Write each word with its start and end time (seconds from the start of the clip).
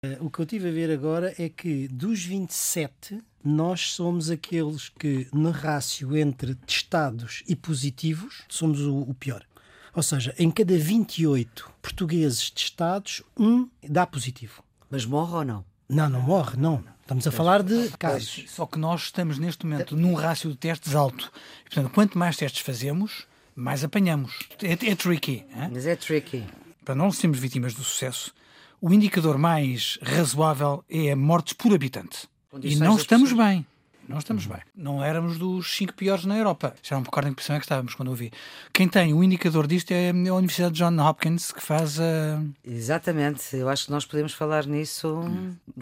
Eh, 0.00 0.16
o 0.20 0.30
que 0.30 0.38
eu 0.38 0.46
tive 0.46 0.68
a 0.68 0.72
ver 0.72 0.92
agora 0.92 1.34
é 1.38 1.48
que 1.48 1.88
dos 1.88 2.24
27, 2.24 3.20
nós 3.42 3.90
somos 3.90 4.30
aqueles 4.30 4.88
que, 4.90 5.26
no 5.32 5.50
rácio 5.50 6.16
entre 6.16 6.54
testados 6.54 7.42
e 7.48 7.56
positivos, 7.56 8.44
somos 8.48 8.80
o, 8.80 8.98
o 9.00 9.12
pior. 9.14 9.44
Ou 9.92 10.02
seja, 10.02 10.32
em 10.38 10.52
cada 10.52 10.78
28 10.78 11.68
portugueses 11.82 12.48
testados, 12.48 13.24
um 13.36 13.68
dá 13.82 14.06
positivo. 14.06 14.62
Mas 14.88 15.04
morre 15.04 15.34
ou 15.34 15.44
não? 15.44 15.64
Não, 15.88 16.08
não 16.08 16.20
morre, 16.20 16.56
não. 16.56 16.84
Estamos 17.00 17.26
a 17.26 17.32
falar 17.32 17.64
de 17.64 17.88
casos. 17.98 18.44
Só 18.46 18.66
que 18.66 18.78
nós 18.78 19.04
estamos 19.04 19.36
neste 19.36 19.66
momento 19.66 19.96
num 19.96 20.14
rácio 20.14 20.48
de 20.50 20.56
testes 20.56 20.94
alto. 20.94 21.32
E, 21.62 21.70
portanto, 21.70 21.92
quanto 21.92 22.16
mais 22.16 22.36
testes 22.36 22.60
fazemos, 22.60 23.26
mais 23.56 23.82
apanhamos. 23.82 24.48
É, 24.62 24.74
é 24.74 24.94
tricky. 24.94 25.44
Hein? 25.56 25.70
Mas 25.72 25.86
é 25.86 25.96
tricky. 25.96 26.44
Para 26.84 26.94
não 26.94 27.10
sermos 27.10 27.40
vítimas 27.40 27.74
do 27.74 27.82
sucesso, 27.82 28.32
o 28.80 28.92
indicador 28.92 29.38
mais 29.38 29.98
razoável 30.02 30.84
é 30.88 31.14
mortes 31.14 31.52
por 31.52 31.74
habitante. 31.74 32.28
E 32.62 32.76
não 32.76 32.96
estamos 32.96 33.32
bem. 33.32 33.66
Não 34.08 34.16
estamos 34.16 34.46
bem. 34.46 34.60
Não 34.74 35.04
éramos 35.04 35.38
dos 35.38 35.76
cinco 35.76 35.92
piores 35.92 36.24
na 36.24 36.38
Europa. 36.38 36.74
Já 36.82 36.96
não 36.96 37.02
me 37.02 37.06
recordo 37.06 37.26
em 37.26 37.30
que 37.30 37.36
posição 37.36 37.56
é 37.56 37.58
que 37.58 37.66
estávamos 37.66 37.94
quando 37.94 38.10
eu 38.10 38.14
vi. 38.14 38.32
Quem 38.72 38.88
tem 38.88 39.12
o 39.12 39.22
indicador 39.22 39.66
disto 39.66 39.90
é 39.90 40.08
a 40.10 40.34
Universidade 40.34 40.74
de 40.74 40.78
John 40.78 40.98
Hopkins, 40.98 41.52
que 41.52 41.60
faz 41.60 42.00
a. 42.00 42.42
Exatamente. 42.64 43.54
Eu 43.54 43.68
acho 43.68 43.84
que 43.84 43.90
nós 43.90 44.06
podemos 44.06 44.32
falar 44.32 44.64
nisso 44.64 45.22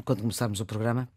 quando 0.05 0.23
começarmos 0.23 0.61
o 0.61 0.67
programa. 0.67 1.09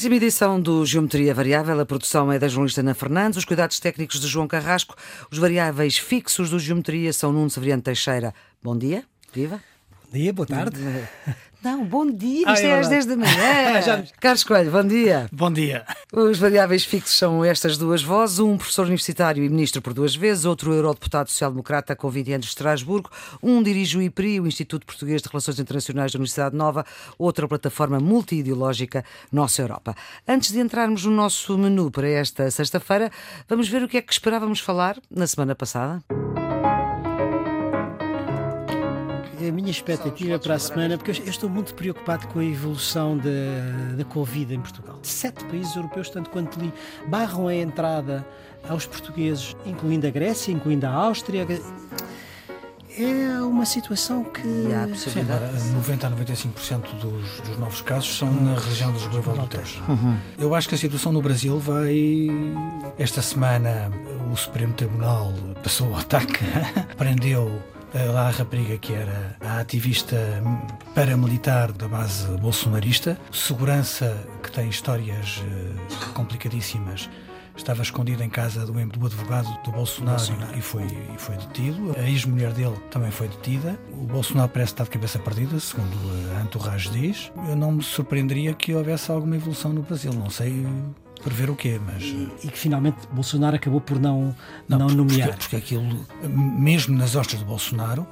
Décima 0.00 0.16
edição 0.16 0.58
do 0.58 0.86
Geometria 0.86 1.34
Variável. 1.34 1.78
A 1.78 1.84
produção 1.84 2.32
é 2.32 2.38
da 2.38 2.48
jornalista 2.48 2.80
Ana 2.80 2.94
Fernandes, 2.94 3.36
os 3.36 3.44
cuidados 3.44 3.78
técnicos 3.78 4.18
de 4.18 4.26
João 4.26 4.48
Carrasco. 4.48 4.96
Os 5.30 5.36
variáveis 5.36 5.98
fixos 5.98 6.48
do 6.48 6.58
Geometria 6.58 7.12
são 7.12 7.30
Nuno 7.30 7.50
Severiano 7.50 7.82
Teixeira. 7.82 8.32
Bom 8.62 8.78
dia. 8.78 9.04
Viva. 9.30 9.62
Bom 10.06 10.18
dia, 10.18 10.32
boa 10.32 10.46
tarde. 10.46 10.78
Não, 11.62 11.84
bom 11.84 12.10
dia. 12.10 12.44
Ah, 12.46 12.54
Isto 12.54 12.64
é 12.64 12.68
é, 12.68 12.80
às 12.80 12.88
verdade. 12.88 13.06
10 13.06 13.06
da 13.06 13.16
manhã. 13.16 14.04
Carlos 14.18 14.44
Coelho, 14.44 14.70
bom 14.70 14.84
dia. 14.84 15.28
Bom 15.30 15.52
dia. 15.52 15.84
Os 16.10 16.38
variáveis 16.38 16.84
fixos 16.84 17.16
são 17.16 17.44
estas 17.44 17.76
duas 17.76 18.02
vozes, 18.02 18.38
um 18.38 18.56
professor 18.56 18.86
universitário 18.86 19.44
e 19.44 19.48
ministro 19.48 19.82
por 19.82 19.92
duas 19.92 20.16
vezes, 20.16 20.46
outro 20.46 20.72
eurodeputado 20.72 21.30
social-democrata 21.30 21.94
com 21.94 22.08
20 22.08 22.32
anos 22.32 22.46
de 22.46 22.50
Estrasburgo, 22.52 23.10
um 23.42 23.62
dirige 23.62 23.98
o 23.98 24.02
IPRI, 24.02 24.40
o 24.40 24.46
Instituto 24.46 24.86
Português 24.86 25.20
de 25.20 25.28
Relações 25.28 25.58
Internacionais 25.58 26.12
da 26.12 26.16
Universidade 26.16 26.56
Nova, 26.56 26.84
outra 27.18 27.46
plataforma 27.46 28.00
multiideológica, 28.00 29.04
Nossa 29.30 29.60
Europa. 29.60 29.94
Antes 30.26 30.52
de 30.52 30.60
entrarmos 30.60 31.04
no 31.04 31.10
nosso 31.12 31.58
menu 31.58 31.90
para 31.90 32.08
esta 32.08 32.50
sexta-feira, 32.50 33.10
vamos 33.46 33.68
ver 33.68 33.82
o 33.82 33.88
que 33.88 33.98
é 33.98 34.02
que 34.02 34.12
esperávamos 34.12 34.60
falar 34.60 34.96
na 35.10 35.26
semana 35.26 35.54
passada. 35.54 36.02
A 39.50 39.52
minha 39.52 39.70
expectativa 39.72 40.38
para 40.38 40.54
a 40.54 40.58
semana, 40.60 40.96
porque 40.96 41.10
eu 41.10 41.24
estou 41.28 41.50
muito 41.50 41.74
preocupado 41.74 42.28
com 42.28 42.38
a 42.38 42.44
evolução 42.44 43.18
da, 43.18 43.96
da 43.96 44.04
Covid 44.04 44.54
em 44.54 44.60
Portugal. 44.60 45.00
Sete 45.02 45.44
países 45.46 45.74
europeus, 45.74 46.08
tanto 46.08 46.30
quanto 46.30 46.60
li, 46.60 46.72
barram 47.08 47.48
a 47.48 47.54
entrada 47.56 48.24
aos 48.68 48.86
portugueses, 48.86 49.56
incluindo 49.66 50.06
a 50.06 50.10
Grécia, 50.10 50.52
incluindo 50.52 50.86
a 50.86 50.90
Áustria. 50.90 51.48
É 52.96 53.42
uma 53.42 53.66
situação 53.66 54.22
que. 54.22 54.46
E 54.46 54.72
há 54.72 54.82
a 54.82 54.86
Sim, 54.86 54.92
possibilidade. 54.92 55.44
agora, 55.44 55.64
90 55.64 56.06
a 56.06 56.10
95% 56.12 56.94
dos, 57.00 57.40
dos 57.40 57.58
novos 57.58 57.82
casos 57.82 58.16
são 58.18 58.32
na 58.32 58.54
região 58.54 58.92
dos 58.92 59.04
Global 59.08 59.36
do 59.36 59.48
Tejo. 59.48 59.82
Eu 60.38 60.54
acho 60.54 60.68
que 60.68 60.76
a 60.76 60.78
situação 60.78 61.10
no 61.10 61.20
Brasil 61.20 61.58
vai. 61.58 62.28
Esta 62.96 63.20
semana 63.20 63.90
o 64.32 64.36
Supremo 64.36 64.74
Tribunal 64.74 65.32
passou 65.60 65.88
o 65.88 65.96
ataque, 65.96 66.38
prendeu 66.96 67.60
lá 68.12 68.28
a 68.28 68.30
rapariga 68.30 68.78
que 68.78 68.92
era 68.92 69.36
a 69.40 69.60
ativista 69.60 70.16
paramilitar 70.94 71.72
da 71.72 71.88
base 71.88 72.26
bolsonarista, 72.38 73.18
segurança 73.32 74.16
que 74.42 74.50
tem 74.50 74.68
histórias 74.68 75.42
eh, 75.44 76.12
complicadíssimas. 76.14 77.08
Estava 77.56 77.82
escondido 77.82 78.22
em 78.22 78.30
casa 78.30 78.64
do, 78.64 78.72
do 78.72 79.06
advogado 79.06 79.46
do 79.64 79.72
Bolsonaro, 79.72 80.22
E, 80.56 80.62
foi, 80.62 80.84
e 80.84 81.18
foi 81.18 81.36
detido. 81.36 81.94
A 81.98 82.08
ex-mulher 82.08 82.52
dele 82.52 82.76
também 82.90 83.10
foi 83.10 83.28
detida. 83.28 83.78
O 83.92 84.06
Bolsonaro 84.06 84.48
parece 84.48 84.72
estar 84.72 84.84
de 84.84 84.90
cabeça 84.90 85.18
perdida, 85.18 85.60
segundo 85.60 85.96
a 86.38 86.42
Entourage 86.42 86.88
diz. 86.88 87.30
Eu 87.48 87.56
não 87.56 87.72
me 87.72 87.82
surpreenderia 87.82 88.54
que 88.54 88.74
houvesse 88.74 89.10
alguma 89.10 89.36
evolução 89.36 89.72
no 89.74 89.82
Brasil. 89.82 90.10
Não 90.12 90.30
sei 90.30 90.64
prever 91.22 91.50
o 91.50 91.56
quê, 91.56 91.80
mas. 91.84 92.02
eh, 92.02 92.46
E 92.46 92.48
que 92.48 92.58
finalmente 92.58 92.96
Bolsonaro 93.12 93.56
acabou 93.56 93.80
por 93.80 93.98
não, 94.00 94.34
não, 94.68 94.78
porque- 94.78 94.94
nomear. 94.96 95.28
Porque, 95.30 95.40
porque 95.42 95.56
aquilo, 95.56 96.06
mesmo 96.28 96.96
nas 96.96 97.14
hostas 97.14 97.40
do 97.40 97.46
Bolsonaro, 97.46 98.06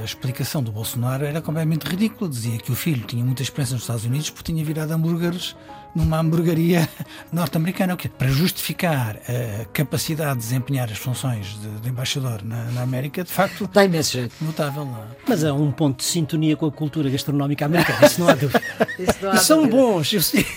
a 0.00 0.04
explicação 0.04 0.62
do 0.62 0.72
Bolsonaro 0.72 1.24
era 1.24 1.40
completamente 1.40 1.84
ridícula. 1.84 2.28
Dizia 2.30 2.58
que 2.58 2.72
o 2.72 2.74
filho 2.74 3.04
tinha 3.06 3.24
muita 3.24 3.42
experiência 3.42 3.74
nos 3.74 3.82
Estados 3.84 4.04
Unidos 4.04 4.30
porque 4.30 4.52
tinha 4.52 4.64
virado 4.64 4.92
hambúrgueres 4.92 5.56
numa 5.94 6.18
hamburgueria 6.18 6.88
norte-americana. 7.32 7.94
O 7.94 7.96
quê? 7.96 8.08
Para 8.08 8.28
justificar 8.28 9.16
a 9.16 9.64
capacidade 9.66 10.34
de 10.40 10.46
desempenhar 10.46 10.90
as 10.90 10.98
funções 10.98 11.58
de, 11.60 11.68
de 11.80 11.88
embaixador 11.88 12.42
na, 12.44 12.64
na 12.72 12.82
América, 12.82 13.22
de 13.24 13.30
facto, 13.30 13.68
Dá 13.72 13.84
imenso 13.84 14.12
jeito. 14.12 14.34
notável 14.40 14.84
lá. 14.84 15.08
Mas 15.28 15.44
há 15.44 15.52
um 15.54 15.70
ponto 15.70 15.98
de 15.98 16.04
sintonia 16.04 16.56
com 16.56 16.66
a 16.66 16.72
cultura 16.72 17.08
gastronómica 17.10 17.64
americana, 17.66 18.06
isso 18.06 18.20
não 18.20 18.28
há 18.28 18.34
dúvida. 18.34 18.62
Isso 18.98 19.18
não 19.22 19.30
há 19.32 19.36
São 19.36 19.58
dúvida. 19.62 19.76
bons, 19.76 20.12
eu 20.12 20.22
sei. 20.22 20.46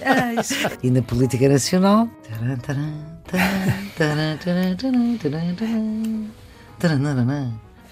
É. 0.00 0.34
E 0.82 0.90
na 0.90 1.02
política 1.02 1.48
nacional. 1.48 2.08
Taran, 2.28 2.56
taran, 3.96 4.36
taran, 4.76 4.76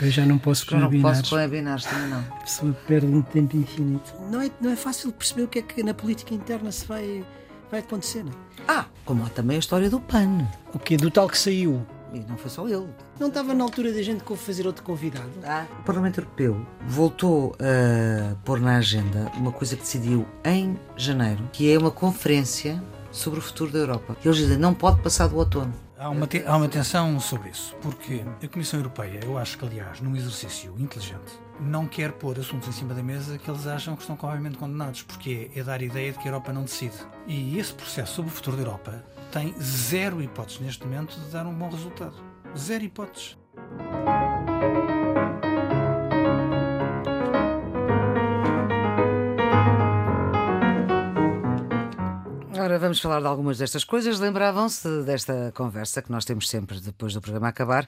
Eu 0.01 0.11
já 0.11 0.27
não 0.27 0.39
posso 0.39 0.67
Já 0.69 0.79
não 0.79 0.87
combinar. 0.87 1.09
posso 1.17 1.31
combinar 1.31 1.81
também 1.81 2.09
não. 2.09 2.19
A 2.21 2.41
pessoa 2.41 2.73
perde 2.87 3.07
um 3.07 3.23
tempo 3.23 3.57
infinito. 3.57 4.13
Não 4.31 4.41
é, 4.41 4.51
não 4.61 4.71
é 4.71 4.77
fácil 4.77 5.13
perceber 5.13 5.43
o 5.43 5.49
que 5.49 5.59
é 5.59 5.63
que 5.63 5.83
na 5.83 5.95
política 5.95 6.35
interna 6.35 6.71
se 6.73 6.87
vai, 6.87 7.25
vai 7.71 7.81
acontecer. 7.81 8.25
Não? 8.25 8.33
é? 8.33 8.35
Ah, 8.67 8.87
como 9.05 9.25
há 9.25 9.29
também 9.29 9.57
a 9.57 9.61
história 9.61 9.89
do 9.89 10.01
PAN. 10.01 10.47
O 10.73 10.79
quê? 10.79 10.97
Do 10.97 11.11
tal 11.11 11.29
que 11.29 11.39
saiu. 11.39 11.87
E 12.13 12.21
não 12.29 12.37
foi 12.37 12.49
só 12.51 12.69
ele. 12.69 12.89
Não 13.19 13.27
estava 13.29 13.55
na 13.55 13.65
altura 13.65 13.93
da 13.93 14.01
gente 14.01 14.23
fazer 14.37 14.67
outro 14.67 14.85
convidado? 14.85 15.29
Ah, 15.45 15.67
o 15.81 15.83
Parlamento 15.83 16.19
Europeu 16.21 16.65
voltou 16.87 17.57
a 17.59 18.37
pôr 18.45 18.61
na 18.61 18.77
agenda 18.77 19.31
uma 19.35 19.51
coisa 19.51 19.75
que 19.75 19.83
decidiu 19.83 20.25
em 20.45 20.79
janeiro, 20.97 21.43
que 21.53 21.73
é 21.73 21.77
uma 21.77 21.91
conferência 21.91 22.81
sobre 23.11 23.41
o 23.41 23.43
futuro 23.43 23.73
da 23.73 23.81
Europa. 23.81 24.17
Eles 24.25 24.37
dizem 24.37 24.57
não 24.57 24.75
pode 24.75 25.03
passar 25.03 25.27
do 25.27 25.37
outono. 25.37 25.73
Há 25.97 26.09
uma, 26.11 26.27
te- 26.27 26.45
há 26.45 26.57
uma 26.57 26.69
tensão 26.69 27.21
sobre 27.21 27.51
isso, 27.51 27.75
porque 27.81 28.25
a 28.43 28.49
Comissão 28.49 28.81
Europeia, 28.81 29.21
eu 29.25 29.39
acho 29.39 29.57
que, 29.57 29.65
aliás, 29.65 30.01
num 30.01 30.17
exercício 30.17 30.75
inteligente, 30.77 31.39
não 31.61 31.87
quer 31.87 32.11
pôr 32.13 32.37
assuntos 32.39 32.69
em 32.69 32.73
cima 32.73 32.93
da 32.95 33.03
mesa 33.03 33.39
que 33.39 33.49
eles 33.49 33.65
acham 33.67 33.95
que 33.95 34.03
estão 34.03 34.17
completamente 34.17 34.59
condenados, 34.59 35.03
porque 35.03 35.51
é, 35.55 35.61
é 35.61 35.63
dar 35.63 35.81
a 35.81 35.85
ideia 35.85 36.11
de 36.11 36.19
que 36.19 36.25
a 36.27 36.31
Europa 36.33 36.53
não 36.53 36.65
decide. 36.65 36.97
E 37.29 37.59
esse 37.59 37.73
processo 37.73 38.15
sobre 38.15 38.31
o 38.33 38.35
futuro 38.35 38.57
da 38.57 38.63
Europa 38.65 39.05
tem 39.31 39.55
zero 39.61 40.21
hipóteses 40.21 40.61
neste 40.61 40.85
momento 40.85 41.15
de 41.19 41.31
dar 41.31 41.47
um 41.47 41.55
bom 41.55 41.71
resultado. 41.71 42.17
Zero 42.57 42.83
hipóteses. 42.85 43.37
Ora, 52.65 52.79
vamos 52.79 52.99
falar 52.99 53.21
de 53.21 53.27
algumas 53.27 53.59
destas 53.59 53.85
coisas. 53.85 54.19
Lembravam-se 54.19 55.03
desta 55.03 55.53
conversa 55.55 56.01
que 56.01 56.11
nós 56.11 56.25
temos 56.25 56.49
sempre 56.49 56.81
depois 56.81 57.13
do 57.13 57.21
programa 57.21 57.49
acabar, 57.49 57.87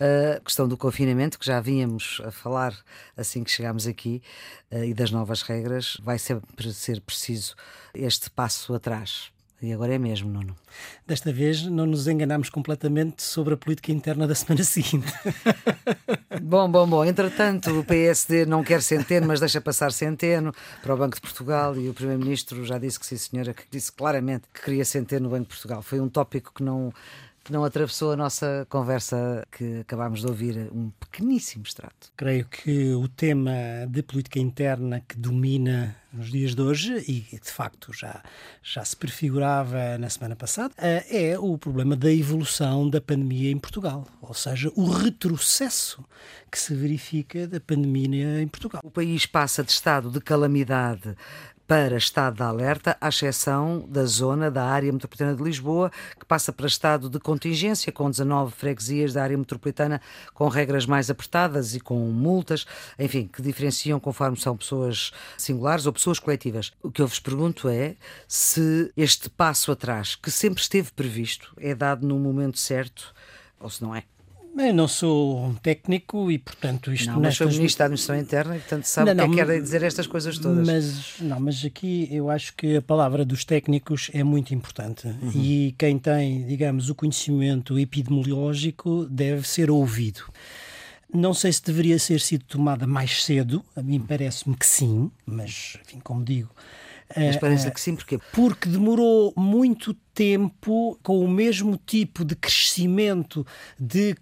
a 0.00 0.40
questão 0.40 0.66
do 0.66 0.78
confinamento, 0.78 1.38
que 1.38 1.44
já 1.44 1.60
vínhamos 1.60 2.22
a 2.24 2.30
falar 2.30 2.74
assim 3.14 3.44
que 3.44 3.50
chegámos 3.50 3.86
aqui, 3.86 4.22
eh, 4.70 4.86
e 4.86 4.94
das 4.94 5.10
novas 5.10 5.42
regras. 5.42 5.98
Vai 6.02 6.18
sempre 6.18 6.72
ser 6.72 7.02
preciso 7.02 7.54
este 7.92 8.30
passo 8.30 8.72
atrás. 8.72 9.33
E 9.64 9.72
agora 9.72 9.94
é 9.94 9.98
mesmo, 9.98 10.30
Nuno. 10.30 10.54
Desta 11.06 11.32
vez 11.32 11.62
não 11.62 11.86
nos 11.86 12.06
enganámos 12.06 12.50
completamente 12.50 13.22
sobre 13.22 13.54
a 13.54 13.56
política 13.56 13.90
interna 13.90 14.26
da 14.26 14.34
semana 14.34 14.62
seguinte. 14.64 15.10
Bom, 16.42 16.70
bom, 16.70 16.86
bom. 16.86 17.04
Entretanto, 17.04 17.78
o 17.78 17.82
PSD 17.82 18.44
não 18.44 18.62
quer 18.62 18.82
centeno, 18.82 19.26
mas 19.26 19.40
deixa 19.40 19.62
passar 19.62 19.90
centeno 19.90 20.52
para 20.82 20.94
o 20.94 20.96
Banco 20.98 21.16
de 21.16 21.22
Portugal 21.22 21.74
e 21.76 21.88
o 21.88 21.94
Primeiro-Ministro 21.94 22.62
já 22.64 22.76
disse 22.78 23.00
que 23.00 23.06
sim, 23.06 23.16
senhora, 23.16 23.54
que 23.54 23.62
disse 23.70 23.90
claramente 23.90 24.44
que 24.52 24.60
queria 24.60 24.84
centeno 24.84 25.24
no 25.24 25.30
Banco 25.30 25.44
de 25.44 25.48
Portugal. 25.48 25.80
Foi 25.80 25.98
um 25.98 26.10
tópico 26.10 26.52
que 26.54 26.62
não, 26.62 26.92
que 27.44 27.52
não 27.52 27.62
atravessou 27.62 28.12
a 28.12 28.16
nossa 28.16 28.66
conversa 28.70 29.46
que 29.52 29.80
acabámos 29.80 30.22
de 30.22 30.26
ouvir, 30.26 30.70
um 30.72 30.90
pequeníssimo 30.98 31.62
extrato. 31.64 32.10
Creio 32.16 32.46
que 32.46 32.94
o 32.94 33.06
tema 33.06 33.52
de 33.88 34.02
política 34.02 34.38
interna 34.38 35.04
que 35.06 35.16
domina 35.16 35.94
nos 36.10 36.30
dias 36.30 36.54
de 36.54 36.62
hoje 36.62 37.04
e 37.06 37.38
de 37.38 37.50
facto 37.50 37.92
já, 37.92 38.22
já 38.62 38.84
se 38.84 38.96
prefigurava 38.96 39.98
na 39.98 40.08
semana 40.08 40.34
passada, 40.34 40.72
eh, 40.78 41.32
é 41.32 41.38
o 41.38 41.58
problema 41.58 41.94
da 41.94 42.10
evolução 42.10 42.88
da 42.88 43.00
pandemia 43.00 43.50
em 43.50 43.58
Portugal, 43.58 44.06
ou 44.22 44.32
seja, 44.32 44.72
o 44.74 44.88
retrocesso 44.88 46.04
que 46.50 46.58
se 46.58 46.74
verifica 46.74 47.46
da 47.46 47.60
pandemia 47.60 48.40
em 48.40 48.48
Portugal. 48.48 48.80
O 48.84 48.90
país 48.90 49.26
passa 49.26 49.62
de 49.62 49.72
estado 49.72 50.10
de 50.10 50.20
calamidade 50.20 51.16
para 51.66 51.96
estado 51.96 52.36
de 52.36 52.42
alerta, 52.42 52.96
à 53.00 53.08
exceção 53.08 53.84
da 53.88 54.04
zona 54.04 54.50
da 54.50 54.64
área 54.64 54.92
metropolitana 54.92 55.34
de 55.34 55.42
Lisboa, 55.42 55.90
que 56.18 56.24
passa 56.26 56.52
para 56.52 56.66
estado 56.66 57.08
de 57.08 57.18
contingência, 57.18 57.90
com 57.90 58.10
19 58.10 58.52
freguesias 58.52 59.12
da 59.12 59.22
área 59.22 59.36
metropolitana 59.36 60.00
com 60.34 60.48
regras 60.48 60.86
mais 60.86 61.10
apertadas 61.10 61.74
e 61.74 61.80
com 61.80 61.98
multas, 62.10 62.66
enfim, 62.98 63.26
que 63.26 63.40
diferenciam 63.40 63.98
conforme 63.98 64.36
são 64.36 64.56
pessoas 64.56 65.12
singulares 65.38 65.86
ou 65.86 65.92
pessoas 65.92 66.18
coletivas. 66.18 66.72
O 66.82 66.90
que 66.90 67.00
eu 67.00 67.06
vos 67.06 67.18
pergunto 67.18 67.68
é 67.68 67.96
se 68.28 68.92
este 68.96 69.30
passo 69.30 69.72
atrás, 69.72 70.14
que 70.14 70.30
sempre 70.30 70.60
esteve 70.60 70.92
previsto, 70.92 71.54
é 71.58 71.74
dado 71.74 72.06
no 72.06 72.18
momento 72.18 72.58
certo 72.58 73.14
ou 73.58 73.70
se 73.70 73.82
não 73.82 73.94
é. 73.94 74.13
Eu 74.56 74.72
não 74.72 74.86
sou 74.86 75.44
um 75.44 75.54
técnico 75.54 76.30
e, 76.30 76.38
portanto, 76.38 76.92
isto 76.92 77.10
não. 77.10 77.20
Mas 77.20 77.36
foi 77.36 77.46
ministro 77.48 77.78
da 77.80 77.84
Administração 77.86 78.20
Interna 78.20 78.56
e, 78.56 78.60
portanto, 78.60 78.84
sabe 78.84 79.12
não, 79.12 79.26
o 79.26 79.30
que 79.30 79.40
é 79.40 79.44
que 79.44 79.50
quer 79.50 79.60
dizer 79.60 79.82
estas 79.82 80.06
coisas 80.06 80.38
todas. 80.38 80.66
Mas, 80.66 81.14
não, 81.20 81.40
mas 81.40 81.64
aqui 81.64 82.08
eu 82.10 82.30
acho 82.30 82.54
que 82.54 82.76
a 82.76 82.82
palavra 82.82 83.24
dos 83.24 83.44
técnicos 83.44 84.10
é 84.14 84.22
muito 84.22 84.54
importante 84.54 85.08
uhum. 85.08 85.32
e 85.34 85.74
quem 85.76 85.98
tem, 85.98 86.46
digamos, 86.46 86.88
o 86.88 86.94
conhecimento 86.94 87.78
epidemiológico 87.78 89.06
deve 89.06 89.46
ser 89.46 89.70
ouvido. 89.70 90.22
Não 91.12 91.34
sei 91.34 91.52
se 91.52 91.62
deveria 91.62 91.98
ser 91.98 92.20
sido 92.20 92.44
tomada 92.44 92.86
mais 92.86 93.24
cedo, 93.24 93.64
a 93.76 93.82
mim 93.82 94.00
parece-me 94.00 94.56
que 94.56 94.66
sim, 94.66 95.10
mas, 95.26 95.78
enfim, 95.84 96.00
como 96.02 96.24
digo, 96.24 96.50
mas 97.16 97.36
parece 97.36 97.70
que 97.70 97.80
sim, 97.80 97.94
porque 97.94 98.18
Porque 98.32 98.68
demorou 98.68 99.32
muito 99.36 99.94
tempo 100.14 100.98
com 101.02 101.24
o 101.24 101.28
mesmo 101.28 101.78
tipo 101.84 102.24
de 102.24 102.34
crescimento 102.34 103.46
de 103.78 104.14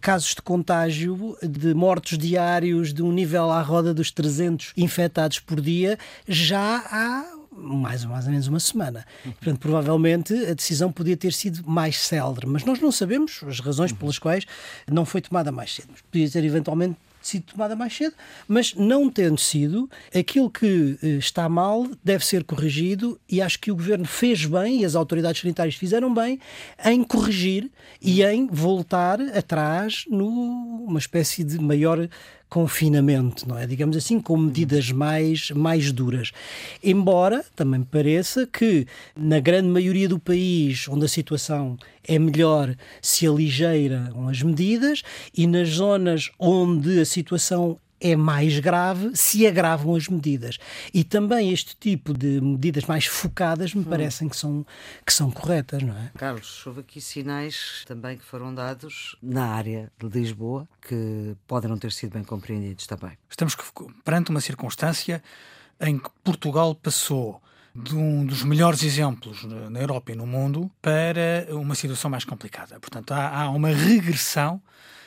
casos 0.00 0.34
de 0.34 0.42
contágio, 0.42 1.36
de 1.42 1.74
mortos 1.74 2.16
diários, 2.16 2.92
de 2.92 3.02
um 3.02 3.12
nível 3.12 3.50
à 3.50 3.60
roda 3.60 3.92
dos 3.92 4.10
300 4.10 4.72
infectados 4.76 5.40
por 5.40 5.60
dia, 5.60 5.98
já 6.26 6.78
há 6.90 7.34
mais, 7.56 8.04
mais 8.04 8.24
ou 8.24 8.30
menos 8.32 8.48
uma 8.48 8.60
semana. 8.60 9.06
Portanto, 9.22 9.58
provavelmente 9.60 10.34
a 10.34 10.54
decisão 10.54 10.90
podia 10.90 11.16
ter 11.16 11.32
sido 11.32 11.62
mais 11.68 11.98
célere, 11.98 12.46
mas 12.46 12.64
nós 12.64 12.80
não 12.80 12.90
sabemos 12.90 13.40
as 13.46 13.60
razões 13.60 13.92
pelas 13.92 14.18
quais 14.18 14.44
não 14.90 15.04
foi 15.04 15.20
tomada 15.20 15.52
mais 15.52 15.74
cedo. 15.74 15.88
Podia 16.10 16.28
ter 16.28 16.44
eventualmente 16.44 16.96
sido 17.26 17.44
tomada 17.52 17.74
mais 17.74 17.96
cedo, 17.96 18.14
mas 18.46 18.74
não 18.74 19.10
tendo 19.10 19.38
sido, 19.38 19.90
aquilo 20.14 20.50
que 20.50 20.98
eh, 21.02 21.06
está 21.18 21.48
mal 21.48 21.86
deve 22.02 22.24
ser 22.24 22.44
corrigido 22.44 23.18
e 23.28 23.40
acho 23.40 23.58
que 23.58 23.70
o 23.70 23.76
governo 23.76 24.04
fez 24.04 24.44
bem 24.44 24.80
e 24.80 24.84
as 24.84 24.94
autoridades 24.94 25.40
sanitárias 25.40 25.74
fizeram 25.74 26.12
bem 26.12 26.38
em 26.84 27.02
corrigir 27.02 27.70
e 28.00 28.22
em 28.22 28.46
voltar 28.46 29.20
atrás 29.20 30.04
numa 30.08 30.98
espécie 30.98 31.42
de 31.42 31.58
maior 31.58 32.08
confinamento, 32.48 33.48
não 33.48 33.58
é? 33.58 33.66
Digamos 33.66 33.96
assim, 33.96 34.20
com 34.20 34.36
medidas 34.36 34.90
mais, 34.90 35.50
mais 35.50 35.90
duras. 35.90 36.30
Embora 36.82 37.44
também 37.56 37.82
pareça 37.82 38.46
que 38.46 38.86
na 39.16 39.40
grande 39.40 39.68
maioria 39.68 40.08
do 40.08 40.18
país 40.18 40.86
onde 40.88 41.04
a 41.04 41.08
situação 41.08 41.76
é 42.06 42.18
melhor 42.18 42.74
se 43.02 43.26
aligeiram 43.26 44.28
as 44.28 44.42
medidas 44.42 45.02
e 45.36 45.46
nas 45.46 45.68
zonas 45.68 46.30
onde 46.38 47.00
a 47.00 47.04
situação 47.04 47.78
é 48.04 48.14
mais 48.14 48.58
grave 48.58 49.16
se 49.16 49.46
agravam 49.46 49.96
as 49.96 50.08
medidas. 50.08 50.58
E 50.92 51.02
também 51.02 51.50
este 51.50 51.74
tipo 51.74 52.12
de 52.12 52.38
medidas 52.38 52.84
mais 52.84 53.06
focadas 53.06 53.72
me 53.72 53.80
hum. 53.80 53.84
parecem 53.84 54.28
que 54.28 54.36
são, 54.36 54.66
que 55.06 55.12
são 55.12 55.30
corretas, 55.30 55.82
não 55.82 55.96
é? 55.96 56.10
Carlos, 56.18 56.66
houve 56.66 56.80
aqui 56.80 57.00
sinais 57.00 57.82
também 57.86 58.18
que 58.18 58.24
foram 58.24 58.54
dados 58.54 59.16
na 59.22 59.46
área 59.46 59.90
de 59.98 60.06
Lisboa 60.06 60.68
que 60.86 61.34
podem 61.46 61.70
não 61.70 61.78
ter 61.78 61.92
sido 61.92 62.12
bem 62.12 62.22
compreendidos 62.22 62.86
também. 62.86 63.16
Estamos 63.30 63.56
perante 64.04 64.30
uma 64.30 64.42
circunstância 64.42 65.22
em 65.80 65.98
que 65.98 66.10
Portugal 66.22 66.74
passou 66.74 67.40
de 67.74 67.96
um 67.96 68.24
dos 68.26 68.44
melhores 68.44 68.82
exemplos 68.82 69.44
na 69.44 69.80
Europa 69.80 70.12
e 70.12 70.14
no 70.14 70.26
mundo 70.26 70.70
para 70.82 71.46
uma 71.50 71.74
situação 71.74 72.10
mais 72.10 72.24
complicada. 72.24 72.78
Portanto, 72.78 73.12
há, 73.12 73.42
há 73.42 73.50
uma 73.50 73.70
regressão 73.70 74.62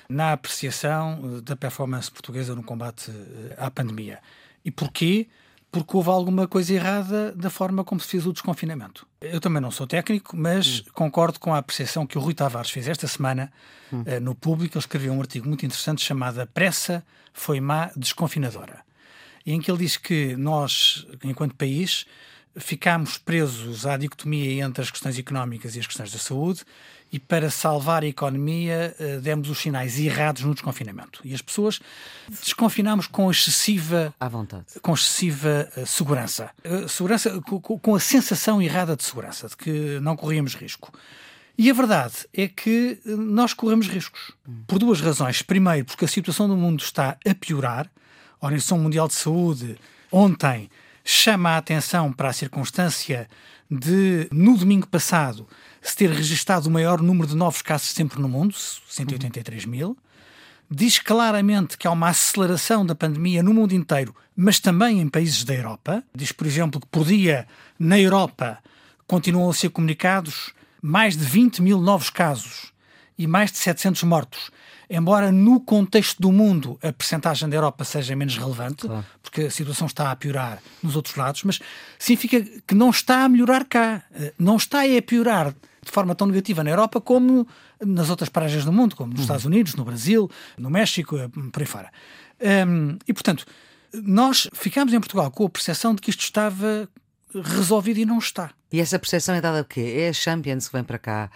na 0.09 0.33
apreciação 0.33 1.37
eh, 1.37 1.41
da 1.41 1.55
performance 1.55 2.09
portuguesa 2.09 2.55
no 2.55 2.63
combate 2.63 3.11
eh, 3.11 3.55
à 3.57 3.69
pandemia. 3.69 4.19
E 4.63 4.71
porquê? 4.71 5.27
Porque 5.71 5.95
houve 5.95 6.09
alguma 6.09 6.47
coisa 6.47 6.73
errada 6.73 7.33
da 7.33 7.49
forma 7.49 7.83
como 7.83 7.99
se 7.99 8.07
fez 8.07 8.25
o 8.25 8.31
desconfinamento. 8.31 9.05
Eu 9.19 9.39
também 9.41 9.61
não 9.61 9.69
sou 9.69 9.85
técnico, 9.85 10.35
mas 10.35 10.79
hum. 10.79 10.91
concordo 10.93 11.39
com 11.39 11.53
a 11.53 11.57
apreciação 11.57 12.07
que 12.07 12.17
o 12.17 12.21
Rui 12.21 12.33
Tavares 12.33 12.69
fez 12.69 12.87
esta 12.87 13.07
semana 13.07 13.51
hum. 13.91 14.01
uh, 14.01 14.19
no 14.21 14.33
público. 14.33 14.77
Ele 14.77 14.81
escreveu 14.81 15.13
um 15.13 15.19
artigo 15.19 15.47
muito 15.47 15.65
interessante 15.65 16.03
chamado 16.03 16.39
A 16.39 16.45
Pressa 16.45 17.05
foi 17.33 17.59
má 17.59 17.91
desconfinadora. 17.95 18.81
Em 19.45 19.59
que 19.61 19.69
ele 19.69 19.79
diz 19.79 19.97
que 19.97 20.35
nós, 20.35 21.05
enquanto 21.23 21.55
país, 21.55 22.05
ficámos 22.57 23.17
presos 23.17 23.85
à 23.85 23.97
dicotomia 23.97 24.63
entre 24.63 24.81
as 24.81 24.91
questões 24.91 25.17
económicas 25.17 25.75
e 25.75 25.79
as 25.79 25.87
questões 25.87 26.11
da 26.11 26.17
saúde 26.17 26.63
e 27.11 27.19
para 27.19 27.49
salvar 27.49 28.03
a 28.03 28.07
economia 28.07 28.95
eh, 28.99 29.19
demos 29.19 29.49
os 29.49 29.59
sinais 29.59 29.99
errados 29.99 30.43
no 30.43 30.53
desconfinamento. 30.53 31.21
E 31.23 31.33
as 31.33 31.41
pessoas 31.41 31.79
desconfinámos 32.29 33.07
com 33.07 33.31
excessiva 33.31 34.13
à 34.19 34.27
vontade, 34.27 34.65
com 34.81 34.93
excessiva 34.93 35.69
uh, 35.77 35.85
segurança, 35.85 36.51
uh, 36.65 36.87
segurança 36.89 37.41
com, 37.41 37.59
com, 37.59 37.95
a 37.95 37.99
sensação 37.99 38.61
errada 38.61 38.95
de 38.95 39.03
segurança, 39.03 39.47
de 39.47 39.55
que 39.55 39.99
não 40.01 40.17
corríamos 40.17 40.55
risco. 40.55 40.91
E 41.57 41.71
a 41.71 41.73
verdade 41.73 42.13
é 42.33 42.47
que 42.47 42.99
nós 43.05 43.53
corremos 43.53 43.87
riscos 43.87 44.33
hum. 44.47 44.63
por 44.67 44.77
duas 44.77 44.99
razões. 44.99 45.41
Primeiro, 45.41 45.85
porque 45.85 46.05
a 46.05 46.07
situação 46.07 46.47
do 46.47 46.57
mundo 46.57 46.81
está 46.81 47.17
a 47.25 47.35
piorar. 47.35 47.89
A 48.39 48.45
Organização 48.45 48.77
Mundial 48.77 49.07
de 49.07 49.15
Saúde 49.15 49.77
ontem 50.11 50.69
chama 51.03 51.51
a 51.51 51.57
atenção 51.57 52.11
para 52.11 52.29
a 52.29 52.33
circunstância 52.33 53.27
de, 53.69 54.27
no 54.31 54.57
domingo 54.57 54.87
passado, 54.87 55.47
se 55.81 55.95
ter 55.95 56.09
registado 56.09 56.67
o 56.67 56.71
maior 56.71 57.01
número 57.01 57.27
de 57.27 57.35
novos 57.35 57.61
casos 57.61 57.89
sempre 57.89 58.19
no 58.21 58.27
mundo, 58.27 58.55
183 58.55 59.65
mil. 59.65 59.97
Diz 60.69 60.99
claramente 60.99 61.77
que 61.77 61.87
há 61.87 61.91
uma 61.91 62.09
aceleração 62.09 62.85
da 62.85 62.93
pandemia 62.93 63.41
no 63.41 63.53
mundo 63.53 63.73
inteiro, 63.73 64.13
mas 64.35 64.59
também 64.59 64.99
em 64.99 65.07
países 65.07 65.43
da 65.43 65.53
Europa. 65.53 66.03
Diz, 66.13 66.31
por 66.31 66.45
exemplo, 66.45 66.81
que 66.81 66.87
por 66.87 67.05
dia 67.05 67.47
na 67.79 67.97
Europa 67.97 68.59
continuam 69.07 69.49
a 69.49 69.53
ser 69.53 69.69
comunicados 69.69 70.53
mais 70.81 71.15
de 71.15 71.23
20 71.23 71.61
mil 71.61 71.79
novos 71.79 72.09
casos 72.09 72.73
e 73.17 73.27
mais 73.27 73.51
de 73.51 73.57
700 73.57 74.03
mortos 74.03 74.51
embora 74.89 75.31
no 75.31 75.59
contexto 75.59 76.21
do 76.21 76.31
mundo 76.31 76.79
a 76.81 76.91
percentagem 76.93 77.49
da 77.49 77.55
Europa 77.55 77.83
seja 77.83 78.15
menos 78.15 78.37
relevante, 78.37 78.87
claro. 78.87 79.05
porque 79.21 79.41
a 79.43 79.51
situação 79.51 79.87
está 79.87 80.11
a 80.11 80.15
piorar 80.15 80.61
nos 80.81 80.95
outros 80.95 81.15
lados, 81.15 81.43
mas 81.43 81.59
significa 81.99 82.41
que 82.65 82.73
não 82.73 82.89
está 82.89 83.23
a 83.23 83.29
melhorar 83.29 83.65
cá. 83.65 84.03
Eh, 84.13 84.33
não 84.39 84.55
está 84.55 84.83
a 84.83 85.01
piorar 85.01 85.53
de 85.83 85.91
forma 85.91 86.15
tão 86.15 86.27
negativa 86.27 86.63
na 86.63 86.69
Europa 86.69 87.01
como 87.01 87.47
nas 87.83 88.09
outras 88.09 88.29
paragens 88.29 88.65
do 88.65 88.73
mundo, 88.73 88.95
como 88.95 89.11
nos 89.11 89.19
uhum. 89.19 89.23
Estados 89.23 89.45
Unidos, 89.45 89.75
no 89.75 89.85
Brasil, 89.85 90.29
no 90.57 90.69
México, 90.69 91.17
eh, 91.17 91.27
por 91.51 91.61
aí 91.61 91.65
fora. 91.65 91.91
Um, 92.39 92.97
e, 93.07 93.13
portanto, 93.13 93.45
nós 93.93 94.47
ficámos 94.53 94.93
em 94.93 94.99
Portugal 94.99 95.29
com 95.31 95.45
a 95.45 95.49
percepção 95.49 95.93
de 95.95 96.01
que 96.01 96.09
isto 96.09 96.21
estava 96.21 96.87
resolvido 97.33 97.99
e 97.99 98.05
não 98.05 98.19
está. 98.19 98.51
E 98.71 98.79
essa 98.79 98.99
percepção 98.99 99.35
é 99.35 99.41
dada 99.41 99.61
a 99.61 99.63
quê? 99.63 99.95
É 99.97 100.09
a 100.09 100.13
Champions 100.13 100.67
que 100.67 100.73
vem 100.73 100.83
para 100.83 100.99
cá 100.99 101.31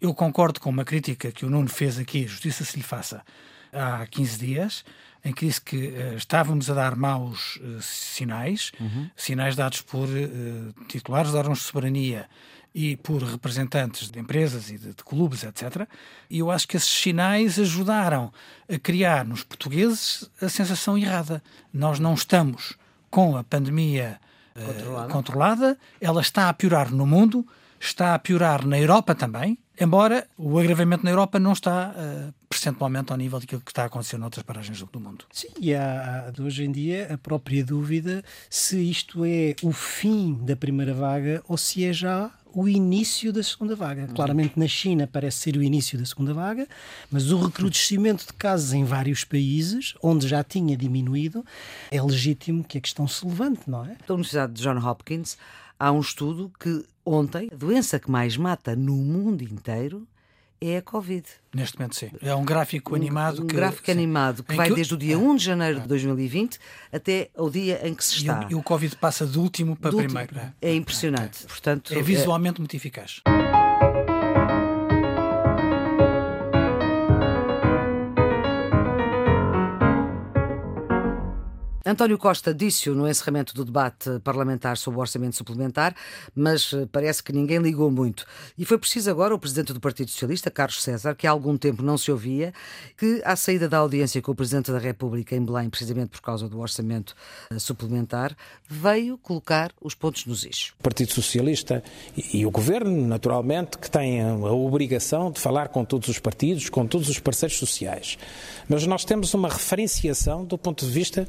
eu 0.00 0.14
concordo 0.14 0.60
com 0.60 0.70
uma 0.70 0.84
crítica 0.84 1.32
que 1.32 1.44
o 1.44 1.50
Nuno 1.50 1.68
fez 1.68 1.98
aqui, 1.98 2.26
justiça 2.26 2.64
se 2.64 2.76
lhe 2.76 2.82
faça, 2.82 3.22
há 3.72 4.06
15 4.06 4.38
dias, 4.38 4.84
em 5.24 5.32
que 5.32 5.46
disse 5.46 5.60
que 5.60 5.76
uh, 5.76 6.16
estávamos 6.16 6.70
a 6.70 6.74
dar 6.74 6.96
maus 6.96 7.56
uh, 7.56 7.80
sinais, 7.80 8.72
uhum. 8.80 9.10
sinais 9.14 9.54
dados 9.54 9.82
por 9.82 10.08
uh, 10.08 10.84
titulares 10.88 11.30
de 11.30 11.36
órgãos 11.36 11.58
de 11.58 11.64
soberania 11.64 12.28
e 12.74 12.96
por 12.96 13.22
representantes 13.22 14.10
de 14.10 14.18
empresas 14.18 14.70
e 14.70 14.78
de, 14.78 14.88
de, 14.88 15.04
clubes, 15.04 15.42
etc. 15.42 15.88
E 16.28 16.38
eu 16.38 16.50
acho 16.50 16.68
que 16.68 16.76
esses 16.76 16.88
sinais 16.88 17.58
ajudaram 17.58 18.32
a 18.72 18.78
criar 18.78 19.24
nos 19.24 19.42
portugueses 19.42 20.30
a 20.40 20.48
sensação 20.48 20.96
errada. 20.96 21.42
Nós 21.72 21.98
não 21.98 22.14
estamos 22.14 22.78
com 23.10 23.36
a 23.36 23.42
pandemia 23.42 24.20
controlada. 24.54 25.12
controlada, 25.12 25.78
ela 26.00 26.20
está 26.20 26.48
a 26.48 26.52
piorar 26.52 26.92
no 26.92 27.04
mundo, 27.04 27.44
está 27.80 28.14
a 28.14 28.18
piorar 28.20 28.64
na 28.64 28.78
Europa 28.78 29.16
também, 29.16 29.58
embora 29.80 30.28
o 30.36 30.58
agravamento 30.58 31.04
na 31.04 31.10
Europa 31.10 31.38
não 31.40 31.52
está 31.52 31.94
uh, 31.96 32.34
percentualmente 32.48 33.10
ao 33.10 33.18
nível 33.18 33.40
daquilo 33.40 33.60
que 33.60 33.70
está 33.70 33.84
a 33.84 33.86
acontecer 33.86 34.18
noutras 34.18 34.44
paragens 34.44 34.82
do 34.82 35.00
mundo. 35.00 35.24
Sim, 35.32 35.48
e 35.58 35.74
há, 35.74 36.32
há 36.36 36.42
hoje 36.42 36.64
em 36.64 36.70
dia 36.70 37.12
a 37.12 37.18
própria 37.18 37.64
dúvida 37.64 38.22
se 38.48 38.78
isto 38.78 39.24
é 39.24 39.56
o 39.62 39.72
fim 39.72 40.34
da 40.44 40.54
primeira 40.54 40.92
vaga 40.92 41.42
ou 41.48 41.56
se 41.56 41.84
é 41.84 41.92
já 41.92 42.30
o 42.52 42.68
início 42.68 43.32
da 43.32 43.42
segunda 43.42 43.76
vaga. 43.76 44.08
Claramente 44.08 44.58
na 44.58 44.66
China 44.66 45.08
parece 45.10 45.38
ser 45.38 45.56
o 45.56 45.62
início 45.62 45.98
da 45.98 46.04
segunda 46.04 46.34
vaga, 46.34 46.66
mas 47.10 47.30
o 47.30 47.38
recrudescimento 47.38 48.26
de 48.26 48.32
casos 48.32 48.72
em 48.72 48.84
vários 48.84 49.24
países, 49.24 49.94
onde 50.02 50.26
já 50.26 50.42
tinha 50.42 50.76
diminuído, 50.76 51.44
é 51.90 52.02
legítimo 52.02 52.64
que 52.64 52.78
a 52.78 52.80
questão 52.80 53.06
se 53.06 53.24
levante, 53.24 53.62
não 53.68 53.84
é? 53.84 53.96
Da 54.06 54.14
Universidade 54.14 54.52
de 54.52 54.62
John 54.62 54.78
Hopkins 54.78 55.36
há 55.78 55.90
um 55.90 56.00
estudo 56.00 56.52
que 56.58 56.84
ontem 57.04 57.48
a 57.52 57.56
doença 57.56 57.98
que 57.98 58.10
mais 58.10 58.36
mata 58.36 58.74
no 58.76 58.96
mundo 58.96 59.42
inteiro 59.42 60.06
é 60.60 60.76
a 60.76 60.82
Covid. 60.82 61.26
Neste 61.54 61.78
momento, 61.78 61.96
sim. 61.96 62.10
É 62.20 62.34
um 62.34 62.44
gráfico 62.44 62.94
animado. 62.94 63.42
Um 63.42 63.46
que, 63.46 63.56
gráfico 63.56 63.86
sim, 63.86 63.92
animado 63.92 64.44
que 64.44 64.54
vai 64.54 64.68
que... 64.68 64.74
desde 64.74 64.94
o 64.94 64.96
dia 64.96 65.18
1 65.18 65.36
de 65.36 65.44
janeiro 65.44 65.80
de 65.80 65.88
2020 65.88 66.58
até 66.92 67.30
o 67.34 67.48
dia 67.48 67.80
em 67.86 67.94
que 67.94 68.04
se 68.04 68.16
está. 68.16 68.42
E 68.42 68.46
o, 68.46 68.50
e 68.50 68.54
o 68.56 68.62
Covid 68.62 68.94
passa 68.96 69.26
de 69.26 69.38
último 69.38 69.74
para 69.74 69.90
do 69.90 69.96
primeiro. 69.96 70.34
Último. 70.34 70.54
É 70.60 70.74
impressionante. 70.74 71.44
É. 71.44 71.48
Portanto, 71.48 71.94
é 71.94 72.02
visualmente 72.02 72.58
é... 72.58 72.60
muito 72.60 72.76
eficaz. 72.76 73.22
António 81.84 82.18
Costa 82.18 82.52
disse-o 82.52 82.94
no 82.94 83.08
encerramento 83.08 83.54
do 83.54 83.64
debate 83.64 84.20
parlamentar 84.22 84.76
sobre 84.76 84.98
o 84.98 85.00
orçamento 85.00 85.36
suplementar, 85.36 85.94
mas 86.34 86.74
eh, 86.74 86.86
parece 86.92 87.22
que 87.22 87.32
ninguém 87.32 87.58
ligou 87.58 87.90
muito. 87.90 88.26
E 88.58 88.66
foi 88.66 88.76
preciso 88.76 89.10
agora 89.10 89.34
o 89.34 89.38
presidente 89.38 89.72
do 89.72 89.80
Partido 89.80 90.10
Socialista, 90.10 90.50
Carlos 90.50 90.82
César, 90.82 91.14
que 91.14 91.26
há 91.26 91.30
algum 91.30 91.56
tempo 91.56 91.82
não 91.82 91.96
se 91.96 92.12
ouvia, 92.12 92.52
que 92.98 93.22
à 93.24 93.34
saída 93.34 93.66
da 93.66 93.78
audiência 93.78 94.20
com 94.20 94.30
o 94.30 94.34
presidente 94.34 94.70
da 94.70 94.78
República 94.78 95.34
em 95.34 95.42
Belém, 95.42 95.70
precisamente 95.70 96.10
por 96.10 96.20
causa 96.20 96.46
do 96.50 96.60
orçamento 96.60 97.14
eh, 97.50 97.58
suplementar, 97.58 98.36
veio 98.68 99.16
colocar 99.16 99.72
os 99.80 99.94
pontos 99.94 100.26
nos 100.26 100.44
eixos. 100.44 100.74
O 100.78 100.82
Partido 100.82 101.12
Socialista 101.12 101.82
e 102.14 102.44
o 102.44 102.50
governo, 102.50 103.06
naturalmente, 103.06 103.78
que 103.78 103.90
têm 103.90 104.20
a 104.20 104.34
obrigação 104.52 105.32
de 105.32 105.40
falar 105.40 105.68
com 105.68 105.82
todos 105.82 106.08
os 106.08 106.18
partidos, 106.18 106.68
com 106.68 106.86
todos 106.86 107.08
os 107.08 107.18
parceiros 107.18 107.56
sociais. 107.56 108.18
Mas 108.68 108.86
nós 108.86 109.02
temos 109.02 109.32
uma 109.32 109.48
referenciação 109.48 110.44
do 110.44 110.58
ponto 110.58 110.84
de 110.84 110.92
vista 110.92 111.26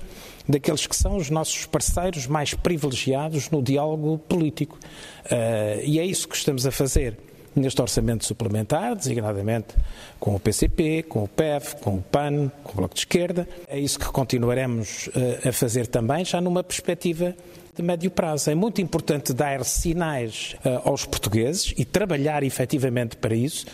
daqueles 0.47 0.85
que 0.87 0.95
são 0.95 1.17
os 1.17 1.29
nossos 1.29 1.65
parceiros 1.65 2.27
mais 2.27 2.53
privilegiados 2.53 3.49
no 3.49 3.61
diálogo 3.61 4.17
político. 4.17 4.77
Uh, 5.25 5.83
e 5.83 5.99
é 5.99 6.05
isso 6.05 6.27
que 6.27 6.35
estamos 6.35 6.65
a 6.65 6.71
fazer 6.71 7.17
neste 7.53 7.81
orçamento 7.81 8.25
suplementar, 8.25 8.95
designadamente 8.95 9.75
com 10.19 10.35
o 10.35 10.39
PCP, 10.39 11.03
com 11.03 11.23
o 11.23 11.27
PEV, 11.27 11.75
com 11.81 11.95
o 11.95 12.01
PAN, 12.01 12.49
com 12.63 12.71
o 12.71 12.75
Bloco 12.75 12.93
de 12.93 13.01
Esquerda. 13.01 13.47
É 13.67 13.77
isso 13.77 13.99
que 13.99 14.05
continuaremos 14.05 15.07
uh, 15.07 15.49
a 15.49 15.51
fazer 15.51 15.87
também, 15.87 16.23
já 16.23 16.39
numa 16.39 16.63
perspectiva 16.63 17.35
de 17.75 17.83
médio 17.83 18.09
prazo. 18.09 18.49
É 18.49 18.55
muito 18.55 18.81
importante 18.81 19.33
dar 19.33 19.65
sinais 19.65 20.55
uh, 20.65 20.89
aos 20.89 21.05
portugueses 21.05 21.73
e 21.77 21.83
trabalhar 21.83 22.43
efetivamente 22.43 23.17
para 23.17 23.35
isso, 23.35 23.65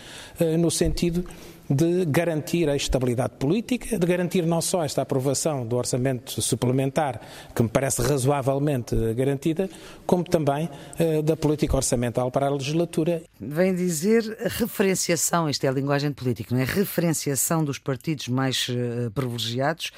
no 0.59 0.69
sentido 0.69 1.25
de 1.69 2.05
garantir 2.05 2.69
a 2.69 2.75
estabilidade 2.75 3.33
política, 3.38 3.97
de 3.97 4.07
garantir 4.07 4.45
não 4.45 4.62
só 4.62 4.83
esta 4.83 5.01
aprovação 5.01 5.65
do 5.65 5.75
orçamento 5.75 6.41
suplementar, 6.41 7.21
que 7.53 7.62
me 7.63 7.69
parece 7.69 8.01
razoavelmente 8.01 8.95
garantida, 9.13 9.69
como 10.05 10.24
também 10.24 10.69
uh, 11.00 11.21
da 11.21 11.36
política 11.36 11.75
orçamental 11.75 12.31
para 12.31 12.47
a 12.47 12.50
legislatura. 12.50 13.21
Vem 13.39 13.75
dizer 13.75 14.24
referenciação, 14.41 15.50
isto 15.50 15.63
é 15.65 15.67
a 15.67 15.71
linguagem 15.71 16.12
política, 16.12 16.55
não 16.55 16.62
é? 16.62 16.65
Referenciação 16.65 17.63
dos 17.63 17.77
partidos 17.77 18.27
mais 18.27 18.67
uh, 18.69 19.12
privilegiados 19.12 19.91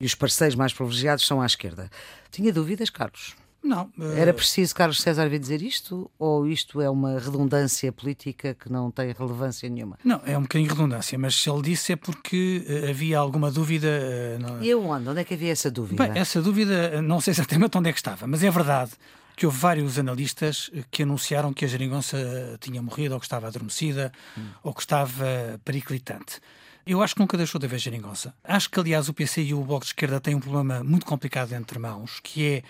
e 0.00 0.04
os 0.04 0.14
parceiros 0.14 0.54
mais 0.54 0.72
privilegiados 0.72 1.26
são 1.26 1.40
à 1.40 1.46
esquerda. 1.46 1.90
Tinha 2.30 2.52
dúvidas, 2.52 2.90
Carlos? 2.90 3.43
Não. 3.64 3.90
Uh... 3.98 4.12
Era 4.16 4.32
preciso 4.34 4.74
Carlos 4.74 5.00
César 5.00 5.28
vir 5.28 5.38
dizer 5.38 5.62
isto 5.62 6.10
ou 6.18 6.46
isto 6.46 6.80
é 6.80 6.90
uma 6.90 7.18
redundância 7.18 7.90
política 7.90 8.54
que 8.54 8.70
não 8.70 8.90
tem 8.90 9.12
relevância 9.12 9.68
nenhuma? 9.68 9.98
Não, 10.04 10.20
é 10.24 10.36
um 10.36 10.42
bocadinho 10.42 10.70
redundância, 10.70 11.18
mas 11.18 11.34
se 11.34 11.48
ele 11.48 11.62
disse 11.62 11.92
é 11.92 11.96
porque 11.96 12.64
uh, 12.68 12.90
havia 12.90 13.18
alguma 13.18 13.50
dúvida. 13.50 13.88
Uh, 13.88 14.42
no... 14.42 14.62
E 14.62 14.70
aonde? 14.70 15.08
Onde 15.08 15.20
é 15.20 15.24
que 15.24 15.34
havia 15.34 15.50
essa 15.52 15.70
dúvida? 15.70 16.06
Bem, 16.06 16.20
essa 16.20 16.42
dúvida, 16.42 17.00
não 17.00 17.20
sei 17.20 17.32
exatamente 17.32 17.76
onde 17.78 17.88
é 17.88 17.92
que 17.92 17.98
estava, 17.98 18.26
mas 18.26 18.44
é 18.44 18.50
verdade 18.50 18.92
que 19.36 19.46
houve 19.46 19.58
vários 19.58 19.98
analistas 19.98 20.70
que 20.90 21.02
anunciaram 21.02 21.52
que 21.52 21.64
a 21.64 21.68
geringonça 21.68 22.16
tinha 22.60 22.80
morrido 22.80 23.14
ou 23.14 23.20
que 23.20 23.26
estava 23.26 23.48
adormecida 23.48 24.12
hum. 24.38 24.46
ou 24.62 24.72
que 24.72 24.80
estava 24.80 25.60
periclitante. 25.64 26.40
Eu 26.86 27.02
acho 27.02 27.14
que 27.14 27.20
nunca 27.20 27.36
deixou 27.36 27.58
de 27.58 27.66
haver 27.66 27.78
geringonça. 27.78 28.34
Acho 28.44 28.70
que, 28.70 28.78
aliás, 28.78 29.08
o 29.08 29.14
PC 29.14 29.42
e 29.42 29.54
o 29.54 29.62
Bloco 29.62 29.84
de 29.84 29.86
Esquerda 29.86 30.20
têm 30.20 30.34
um 30.34 30.40
problema 30.40 30.84
muito 30.84 31.06
complicado 31.06 31.52
entre 31.54 31.78
mãos, 31.78 32.20
que 32.22 32.46
é 32.46 32.62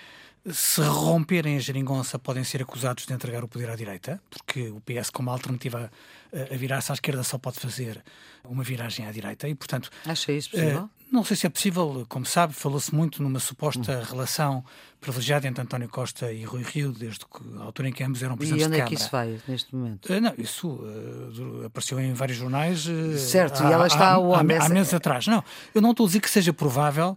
se 0.50 0.82
romperem 0.82 1.56
a 1.56 1.60
geringonça, 1.60 2.18
podem 2.18 2.44
ser 2.44 2.62
acusados 2.62 3.06
de 3.06 3.12
entregar 3.12 3.42
o 3.42 3.48
poder 3.48 3.70
à 3.70 3.76
direita, 3.76 4.20
porque 4.28 4.68
o 4.68 4.80
PS, 4.80 5.08
como 5.10 5.30
alternativa 5.30 5.90
a, 6.32 6.56
virar-se 6.56 6.92
à 6.92 6.94
esquerda, 6.94 7.22
só 7.22 7.38
pode 7.38 7.58
fazer 7.58 8.02
uma 8.44 8.62
viragem 8.62 9.06
à 9.06 9.12
direita 9.12 9.48
e, 9.48 9.54
portanto. 9.54 9.90
Acha 10.04 10.32
isso 10.32 10.50
possível? 10.50 10.82
Uh, 10.82 10.90
não 11.10 11.24
sei 11.24 11.36
se 11.36 11.46
é 11.46 11.50
possível, 11.50 12.04
como 12.08 12.26
sabe, 12.26 12.52
falou-se 12.52 12.94
muito 12.94 13.22
numa 13.22 13.38
suposta 13.38 13.98
hum. 13.98 14.02
relação 14.10 14.64
privilegiada 15.00 15.46
entre 15.46 15.62
António 15.62 15.88
Costa 15.88 16.30
e 16.30 16.44
Rui 16.44 16.62
Rio, 16.62 16.92
desde 16.92 17.24
a 17.58 17.62
altura 17.62 17.88
em 17.88 17.92
que 17.92 18.02
ambos 18.02 18.22
eram 18.22 18.36
presidentes 18.36 18.66
E 18.66 18.68
onde 18.68 18.80
é 18.80 18.84
que 18.84 18.94
isso 18.94 19.10
vai, 19.10 19.40
neste 19.48 19.74
momento? 19.74 20.12
Uh, 20.12 20.20
não, 20.20 20.34
isso 20.36 20.68
uh, 20.68 21.64
apareceu 21.66 21.98
em 22.00 22.12
vários 22.12 22.36
jornais. 22.36 22.86
certo, 23.16 23.62
há, 23.62 23.70
e 23.70 23.72
ela 23.72 23.86
está 23.86 24.14
há, 24.14 24.16
há, 24.16 24.36
há, 24.36 24.66
há 24.66 24.68
meses 24.68 24.92
atrás. 24.92 25.26
Não, 25.26 25.42
eu 25.74 25.80
não 25.80 25.92
estou 25.92 26.04
a 26.04 26.08
dizer 26.08 26.20
que 26.20 26.28
seja 26.28 26.52
provável 26.52 27.16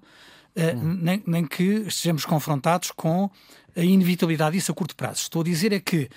hum. 0.57 0.99
nem, 1.01 1.23
nem 1.25 1.45
que 1.45 1.63
estejamos 1.63 2.25
confrontados 2.25 2.91
com 2.91 3.29
a 3.75 3.81
inevitabilidade 3.81 4.57
disso 4.57 4.71
a 4.71 4.75
curto 4.75 4.95
prazo. 4.95 5.21
Estou 5.21 5.41
a 5.41 5.45
dizer 5.45 5.71
é 5.71 5.79
que 5.79 6.09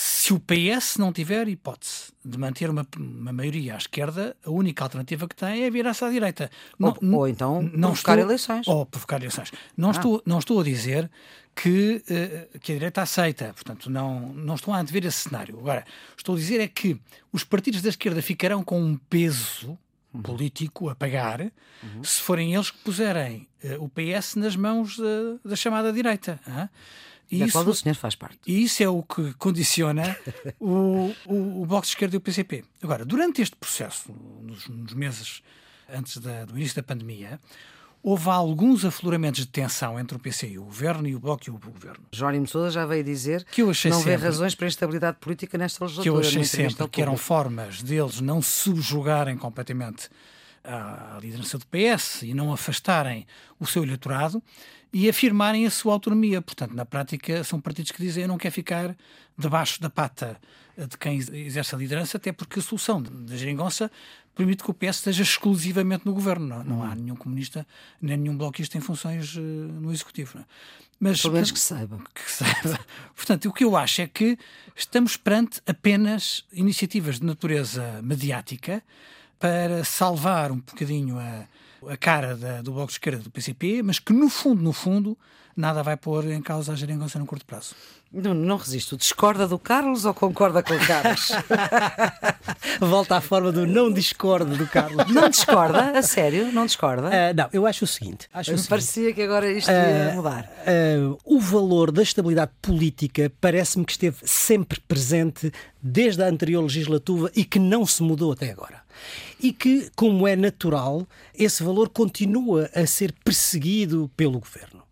se 0.00 0.32
o 0.32 0.38
PS 0.38 0.96
não 0.96 1.12
tiver 1.12 1.48
hipótese 1.48 2.12
de 2.24 2.38
manter 2.38 2.70
uma, 2.70 2.86
uma 2.96 3.32
maioria 3.32 3.74
à 3.74 3.78
esquerda, 3.78 4.36
a 4.44 4.50
única 4.50 4.84
alternativa 4.84 5.26
que 5.26 5.34
tem 5.34 5.64
é 5.64 5.70
virar-se 5.70 6.04
à 6.04 6.08
direita. 6.08 6.48
Ou, 6.78 6.96
não, 7.02 7.18
ou 7.18 7.26
então 7.28 7.62
não 7.62 7.90
provocar 7.90 8.12
estou, 8.12 8.28
eleições. 8.28 8.68
Ou 8.68 8.86
provocar 8.86 9.16
eleições. 9.16 9.50
Não, 9.76 9.88
ah. 9.88 9.90
estou, 9.90 10.22
não 10.24 10.38
estou 10.38 10.60
a 10.60 10.62
dizer 10.62 11.10
que, 11.52 12.00
uh, 12.08 12.58
que 12.60 12.70
a 12.70 12.74
direita 12.76 13.02
aceita. 13.02 13.52
Portanto, 13.52 13.90
não, 13.90 14.32
não 14.34 14.54
estou 14.54 14.72
a 14.72 14.78
antever 14.78 15.04
esse 15.04 15.28
cenário. 15.28 15.58
Agora, 15.58 15.84
estou 16.16 16.36
a 16.36 16.38
dizer 16.38 16.60
é 16.60 16.68
que 16.68 17.00
os 17.32 17.42
partidos 17.42 17.82
da 17.82 17.88
esquerda 17.88 18.22
ficarão 18.22 18.62
com 18.62 18.80
um 18.80 18.96
peso. 18.96 19.76
Político 20.22 20.88
a 20.88 20.94
pagar 20.94 21.40
uhum. 21.40 22.04
se 22.04 22.20
forem 22.20 22.54
eles 22.54 22.70
que 22.70 22.78
puserem 22.78 23.48
uh, 23.62 23.84
o 23.84 23.88
PS 23.88 24.36
nas 24.36 24.56
mãos 24.56 24.98
da 25.44 25.54
chamada 25.54 25.92
direita. 25.92 26.40
Uh? 26.46 26.68
E 27.30 27.42
isso, 27.42 27.52
qual 27.52 27.66
o 27.66 27.74
senhor 27.74 27.94
faz 27.94 28.14
parte. 28.14 28.38
E 28.46 28.62
isso 28.62 28.82
é 28.82 28.88
o 28.88 29.02
que 29.02 29.34
condiciona 29.34 30.16
o, 30.58 31.14
o, 31.26 31.62
o, 31.62 31.66
Bloco 31.66 31.82
de 31.82 31.88
Esquerda 31.88 32.16
e 32.16 32.18
o 32.18 32.20
PCP. 32.20 32.64
Agora, 32.82 33.04
durante 33.04 33.42
este 33.42 33.54
processo, 33.54 34.10
nos, 34.42 34.66
nos 34.66 34.94
meses 34.94 35.42
antes 35.90 36.16
da, 36.18 36.46
do 36.46 36.56
início 36.56 36.76
da 36.76 36.82
pandemia, 36.82 37.38
houve 38.08 38.30
alguns 38.30 38.86
afloramentos 38.86 39.40
de 39.40 39.48
tensão 39.48 40.00
entre 40.00 40.16
o 40.16 40.18
PC 40.18 40.48
e 40.48 40.58
o 40.58 40.64
Governo 40.64 41.06
e 41.06 41.14
o 41.14 41.20
Bloco 41.20 41.42
e 41.46 41.50
o 41.50 41.58
Governo. 41.58 42.06
Jónimo 42.10 42.46
Sousa 42.46 42.70
já 42.70 42.86
veio 42.86 43.04
dizer 43.04 43.44
que 43.44 43.60
eu 43.60 43.68
achei 43.68 43.90
não 43.90 43.98
sempre, 43.98 44.16
vê 44.16 44.24
razões 44.24 44.54
para 44.54 44.66
instabilidade 44.66 45.18
política 45.20 45.58
nesta 45.58 45.84
legislatura. 45.84 46.10
Que 46.10 46.26
eu 46.26 46.26
achei 46.26 46.42
sempre 46.42 46.88
que 46.88 47.02
eram 47.02 47.18
formas 47.18 47.82
deles 47.82 48.22
não 48.22 48.40
subjugarem 48.40 49.36
completamente 49.36 50.08
à 50.64 51.18
liderança 51.20 51.58
do 51.58 51.66
PS 51.66 52.22
e 52.22 52.32
não 52.32 52.50
afastarem 52.50 53.26
o 53.60 53.66
seu 53.66 53.82
eleitorado 53.82 54.42
e 54.90 55.06
afirmarem 55.06 55.66
a 55.66 55.70
sua 55.70 55.92
autonomia. 55.92 56.40
Portanto, 56.40 56.74
na 56.74 56.86
prática, 56.86 57.44
são 57.44 57.60
partidos 57.60 57.92
que 57.92 58.00
dizem 58.00 58.22
eu 58.22 58.28
não 58.28 58.38
quero 58.38 58.54
ficar 58.54 58.96
debaixo 59.36 59.82
da 59.82 59.90
pata 59.90 60.40
de 60.78 60.96
quem 60.96 61.18
exerce 61.18 61.74
a 61.74 61.78
liderança, 61.78 62.16
até 62.16 62.32
porque 62.32 62.60
a 62.60 62.62
solução 62.62 63.02
da 63.02 63.36
geringonça 63.36 63.90
permite 64.38 64.62
que 64.62 64.70
o 64.70 64.74
PS 64.74 64.98
esteja 64.98 65.24
exclusivamente 65.24 66.06
no 66.06 66.14
governo. 66.14 66.46
Não, 66.46 66.64
não 66.64 66.82
há 66.84 66.94
nenhum 66.94 67.16
comunista 67.16 67.66
nem 68.00 68.16
nenhum 68.16 68.36
bloquista 68.36 68.78
em 68.78 68.80
funções 68.80 69.34
uh, 69.34 69.40
no 69.40 69.92
executivo. 69.92 70.36
Não. 70.36 70.42
É? 70.42 70.46
Mas, 71.00 71.22
Pelo 71.22 71.34
menos 71.34 71.50
que 71.50 71.58
saiba. 71.58 71.98
Que 72.14 72.30
saiba. 72.30 72.80
Portanto, 73.14 73.48
o 73.48 73.52
que 73.52 73.64
eu 73.64 73.76
acho 73.76 74.00
é 74.00 74.06
que 74.06 74.38
estamos 74.76 75.16
perante 75.16 75.60
apenas 75.66 76.44
iniciativas 76.52 77.18
de 77.18 77.26
natureza 77.26 78.00
mediática 78.02 78.82
para 79.40 79.84
salvar 79.84 80.52
um 80.52 80.58
bocadinho 80.58 81.18
a, 81.18 81.46
a 81.88 81.96
cara 81.96 82.36
da, 82.36 82.62
do 82.62 82.72
Bloco 82.72 82.88
de 82.88 82.94
Esquerda 82.94 83.22
do 83.22 83.30
PCP, 83.30 83.82
mas 83.82 83.98
que 83.98 84.12
no 84.12 84.28
fundo, 84.28 84.62
no 84.62 84.72
fundo, 84.72 85.18
nada 85.58 85.82
vai 85.82 85.96
pôr 85.96 86.24
em 86.30 86.40
causa 86.40 86.72
a 86.72 86.76
geringonça 86.76 87.18
no 87.18 87.26
curto 87.26 87.44
prazo. 87.44 87.74
Não, 88.12 88.32
não 88.32 88.56
resisto. 88.56 88.96
Discorda 88.96 89.46
do 89.46 89.58
Carlos 89.58 90.04
ou 90.04 90.14
concorda 90.14 90.62
com 90.62 90.72
o 90.72 90.86
Carlos? 90.86 91.32
Volta 92.80 93.16
à 93.16 93.20
forma 93.20 93.50
do 93.50 93.66
não 93.66 93.92
discordo 93.92 94.56
do 94.56 94.66
Carlos. 94.66 95.12
Não 95.12 95.28
discorda? 95.28 95.98
A 95.98 96.02
sério? 96.02 96.52
Não 96.52 96.64
discorda? 96.64 97.08
Uh, 97.08 97.34
não, 97.36 97.48
eu 97.52 97.66
acho 97.66 97.84
o 97.84 97.88
seguinte. 97.88 98.28
Acho 98.32 98.52
o 98.52 98.54
seguinte. 98.54 98.70
Parecia 98.70 99.12
que 99.12 99.20
agora 99.20 99.50
isto 99.50 99.70
ia 99.70 100.12
uh, 100.12 100.14
mudar. 100.14 100.44
Uh, 100.44 101.18
o 101.24 101.40
valor 101.40 101.90
da 101.90 102.02
estabilidade 102.02 102.52
política 102.62 103.30
parece-me 103.40 103.84
que 103.84 103.92
esteve 103.92 104.18
sempre 104.22 104.80
presente 104.80 105.52
desde 105.82 106.22
a 106.22 106.28
anterior 106.28 106.62
legislatura 106.62 107.30
e 107.34 107.44
que 107.44 107.58
não 107.58 107.84
se 107.84 108.02
mudou 108.02 108.32
até 108.32 108.50
agora 108.50 108.86
e 109.40 109.52
que, 109.52 109.88
como 109.94 110.26
é 110.26 110.34
natural, 110.34 111.06
esse 111.32 111.62
valor 111.62 111.88
continua 111.88 112.68
a 112.74 112.86
ser 112.86 113.12
perseguido 113.24 114.10
pelo 114.16 114.40
governo. 114.40 114.82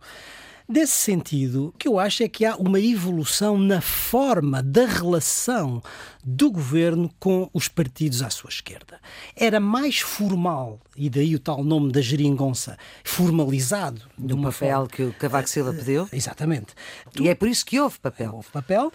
Desse 0.69 0.95
sentido, 0.95 1.69
o 1.69 1.73
que 1.79 1.87
eu 1.87 1.97
acho 1.97 2.25
é 2.25 2.29
que 2.29 2.45
há 2.45 2.57
uma 2.57 2.81
evolução 2.81 3.57
na 3.57 3.81
forma 3.81 4.61
da 4.61 4.85
relação 4.85 5.81
do 6.25 6.51
governo 6.51 7.09
com 7.21 7.49
os 7.53 7.69
partidos 7.69 8.21
à 8.21 8.31
sua 8.31 8.51
esquerda. 8.51 9.01
Era 9.37 9.61
mais 9.61 10.01
formal, 10.01 10.81
e 10.97 11.11
daí 11.11 11.35
o 11.35 11.39
tal 11.39 11.63
nome 11.63 11.93
da 11.93 12.01
geringonça, 12.01 12.77
formalizado. 13.05 14.03
Do 14.17 14.37
papel 14.37 14.53
forma... 14.53 14.89
que 14.89 15.03
o 15.03 15.13
Cavaco 15.13 15.49
Silva 15.49 15.73
pediu. 15.73 16.09
Exatamente. 16.13 16.75
E 17.21 17.29
é 17.29 17.35
por 17.35 17.49
isso 17.49 17.65
que 17.65 17.79
houve 17.79 17.99
papel. 17.99 18.33
Houve 18.35 18.49
papel. 18.51 18.93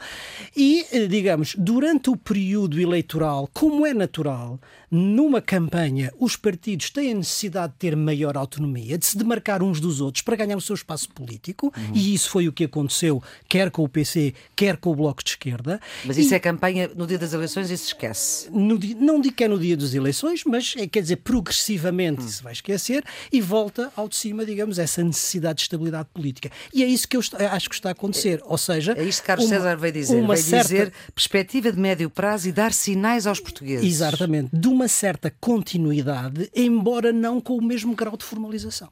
E, 0.56 0.86
eh, 0.92 1.08
digamos, 1.08 1.56
durante 1.58 2.10
o 2.10 2.18
período 2.18 2.80
eleitoral, 2.80 3.50
como 3.54 3.86
é 3.86 3.94
natural, 3.94 4.60
numa 4.92 5.42
campanha, 5.42 6.12
os 6.20 6.36
partidos 6.36 6.90
têm 6.90 7.14
a 7.14 7.16
necessidade 7.16 7.72
de 7.74 7.80
ter 7.80 7.96
maior 7.96 8.36
autonomia, 8.36 8.98
de 8.98 9.06
se 9.06 9.18
demarcar 9.18 9.64
uns 9.64 9.80
dos 9.80 10.02
outros 10.02 10.22
para 10.22 10.36
ganhar 10.36 10.58
o 10.58 10.62
seu 10.62 10.76
espaço 10.76 11.10
político, 11.10 11.72
uhum. 11.78 11.92
e 11.94 12.14
isso 12.14 12.30
foi 12.30 12.50
o 12.50 12.52
que 12.52 12.66
aconteceu, 12.66 13.24
quer 13.48 13.72
com 13.72 13.86
o 13.86 13.90
PC, 13.90 14.34
quer 14.54 14.76
com 14.76 14.92
o 14.92 14.96
Bloco 14.96 15.24
de 15.24 15.30
Esquerda. 15.30 15.80
Mas 16.04 16.18
isso 16.18 16.34
e... 16.34 16.36
é 16.36 16.40
campanha 16.40 16.92
no 16.94 17.08
dia 17.08 17.18
das 17.18 17.32
eleições 17.32 17.72
e 17.72 17.78
se 17.78 17.88
esquece. 17.88 18.50
No, 18.52 18.78
não 19.00 19.22
digo 19.22 19.36
que 19.36 19.46
é 19.46 19.48
no 19.48 19.58
dia 19.58 19.78
das 19.78 19.94
eleições, 19.94 20.44
mas 20.44 20.74
é, 20.78 20.86
quer 20.86 21.02
dizer, 21.02 21.18
progressivamente 21.18 21.91
hum. 22.22 22.28
se 22.28 22.44
vai 22.44 22.54
esquecer 22.54 23.04
e 23.32 23.42
volta 23.42 23.92
ao 23.96 24.08
de 24.08 24.16
cima, 24.16 24.46
digamos, 24.46 24.80
essa 24.80 25.04
necessidade 25.04 25.58
de 25.58 25.62
estabilidade 25.64 26.10
política. 26.14 26.52
E 26.74 26.84
é 26.84 26.88
isso 26.88 27.08
que 27.08 27.18
eu 27.18 27.22
acho 27.52 27.70
que 27.70 27.76
está 27.76 27.90
a 27.90 27.92
acontecer. 27.92 28.42
Ou 28.46 28.58
seja, 28.58 28.94
é 28.98 29.04
isto 29.04 29.22
que 29.22 29.28
Carlos 29.28 29.46
uma, 29.46 29.56
César 29.56 29.76
veio 29.76 29.94
dizer. 29.94 30.16
Uma 30.16 30.36
veio 30.36 30.46
certa... 30.46 30.68
dizer 30.68 30.94
perspectiva 31.14 31.72
de 31.72 31.80
médio 31.80 32.10
prazo 32.10 32.50
e 32.50 32.52
dar 32.52 32.74
sinais 32.74 33.28
aos 33.28 33.40
portugueses. 33.40 33.86
Exatamente. 33.86 34.50
De 34.54 34.68
uma 34.68 34.88
certa 34.88 35.34
continuidade, 35.40 36.50
embora 36.56 37.12
não 37.12 37.40
com 37.40 37.58
o 37.58 37.64
mesmo 37.64 37.96
grau 37.96 38.18
de 38.18 38.24
formalização. 38.24 38.90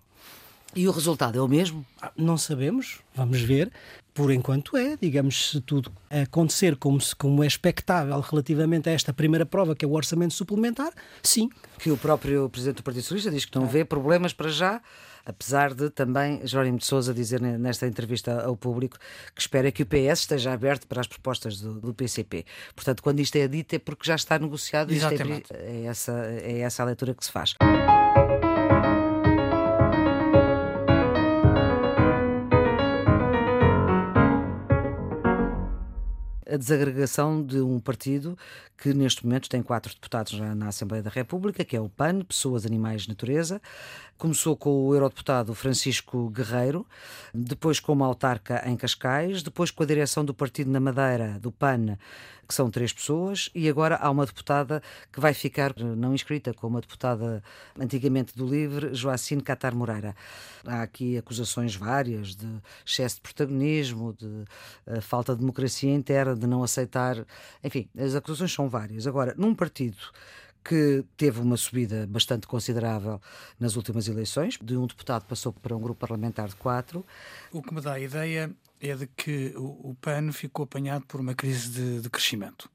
E 0.75 0.87
o 0.87 0.91
resultado 0.91 1.37
é 1.37 1.41
o 1.41 1.47
mesmo? 1.47 1.85
Ah, 2.01 2.11
não 2.15 2.37
sabemos, 2.37 2.99
vamos 3.15 3.41
ver. 3.41 3.71
Por 4.13 4.31
enquanto 4.31 4.75
é, 4.75 4.97
digamos, 4.99 5.51
se 5.51 5.61
tudo 5.61 5.91
acontecer 6.09 6.75
como, 6.75 6.99
se, 6.99 7.15
como 7.15 7.43
é 7.43 7.47
expectável 7.47 8.19
relativamente 8.19 8.89
a 8.89 8.91
esta 8.91 9.13
primeira 9.13 9.45
prova, 9.45 9.75
que 9.75 9.85
é 9.85 9.87
o 9.87 9.93
orçamento 9.93 10.33
suplementar, 10.33 10.91
sim. 11.23 11.49
Que 11.77 11.89
o 11.89 11.97
próprio 11.97 12.49
Presidente 12.49 12.77
do 12.77 12.83
Partido 12.83 13.03
Socialista 13.03 13.31
diz 13.31 13.45
que 13.45 13.57
não 13.57 13.65
vê 13.65 13.85
problemas 13.85 14.33
para 14.33 14.49
já, 14.49 14.81
apesar 15.25 15.73
de 15.73 15.89
também 15.89 16.45
Jerónimo 16.45 16.79
de 16.79 16.85
Sousa 16.85 17.13
dizer 17.13 17.39
nesta 17.41 17.87
entrevista 17.87 18.41
ao 18.43 18.57
público 18.57 18.97
que 19.33 19.41
espera 19.41 19.71
que 19.71 19.83
o 19.83 19.85
PS 19.85 20.19
esteja 20.19 20.51
aberto 20.51 20.85
para 20.85 20.99
as 20.99 21.07
propostas 21.07 21.61
do, 21.61 21.79
do 21.79 21.93
PCP. 21.93 22.45
Portanto, 22.75 23.01
quando 23.01 23.21
isto 23.21 23.37
é 23.37 23.47
dito 23.47 23.73
é 23.73 23.79
porque 23.79 24.05
já 24.05 24.15
está 24.15 24.37
negociado 24.37 24.91
e 24.91 24.99
é, 24.99 25.03
é, 25.53 25.85
essa, 25.85 26.11
é 26.43 26.59
essa 26.59 26.83
a 26.83 26.85
leitura 26.87 27.13
que 27.13 27.23
se 27.23 27.31
faz. 27.31 27.55
A 36.51 36.57
desagregação 36.57 37.43
de 37.43 37.59
um 37.59 37.79
partido 37.79 38.37
que 38.77 38.93
neste 38.93 39.25
momento 39.25 39.49
tem 39.49 39.61
quatro 39.61 39.93
deputados 39.93 40.39
na 40.39 40.67
Assembleia 40.67 41.03
da 41.03 41.09
República, 41.09 41.65
que 41.65 41.75
é 41.75 41.81
o 41.81 41.89
PAN, 41.89 42.21
Pessoas, 42.21 42.65
Animais, 42.65 43.07
Natureza. 43.07 43.61
Começou 44.17 44.55
com 44.55 44.87
o 44.87 44.93
eurodeputado 44.93 45.53
Francisco 45.53 46.29
Guerreiro, 46.29 46.85
depois 47.33 47.79
como 47.79 48.03
autarca 48.03 48.63
em 48.67 48.75
Cascais, 48.75 49.43
depois 49.43 49.71
com 49.71 49.83
a 49.83 49.85
direção 49.85 50.23
do 50.23 50.33
partido 50.33 50.71
na 50.71 50.79
Madeira, 50.79 51.37
do 51.39 51.51
PAN, 51.51 51.97
que 52.49 52.55
são 52.55 52.71
três 52.71 52.91
pessoas, 52.91 53.51
e 53.53 53.69
agora 53.69 53.95
há 53.97 54.09
uma 54.09 54.25
deputada 54.25 54.81
que 55.13 55.19
vai 55.19 55.35
ficar 55.35 55.71
não 55.77 56.15
inscrita, 56.15 56.51
como 56.51 56.79
a 56.79 56.81
deputada 56.81 57.43
antigamente 57.79 58.35
do 58.35 58.43
LIVRE, 58.43 58.95
Joacine 58.95 59.43
Catar 59.43 59.75
Moreira. 59.75 60.15
Há 60.65 60.81
aqui 60.81 61.15
acusações 61.15 61.75
várias 61.75 62.35
de 62.35 62.47
excesso 62.83 63.17
de 63.17 63.21
protagonismo, 63.21 64.15
de 64.17 64.25
uh, 64.25 64.99
falta 64.99 65.33
de 65.33 65.41
democracia 65.41 65.93
interna, 65.93 66.35
de 66.35 66.47
não 66.47 66.63
aceitar. 66.63 67.23
Enfim, 67.63 67.87
as 67.95 68.15
acusações 68.15 68.51
são 68.51 68.67
várias. 68.67 69.05
Agora, 69.05 69.35
num 69.37 69.53
partido 69.53 69.97
que 70.63 71.05
teve 71.15 71.39
uma 71.39 71.55
subida 71.55 72.07
bastante 72.07 72.47
considerável 72.47 73.21
nas 73.59 73.75
últimas 73.75 74.07
eleições, 74.07 74.57
de 74.59 74.75
um 74.75 74.87
deputado 74.87 75.23
passou 75.25 75.53
para 75.53 75.77
um 75.77 75.79
grupo 75.79 75.99
parlamentar 75.99 76.47
de 76.47 76.55
quatro. 76.55 77.05
O 77.51 77.61
que 77.61 77.71
me 77.73 77.79
dá 77.79 77.93
a 77.93 77.99
ideia 77.99 78.51
é 78.79 78.95
de 78.95 79.07
que 79.07 79.53
o, 79.55 79.95
PAN 80.01 80.31
ficou 80.31 80.63
apanhado 80.63 81.05
por 81.05 81.19
uma 81.19 81.33
crise 81.33 81.69
de, 81.69 82.01
de 82.01 82.09
crescimento. 82.09 82.69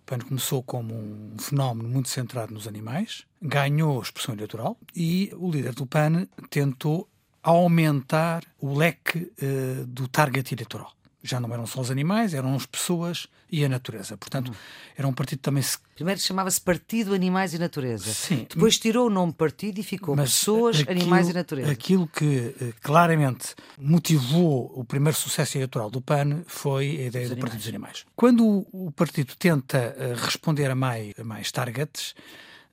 O 0.00 0.04
PAN 0.06 0.18
começou 0.18 0.62
como 0.62 0.94
um 0.94 1.36
fenómeno 1.38 1.88
muito 1.88 2.08
centrado 2.08 2.52
nos 2.52 2.68
animais, 2.68 3.24
ganhou 3.40 4.00
expressão 4.00 4.34
eleitoral 4.34 4.78
e 4.94 5.30
o 5.34 5.50
líder 5.50 5.74
do 5.74 5.86
PAN 5.86 6.26
tentou 6.50 7.08
aumentar 7.42 8.44
o 8.58 8.76
leque 8.76 9.32
uh, 9.42 9.86
do 9.86 10.08
target 10.08 10.52
eleitoral 10.52 10.95
já 11.28 11.40
não 11.40 11.52
eram 11.52 11.66
só 11.66 11.80
os 11.80 11.90
animais, 11.90 12.34
eram 12.34 12.54
as 12.54 12.66
pessoas 12.66 13.28
e 13.50 13.64
a 13.64 13.68
natureza. 13.68 14.16
Portanto, 14.16 14.52
era 14.96 15.06
um 15.06 15.12
partido 15.12 15.40
também. 15.40 15.62
Primeiro 15.94 16.20
chamava-se 16.20 16.60
Partido 16.60 17.14
Animais 17.14 17.54
e 17.54 17.58
Natureza. 17.58 18.12
Sim. 18.12 18.46
Depois 18.48 18.78
tirou 18.78 19.06
o 19.06 19.10
nome 19.10 19.32
partido 19.32 19.78
e 19.78 19.82
ficou 19.82 20.16
Pessoas, 20.16 20.80
aquilo, 20.80 20.90
Animais 21.00 21.28
e 21.28 21.32
Natureza. 21.32 21.70
Aquilo 21.70 22.08
que 22.08 22.54
eh, 22.60 22.72
claramente 22.82 23.54
motivou 23.78 24.72
o 24.74 24.84
primeiro 24.84 25.16
sucesso 25.16 25.56
eleitoral 25.56 25.90
do 25.90 26.00
PAN 26.00 26.42
foi 26.46 27.02
a 27.02 27.06
ideia 27.06 27.28
do 27.28 27.36
Partido 27.36 27.58
dos 27.58 27.68
Animais. 27.68 28.04
Quando 28.14 28.66
o, 28.72 28.90
partido 28.90 29.34
tenta 29.36 29.78
eh, 29.96 30.14
responder 30.16 30.70
a 30.70 30.74
mais, 30.74 31.14
a 31.18 31.24
mais 31.24 31.52
targets, 31.52 32.14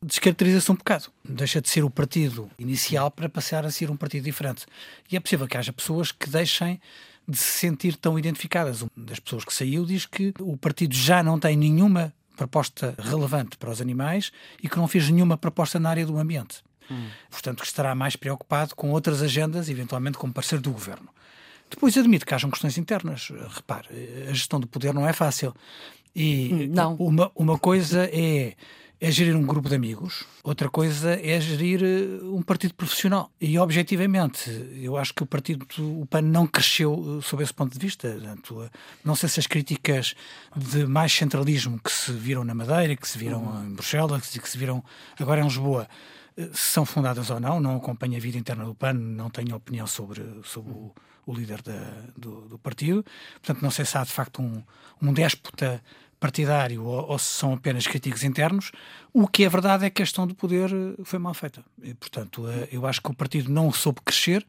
descaracteriza-se 0.02 0.72
um 0.72 0.76
bocado. 0.76 1.06
Deixa 1.24 1.62
de 1.62 1.70
ser 1.70 1.84
o 1.84 1.90
partido 1.90 2.50
inicial 2.60 3.10
para 3.10 3.30
passar 3.30 3.66
a 3.66 3.72
ser 3.72 3.90
um 3.90 3.96
partido 3.96 4.24
diferente. 4.24 4.66
E 5.12 5.16
é 5.16 5.20
possível 5.20 5.48
que 5.48 5.58
haja 5.58 5.72
pessoas 5.72 6.12
que 6.12 6.30
deixem 6.30 6.80
de 7.28 7.38
se 7.38 7.60
sentir 7.60 7.96
tão 7.96 8.18
identificadas. 8.18 8.82
Uma 8.82 8.90
das 8.98 9.20
pessoas 9.20 9.46
que 9.46 9.54
saiu 9.54 9.86
diz 9.86 10.06
que 10.06 10.34
o 10.40 10.58
partido 10.58 10.96
já 10.96 11.24
não 11.24 11.40
tem 11.40 11.56
nenhuma 11.56 12.14
proposta 12.36 12.96
relevante 12.98 13.58
para 13.58 13.70
os 13.70 13.82
animais 13.82 14.32
e 14.62 14.68
que 14.68 14.78
não 14.78 14.88
fez 14.88 15.10
nenhuma 15.10 15.38
proposta 15.38 15.80
na 15.80 15.90
área 15.90 16.06
do 16.06 16.18
ambiente. 16.18 16.64
Hum. 16.90 17.08
Portanto, 17.30 17.62
que 17.62 17.68
estará 17.68 17.96
mais 17.96 18.16
preocupado 18.16 18.76
com 18.76 18.92
outras 18.92 19.22
agendas, 19.22 19.70
eventualmente 19.70 20.18
como 20.18 20.34
parceiro 20.34 20.62
do 20.62 20.72
governo. 20.72 21.10
Depois 21.70 21.98
admito 21.98 22.26
que 22.26 22.34
hajam 22.34 22.52
questões 22.52 22.78
internas. 22.78 23.32
Repare, 23.50 23.88
a 24.30 24.34
gestão 24.34 24.60
do 24.60 24.68
poder 24.68 24.94
não 24.94 25.08
é 25.08 25.14
fácil. 25.14 25.56
E 26.16 26.68
não. 26.70 26.96
Uma, 26.96 27.32
uma 27.36 27.58
coisa 27.58 28.08
é 28.12 28.54
é 29.04 29.12
gerir 29.12 29.36
um 29.36 29.46
grupo 29.46 29.68
de 29.68 29.76
amigos, 29.76 30.24
outra 30.42 30.70
coisa 30.70 31.20
é 31.22 31.38
gerir 31.42 31.84
eh, 31.84 32.24
um 32.24 32.42
partido 32.42 32.74
profissional. 32.74 33.30
E, 33.40 33.60
objetivamente, 33.60 34.50
eu 34.82 34.96
acho 34.96 35.14
que 35.14 35.22
o 35.22 35.26
partido, 35.26 35.68
o 35.78 36.06
PAN, 36.06 36.22
não 36.22 36.48
cresceu 36.48 37.20
eh, 37.20 37.22
sob 37.22 37.44
esse 37.44 37.54
ponto 37.54 37.78
de 37.78 37.86
vista. 37.86 38.08
Eh, 38.08 38.70
não 39.04 39.14
sei 39.14 39.28
se 39.28 39.42
as 39.42 39.46
críticas 39.46 40.16
de 40.56 40.86
mais 40.86 41.12
centralismo 41.12 41.78
que 41.84 41.92
se 41.92 42.14
viram 42.14 42.46
na 42.46 42.56
Madeira, 42.56 42.96
que 42.96 43.06
se 43.06 43.18
viram 43.18 43.44
uhum. 43.44 43.66
em 43.66 43.74
Bruxelas, 43.74 44.38
que 44.38 44.50
se 44.50 44.58
viram 44.58 44.82
agora 45.20 45.42
em 45.42 45.44
Lisboa, 45.44 45.86
são 46.54 46.86
fundadas 46.86 47.30
ou 47.30 47.42
não. 47.42 47.60
Não 47.60 47.76
acompanho 47.76 48.16
a 48.16 48.22
vida 48.22 48.38
interna 48.38 48.64
do 48.64 48.74
PAN, 48.74 48.94
não 48.94 49.30
tenho 49.30 49.54
opinião 49.54 49.86
sobre, 49.86 50.24
sobre 50.46 50.72
o, 50.72 50.94
o 51.26 51.34
líder 51.34 51.62
da, 51.62 52.06
do, 52.16 52.48
do, 52.48 52.58
partido. 52.58 53.04
Portanto, 53.34 53.62
não 53.62 53.70
sei 53.70 53.84
se 53.84 53.98
há 53.98 54.04
de 54.06 54.14
facto 54.14 54.42
um, 54.42 54.64
um 55.02 55.12
déspota 55.12 55.84
partidário 56.24 56.86
ou, 56.86 57.10
ou, 57.10 57.20
se 57.20 57.26
são 57.26 57.52
apenas 57.52 57.86
críticos 57.86 58.24
internos, 58.24 58.72
o 59.12 59.28
que 59.28 59.44
é 59.44 59.50
verdade 59.50 59.84
é 59.84 59.90
que 59.90 60.02
a 60.02 60.06
questão 60.06 60.26
do 60.26 60.34
poder 60.34 60.72
eh, 60.72 61.02
foi 61.04 61.20
mal 61.20 61.34
feita. 61.34 61.62
E, 61.84 61.94
portanto, 61.94 62.48
eh, 62.48 62.70
eu 62.72 62.88
acho 62.88 63.02
que 63.02 63.12
o 63.12 63.14
partido 63.14 63.52
não 63.52 63.74
soube 63.74 64.00
crescer 64.06 64.46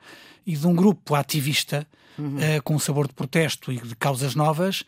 e 0.46 0.54
de 0.54 0.64
um 0.68 0.72
grupo 0.72 1.16
ativista 1.16 1.84
uhum. 2.16 2.36
uh, 2.36 2.62
com 2.62 2.76
um 2.76 2.78
sabor 2.78 3.08
de 3.08 3.12
protesto 3.12 3.72
e 3.72 3.80
de 3.80 3.96
causas 3.96 4.36
novas 4.36 4.84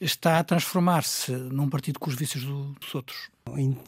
está 0.00 0.38
a 0.38 0.44
transformar-se 0.44 1.30
num 1.30 1.68
partido 1.68 2.00
com 2.00 2.08
os 2.08 2.16
vícios 2.16 2.42
do, 2.42 2.72
dos 2.80 2.94
outros. 2.94 3.28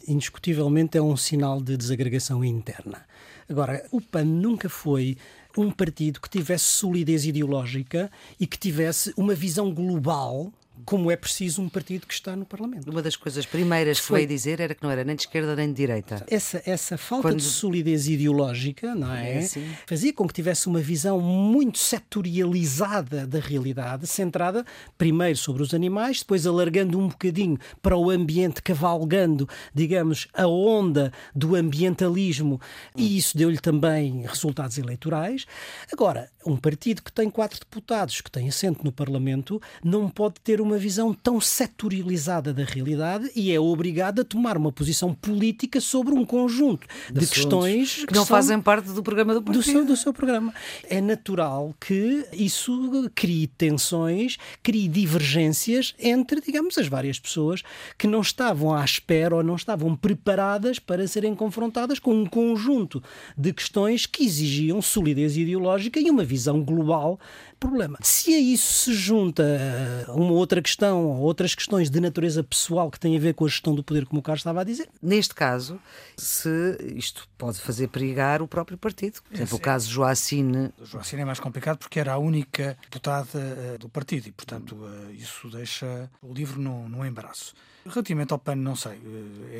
Indiscutivelmente 0.07 0.95
é 0.95 1.01
um 1.01 1.17
sinal 1.17 1.59
de 1.59 1.75
desagregação 1.75 2.45
interna. 2.45 3.03
Agora, 3.49 3.83
o 3.91 3.99
PAN 3.99 4.25
nunca 4.25 4.69
foi 4.69 5.17
um 5.57 5.71
partido 5.71 6.21
que 6.21 6.29
tivesse 6.29 6.65
solidez 6.65 7.25
ideológica 7.25 8.11
e 8.39 8.45
que 8.45 8.59
tivesse 8.59 9.11
uma 9.17 9.33
visão 9.33 9.73
global 9.73 10.53
como 10.85 11.11
é 11.11 11.15
preciso 11.15 11.61
um 11.61 11.69
partido 11.69 12.07
que 12.07 12.13
está 12.13 12.35
no 12.35 12.45
Parlamento. 12.45 12.89
Uma 12.89 13.01
das 13.01 13.15
coisas 13.15 13.45
primeiras 13.45 13.99
que 13.99 14.07
foi 14.07 14.25
dizer 14.25 14.59
era 14.59 14.73
que 14.73 14.83
não 14.83 14.89
era 14.89 15.03
nem 15.03 15.15
de 15.15 15.23
esquerda 15.23 15.55
nem 15.55 15.67
de 15.67 15.73
direita. 15.73 16.25
Essa, 16.29 16.61
essa 16.65 16.97
falta 16.97 17.29
Quando... 17.29 17.37
de 17.37 17.43
solidez 17.43 18.07
ideológica 18.07 18.95
não 18.95 19.13
é? 19.13 19.43
é 19.43 19.49
fazia 19.85 20.11
com 20.13 20.27
que 20.27 20.33
tivesse 20.33 20.67
uma 20.67 20.79
visão 20.79 21.19
muito 21.21 21.77
setorializada 21.77 23.27
da 23.27 23.39
realidade, 23.39 24.07
centrada 24.07 24.65
primeiro 24.97 25.37
sobre 25.37 25.61
os 25.61 25.73
animais, 25.73 26.19
depois 26.19 26.47
alargando 26.47 26.99
um 26.99 27.07
bocadinho 27.07 27.57
para 27.81 27.97
o 27.97 28.09
ambiente, 28.09 28.61
cavalgando, 28.61 29.47
digamos, 29.73 30.27
a 30.33 30.47
onda 30.47 31.11
do 31.35 31.55
ambientalismo, 31.55 32.59
e 32.95 33.17
isso 33.17 33.37
deu-lhe 33.37 33.59
também 33.59 34.21
resultados 34.21 34.77
eleitorais. 34.77 35.45
Agora, 35.91 36.29
um 36.45 36.57
partido 36.57 37.01
que 37.01 37.11
tem 37.11 37.29
quatro 37.29 37.59
deputados, 37.59 38.21
que 38.21 38.31
tem 38.31 38.49
assento 38.49 38.83
no 38.83 38.91
Parlamento, 38.91 39.61
não 39.83 40.09
pode 40.09 40.35
ter 40.41 40.61
uma 40.63 40.77
visão 40.77 41.13
tão 41.13 41.39
setorializada 41.39 42.53
da 42.53 42.63
realidade 42.63 43.29
e 43.35 43.51
é 43.51 43.59
obrigada 43.59 44.21
a 44.21 44.25
tomar 44.25 44.57
uma 44.57 44.71
posição 44.71 45.13
política 45.13 45.79
sobre 45.79 46.13
um 46.13 46.25
conjunto 46.25 46.87
de, 47.11 47.19
de 47.19 47.27
questões 47.27 47.95
que, 47.95 48.07
que 48.07 48.15
não 48.15 48.25
fazem 48.25 48.59
parte 48.61 48.89
do 48.91 49.03
programa 49.03 49.33
do 49.33 49.41
partido. 49.41 49.63
Do 49.63 49.71
seu, 49.71 49.85
do 49.85 49.95
seu 49.95 50.13
programa. 50.13 50.53
É 50.89 51.01
natural 51.01 51.75
que 51.79 52.25
isso 52.33 53.09
crie 53.13 53.47
tensões, 53.47 54.37
crie 54.61 54.87
divergências 54.87 55.93
entre, 55.99 56.41
digamos, 56.41 56.77
as 56.77 56.87
várias 56.87 57.19
pessoas 57.19 57.61
que 57.97 58.07
não 58.07 58.21
estavam 58.21 58.73
à 58.73 58.83
espera 58.83 59.35
ou 59.35 59.43
não 59.43 59.55
estavam 59.55 59.95
preparadas 59.95 60.79
para 60.79 61.07
serem 61.07 61.35
confrontadas 61.35 61.99
com 61.99 62.13
um 62.13 62.25
conjunto 62.25 63.03
de 63.37 63.53
questões 63.53 64.05
que 64.05 64.23
exigiam 64.23 64.81
solidez 64.81 65.37
ideológica 65.37 65.99
e 65.99 66.09
uma 66.09 66.23
visão 66.23 66.63
global 66.63 67.19
problema. 67.63 67.97
Se 68.01 68.33
a 68.33 68.39
isso 68.39 68.73
se 68.73 68.93
junta 68.93 69.43
eh, 69.43 70.05
uma 70.09 70.33
outra 70.33 70.61
questão 70.61 71.05
ou 71.05 71.21
outras 71.21 71.55
questões 71.55 71.89
de 71.89 71.99
natureza 72.01 72.43
pessoal 72.43 72.91
que 72.91 72.99
têm 72.99 73.15
a 73.15 73.19
ver 73.19 73.33
com 73.33 73.45
a 73.45 73.47
gestão 73.47 73.73
do 73.73 73.81
poder, 73.81 74.05
como 74.05 74.19
o 74.19 74.23
Carlos 74.23 74.41
estava 74.41 74.61
a 74.61 74.63
dizer. 74.63 74.89
Neste 75.01 75.33
caso, 75.33 75.79
se 76.17 76.49
isto 76.95 77.27
pode 77.37 77.59
fazer 77.59 77.87
perigar 77.87 78.41
o 78.41 78.47
próprio 78.47 78.77
partido. 78.77 79.21
Por 79.23 79.33
exemplo, 79.33 79.57
o 79.57 79.59
caso 79.59 79.89
Joacine. 79.89 80.71
Joacine 80.83 81.21
é 81.21 81.25
mais 81.25 81.39
complicado 81.39 81.77
porque 81.77 81.99
era 81.99 82.13
a 82.13 82.17
única 82.17 82.77
deputada 82.83 83.27
eh, 83.35 83.77
do 83.79 83.87
partido 83.87 84.27
e, 84.27 84.31
portanto, 84.31 84.77
eh, 85.09 85.13
isso 85.13 85.49
deixa 85.49 86.09
o 86.21 86.33
livro 86.33 86.59
no, 86.59 86.89
no 86.89 87.05
embaraço. 87.05 87.53
Relativamente 87.85 88.31
ao 88.33 88.39
PAN, 88.39 88.55
não 88.55 88.75
sei, 88.75 88.99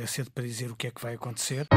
é 0.01 0.05
cedo 0.05 0.31
para 0.31 0.43
dizer 0.43 0.71
o 0.71 0.75
que 0.75 0.87
é 0.87 0.91
que 0.91 1.01
vai 1.01 1.15
acontecer. 1.15 1.67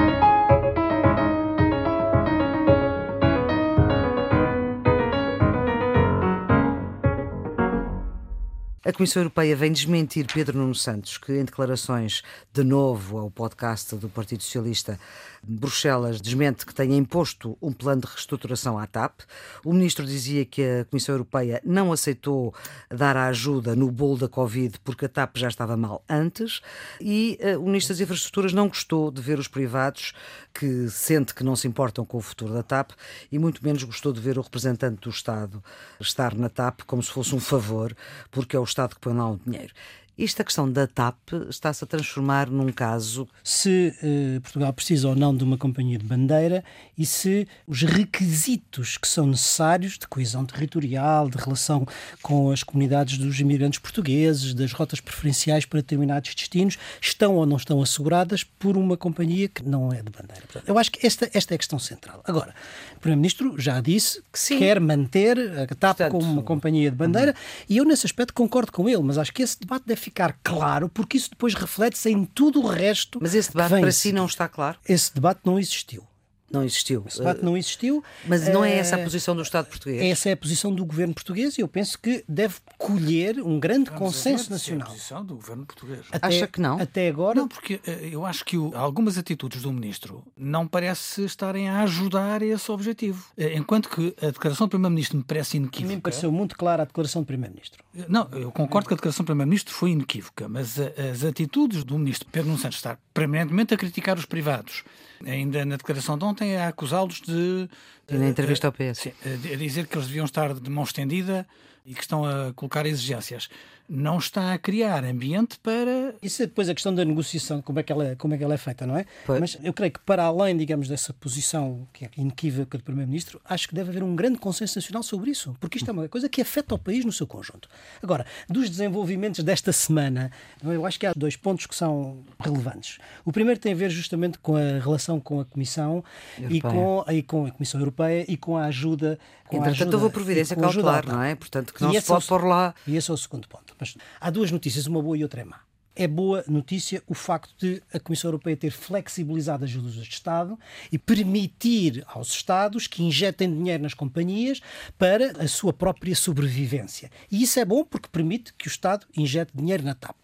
A 8.86 8.92
Comissão 8.92 9.22
Europeia 9.22 9.56
vem 9.56 9.72
desmentir 9.72 10.28
Pedro 10.32 10.58
Nuno 10.58 10.72
Santos, 10.72 11.18
que 11.18 11.32
em 11.32 11.44
declarações 11.44 12.22
de 12.52 12.62
novo 12.62 13.18
ao 13.18 13.28
podcast 13.28 13.96
do 13.96 14.08
Partido 14.08 14.44
Socialista, 14.44 14.96
Bruxelas 15.42 16.20
desmente 16.20 16.64
que 16.64 16.72
tenha 16.72 16.96
imposto 16.96 17.58
um 17.60 17.72
plano 17.72 18.02
de 18.02 18.06
reestruturação 18.06 18.78
à 18.78 18.86
TAP. 18.86 19.22
O 19.64 19.72
ministro 19.72 20.06
dizia 20.06 20.44
que 20.44 20.62
a 20.62 20.84
Comissão 20.84 21.16
Europeia 21.16 21.60
não 21.64 21.92
aceitou 21.92 22.54
dar 22.88 23.16
a 23.16 23.26
ajuda 23.26 23.74
no 23.74 23.90
bolo 23.90 24.18
da 24.18 24.28
Covid 24.28 24.78
porque 24.84 25.06
a 25.06 25.08
TAP 25.08 25.36
já 25.36 25.48
estava 25.48 25.76
mal 25.76 26.04
antes 26.08 26.60
e 27.00 27.40
uh, 27.42 27.60
o 27.60 27.66
ministro 27.66 27.92
das 27.92 28.00
Infraestruturas 28.00 28.52
não 28.52 28.68
gostou 28.68 29.10
de 29.10 29.20
ver 29.20 29.40
os 29.40 29.48
privados 29.48 30.12
que 30.54 30.88
sente 30.88 31.34
que 31.34 31.42
não 31.42 31.56
se 31.56 31.66
importam 31.66 32.04
com 32.04 32.18
o 32.18 32.22
futuro 32.22 32.54
da 32.54 32.62
TAP 32.62 32.92
e 33.32 33.38
muito 33.38 33.64
menos 33.64 33.82
gostou 33.82 34.12
de 34.12 34.20
ver 34.20 34.38
o 34.38 34.42
representante 34.42 35.00
do 35.00 35.10
Estado 35.10 35.62
estar 36.00 36.36
na 36.36 36.48
TAP 36.48 36.82
como 36.86 37.02
se 37.02 37.10
fosse 37.10 37.34
um 37.34 37.40
favor, 37.40 37.96
porque 38.30 38.54
é 38.54 38.58
o 38.58 38.64
Estado 38.76 38.94
que 38.94 39.00
põe 39.00 39.14
lá 39.14 39.30
o 39.30 39.40
dinheiro. 39.46 39.72
Isto, 40.18 40.40
a 40.40 40.44
questão 40.46 40.70
da 40.70 40.86
TAP, 40.86 41.16
está-se 41.50 41.84
a 41.84 41.86
transformar 41.86 42.48
num 42.48 42.72
caso. 42.72 43.28
Se 43.44 43.94
eh, 44.02 44.40
Portugal 44.40 44.72
precisa 44.72 45.08
ou 45.08 45.14
não 45.14 45.36
de 45.36 45.44
uma 45.44 45.58
companhia 45.58 45.98
de 45.98 46.04
bandeira 46.06 46.64
e 46.96 47.04
se 47.04 47.46
os 47.66 47.82
requisitos 47.82 48.96
que 48.96 49.06
são 49.06 49.26
necessários 49.26 49.98
de 49.98 50.06
coesão 50.06 50.46
territorial, 50.46 51.28
de 51.28 51.36
relação 51.36 51.86
com 52.22 52.50
as 52.50 52.62
comunidades 52.62 53.18
dos 53.18 53.38
imigrantes 53.40 53.78
portugueses, 53.78 54.54
das 54.54 54.72
rotas 54.72 55.00
preferenciais 55.00 55.66
para 55.66 55.80
determinados 55.80 56.34
destinos, 56.34 56.78
estão 56.98 57.34
ou 57.36 57.44
não 57.44 57.58
estão 57.58 57.82
asseguradas 57.82 58.42
por 58.42 58.74
uma 58.78 58.96
companhia 58.96 59.48
que 59.48 59.62
não 59.62 59.92
é 59.92 59.96
de 59.96 60.10
bandeira. 60.10 60.42
Portanto, 60.46 60.66
eu 60.66 60.78
acho 60.78 60.92
que 60.92 61.06
esta, 61.06 61.30
esta 61.34 61.52
é 61.52 61.56
a 61.56 61.58
questão 61.58 61.78
central. 61.78 62.22
Agora, 62.24 62.54
o 62.96 63.00
Primeiro-Ministro 63.00 63.54
já 63.58 63.82
disse 63.82 64.22
que 64.32 64.38
Sim. 64.38 64.58
quer 64.60 64.80
manter 64.80 65.38
a 65.38 65.66
TAP 65.66 65.98
Portanto, 65.98 66.10
como 66.10 66.24
uma 66.24 66.42
companhia 66.42 66.90
de 66.90 66.96
bandeira 66.96 67.32
uhum. 67.32 67.64
e 67.68 67.76
eu, 67.76 67.84
nesse 67.84 68.06
aspecto, 68.06 68.32
concordo 68.32 68.72
com 68.72 68.88
ele, 68.88 69.02
mas 69.02 69.18
acho 69.18 69.30
que 69.30 69.42
esse 69.42 69.60
debate 69.60 69.84
deve 69.86 70.05
ficar 70.06 70.38
claro, 70.42 70.88
porque 70.88 71.16
isso 71.16 71.30
depois 71.30 71.54
reflete-se 71.54 72.10
em 72.10 72.24
tudo 72.24 72.62
o 72.62 72.66
resto. 72.66 73.18
Mas 73.20 73.34
esse 73.34 73.50
debate 73.50 73.80
para 73.80 73.92
si 73.92 74.12
não 74.12 74.26
está 74.26 74.48
claro? 74.48 74.78
Esse 74.88 75.12
debate 75.12 75.40
não 75.44 75.58
existiu. 75.58 76.06
Não 76.50 76.62
existiu. 76.62 77.04
Esse 77.06 77.18
debate 77.18 77.44
não 77.44 77.56
existiu. 77.56 78.04
Mas 78.24 78.46
não 78.48 78.64
é 78.64 78.76
essa 78.76 78.96
a 78.96 79.00
eh, 79.00 79.04
posição 79.04 79.34
do 79.34 79.42
Estado 79.42 79.66
português? 79.66 80.00
Essa 80.02 80.28
é 80.28 80.32
a 80.32 80.36
posição 80.36 80.72
do 80.72 80.84
governo 80.84 81.12
português 81.12 81.58
e 81.58 81.60
eu 81.60 81.68
penso 81.68 81.98
que 81.98 82.24
deve 82.28 82.56
colher 82.78 83.40
um 83.40 83.58
grande 83.58 83.90
Vamos 83.90 83.98
consenso 83.98 84.50
nacional. 84.50 84.86
É 84.86 84.90
a 84.90 84.94
posição 84.94 85.24
do 85.24 85.34
governo 85.34 85.66
português. 85.66 86.06
Até, 86.12 86.26
Acha 86.26 86.46
que 86.46 86.60
não? 86.60 86.80
Até 86.80 87.08
agora. 87.08 87.40
Não, 87.40 87.48
porque 87.48 87.80
eh, 87.84 88.10
eu 88.12 88.24
acho 88.24 88.44
que 88.44 88.56
algumas 88.74 89.18
atitudes 89.18 89.62
do 89.62 89.72
ministro 89.72 90.24
não 90.36 90.68
parece 90.68 91.24
estarem 91.24 91.68
a 91.68 91.80
ajudar 91.82 92.42
esse 92.42 92.70
objetivo. 92.70 93.26
Eh, 93.36 93.56
enquanto 93.56 93.88
que 93.88 94.14
a 94.22 94.30
declaração 94.30 94.68
do 94.68 94.70
primeiro-ministro 94.70 95.18
me 95.18 95.24
parece 95.24 95.56
inequívoca. 95.56 95.92
A 95.92 95.96
mim 95.96 96.00
pareceu 96.00 96.30
muito 96.30 96.56
clara 96.56 96.84
a 96.84 96.86
declaração 96.86 97.22
do 97.22 97.26
primeiro-ministro. 97.26 97.82
Não, 98.08 98.28
eu 98.32 98.52
concordo 98.52 98.88
que 98.88 98.94
a 98.94 98.96
declaração 98.96 99.24
do 99.24 99.26
primeiro-ministro 99.26 99.74
foi 99.74 99.90
inequívoca, 99.90 100.48
mas 100.48 100.78
as 100.78 101.24
atitudes 101.24 101.82
do 101.82 101.98
ministro 101.98 102.28
Pedro 102.30 102.50
Nuno 102.50 102.60
Santos 102.60 102.78
estar 102.78 103.00
permanentemente 103.12 103.74
a 103.74 103.76
criticar 103.76 104.16
os 104.16 104.26
privados 104.26 104.84
ainda 105.24 105.64
na 105.64 105.76
declaração 105.76 106.18
de 106.18 106.24
ontem, 106.24 106.56
a 106.56 106.68
acusá-los 106.68 107.20
de. 107.20 107.68
E 108.08 108.14
na 108.14 108.28
entrevista 108.28 108.66
ao 108.66 108.72
PS. 108.72 108.98
Sim, 108.98 109.12
a 109.24 109.56
dizer 109.56 109.86
que 109.86 109.96
eles 109.96 110.06
deviam 110.06 110.24
estar 110.24 110.54
de 110.54 110.70
mão 110.70 110.84
estendida 110.84 111.46
e 111.84 111.94
que 111.94 112.00
estão 112.00 112.24
a 112.24 112.52
colocar 112.52 112.84
exigências 112.86 113.48
não 113.88 114.18
está 114.18 114.52
a 114.52 114.58
criar 114.58 115.04
ambiente 115.04 115.58
para. 115.58 116.14
Isso 116.22 116.42
é 116.42 116.46
depois 116.46 116.68
a 116.68 116.74
questão 116.74 116.94
da 116.94 117.04
negociação, 117.04 117.62
como 117.62 117.78
é 117.78 117.82
que 117.82 117.92
ela, 117.92 118.16
como 118.16 118.34
é, 118.34 118.38
que 118.38 118.44
ela 118.44 118.54
é 118.54 118.58
feita, 118.58 118.86
não 118.86 118.96
é? 118.96 119.06
Pois. 119.24 119.40
Mas 119.40 119.58
eu 119.62 119.72
creio 119.72 119.92
que, 119.92 120.00
para 120.00 120.24
além, 120.24 120.56
digamos, 120.56 120.88
dessa 120.88 121.12
posição 121.12 121.86
que 121.92 122.04
é 122.04 122.10
inequívoca 122.16 122.78
do 122.78 122.84
Primeiro-Ministro, 122.84 123.40
acho 123.44 123.68
que 123.68 123.74
deve 123.74 123.90
haver 123.90 124.02
um 124.02 124.16
grande 124.16 124.38
consenso 124.38 124.78
nacional 124.78 125.02
sobre 125.02 125.30
isso, 125.30 125.56
porque 125.60 125.78
isto 125.78 125.88
é 125.88 125.92
uma 125.92 126.08
coisa 126.08 126.28
que 126.28 126.40
afeta 126.40 126.74
o 126.74 126.78
país 126.78 127.04
no 127.04 127.12
seu 127.12 127.26
conjunto. 127.26 127.68
Agora, 128.02 128.26
dos 128.48 128.68
desenvolvimentos 128.68 129.42
desta 129.44 129.72
semana, 129.72 130.30
eu 130.62 130.84
acho 130.84 130.98
que 130.98 131.06
há 131.06 131.12
dois 131.16 131.36
pontos 131.36 131.66
que 131.66 131.74
são 131.74 132.24
relevantes. 132.38 132.98
O 133.24 133.32
primeiro 133.32 133.60
tem 133.60 133.72
a 133.72 133.76
ver 133.76 133.90
justamente 133.90 134.38
com 134.38 134.56
a 134.56 134.78
relação 134.78 135.20
com 135.20 135.40
a 135.40 135.44
Comissão 135.44 136.04
e 136.48 136.60
com, 136.60 137.04
e 137.08 137.22
com 137.22 137.46
a 137.46 137.50
Comissão 137.50 137.80
Europeia 137.80 138.24
e 138.28 138.36
com 138.36 138.56
a 138.56 138.66
ajuda. 138.66 139.18
Com 139.48 139.56
Entretanto, 139.56 139.68
a 139.68 139.82
ajuda, 139.82 139.96
houve 139.96 140.06
a 140.06 140.10
providência 140.10 140.56
cautelar, 140.56 141.06
não 141.06 141.22
é? 141.22 141.34
Portanto, 141.34 141.72
que 141.72 141.82
não 141.82 141.92
e 141.92 142.00
se 142.00 142.06
pode 142.06 142.24
é 142.24 142.26
o, 142.26 142.28
pôr 142.28 142.44
lá. 142.44 142.74
E 142.86 142.96
esse 142.96 143.10
é 143.10 143.14
o 143.14 143.16
segundo 143.16 143.46
ponto. 143.46 143.75
Mas 143.78 143.96
há 144.20 144.30
duas 144.30 144.50
notícias, 144.50 144.86
uma 144.86 145.02
boa 145.02 145.16
e 145.16 145.22
outra 145.22 145.40
é 145.40 145.44
má. 145.44 145.60
É 145.98 146.06
boa 146.06 146.44
notícia 146.46 147.02
o 147.06 147.14
facto 147.14 147.54
de 147.58 147.82
a 147.90 147.98
Comissão 147.98 148.28
Europeia 148.28 148.54
ter 148.54 148.70
flexibilizado 148.70 149.64
as 149.64 149.70
ajudas 149.70 149.94
de 149.94 150.02
Estado 150.02 150.58
e 150.92 150.98
permitir 150.98 152.04
aos 152.06 152.28
Estados 152.28 152.86
que 152.86 153.02
injetem 153.02 153.50
dinheiro 153.50 153.82
nas 153.82 153.94
companhias 153.94 154.60
para 154.98 155.42
a 155.42 155.48
sua 155.48 155.72
própria 155.72 156.14
sobrevivência. 156.14 157.10
E 157.32 157.42
isso 157.42 157.58
é 157.58 157.64
bom 157.64 157.82
porque 157.82 158.10
permite 158.12 158.52
que 158.52 158.66
o 158.66 158.68
Estado 158.68 159.06
injete 159.16 159.52
dinheiro 159.54 159.84
na 159.84 159.94
TAP 159.94 160.16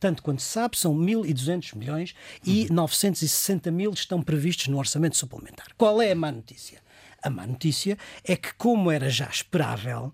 tanto 0.00 0.22
quanto 0.22 0.40
se 0.40 0.48
sabe, 0.48 0.78
são 0.78 0.96
1.200 0.96 1.76
milhões 1.76 2.14
e 2.44 2.62
uhum. 2.62 2.76
960 2.76 3.70
mil 3.70 3.92
estão 3.92 4.22
previstos 4.22 4.68
no 4.68 4.78
orçamento 4.78 5.16
suplementar. 5.16 5.66
Qual 5.76 6.00
é 6.00 6.10
a 6.10 6.14
má 6.14 6.32
notícia? 6.32 6.80
A 7.22 7.28
má 7.28 7.46
notícia 7.46 7.98
é 8.24 8.34
que, 8.34 8.54
como 8.54 8.90
era 8.90 9.10
já 9.10 9.26
esperável, 9.26 10.10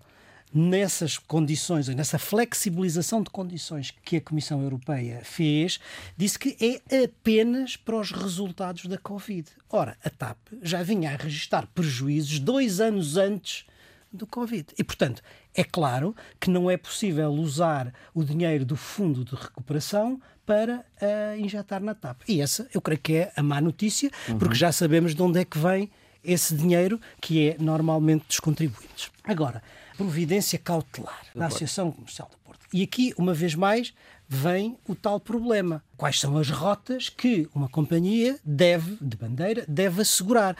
nessas 0.57 1.17
condições, 1.17 1.87
nessa 1.89 2.17
flexibilização 2.17 3.21
de 3.21 3.29
condições 3.29 3.93
que 4.03 4.17
a 4.17 4.21
Comissão 4.21 4.61
Europeia 4.61 5.21
fez, 5.23 5.79
disse 6.17 6.39
que 6.39 6.57
é 6.59 7.03
apenas 7.03 7.75
para 7.75 7.97
os 7.97 8.11
resultados 8.11 8.85
da 8.85 8.97
Covid. 8.97 9.47
Ora, 9.69 9.95
a 10.03 10.09
TAP 10.09 10.37
já 10.63 10.81
vinha 10.81 11.11
a 11.11 11.15
registrar 11.15 11.67
prejuízos 11.67 12.39
dois 12.39 12.79
anos 12.81 13.17
antes 13.17 13.65
do 14.11 14.25
Covid. 14.25 14.73
E, 14.77 14.83
portanto, 14.83 15.21
é 15.53 15.63
claro 15.63 16.15
que 16.39 16.49
não 16.49 16.71
é 16.71 16.77
possível 16.77 17.29
usar 17.29 17.93
o 18.13 18.23
dinheiro 18.23 18.65
do 18.65 18.75
Fundo 18.75 19.23
de 19.23 19.35
Recuperação 19.35 20.19
para 20.45 20.79
uh, 20.79 21.39
injetar 21.39 21.83
na 21.83 21.93
TAP. 21.93 22.21
E 22.27 22.41
essa, 22.41 22.67
eu 22.73 22.81
creio 22.81 22.99
que 22.99 23.15
é 23.15 23.33
a 23.35 23.43
má 23.43 23.61
notícia, 23.61 24.09
uhum. 24.29 24.39
porque 24.39 24.55
já 24.55 24.71
sabemos 24.71 25.13
de 25.13 25.21
onde 25.21 25.39
é 25.39 25.45
que 25.45 25.57
vem 25.57 25.91
esse 26.23 26.55
dinheiro 26.55 26.99
que 27.21 27.49
é 27.49 27.57
normalmente 27.59 28.25
dos 28.27 28.39
contribuintes. 28.39 29.11
Agora, 29.23 29.61
providência 29.97 30.59
cautelar 30.59 31.25
da 31.35 31.47
Associação 31.47 31.91
Comercial 31.91 32.29
do 32.29 32.37
Porto. 32.37 32.65
E 32.71 32.83
aqui, 32.83 33.13
uma 33.17 33.33
vez 33.33 33.55
mais, 33.55 33.93
vem 34.27 34.77
o 34.87 34.93
tal 34.93 35.19
problema. 35.19 35.83
Quais 35.95 36.19
são 36.19 36.37
as 36.37 36.49
rotas 36.49 37.09
que 37.09 37.49
uma 37.53 37.67
companhia 37.67 38.39
deve, 38.43 38.97
de 39.01 39.17
bandeira, 39.17 39.65
deve 39.67 40.01
assegurar 40.01 40.55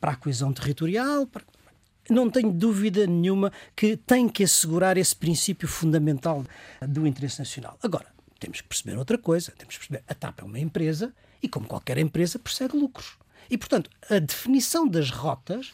para 0.00 0.12
a 0.12 0.16
coesão 0.16 0.52
territorial? 0.52 1.26
Para... 1.26 1.42
Não 2.10 2.28
tenho 2.28 2.52
dúvida 2.52 3.06
nenhuma 3.06 3.52
que 3.74 3.96
tem 3.96 4.28
que 4.28 4.44
assegurar 4.44 4.98
esse 4.98 5.14
princípio 5.16 5.68
fundamental 5.68 6.44
do 6.86 7.06
interesse 7.06 7.38
nacional. 7.38 7.78
Agora, 7.82 8.06
temos 8.38 8.60
que 8.60 8.68
perceber 8.68 8.98
outra 8.98 9.16
coisa. 9.16 9.52
Temos 9.56 9.78
que 9.78 9.86
perceber, 9.86 10.04
a 10.08 10.14
TAP 10.14 10.40
é 10.40 10.44
uma 10.44 10.58
empresa 10.58 11.14
e, 11.42 11.48
como 11.48 11.66
qualquer 11.66 11.96
empresa, 11.98 12.38
persegue 12.38 12.76
lucros. 12.76 13.16
E, 13.48 13.56
portanto, 13.56 13.88
a 14.10 14.18
definição 14.18 14.86
das 14.86 15.10
rotas 15.10 15.72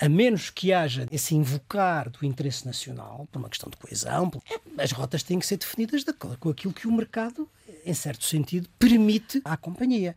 a 0.00 0.08
menos 0.08 0.48
que 0.48 0.72
haja 0.72 1.06
esse 1.12 1.34
invocar 1.34 2.08
do 2.08 2.24
interesse 2.24 2.64
nacional, 2.64 3.28
por 3.30 3.38
uma 3.38 3.50
questão 3.50 3.68
de 3.68 3.76
coesão, 3.76 4.32
as 4.78 4.92
rotas 4.92 5.22
têm 5.22 5.38
que 5.38 5.46
ser 5.46 5.58
definidas 5.58 6.02
de 6.02 6.10
acordo 6.10 6.38
com 6.38 6.48
aquilo 6.48 6.72
que 6.72 6.88
o 6.88 6.92
mercado 6.92 7.46
em 7.84 7.94
certo 7.94 8.24
sentido, 8.24 8.68
permite 8.78 9.40
à 9.44 9.56
companhia. 9.56 10.14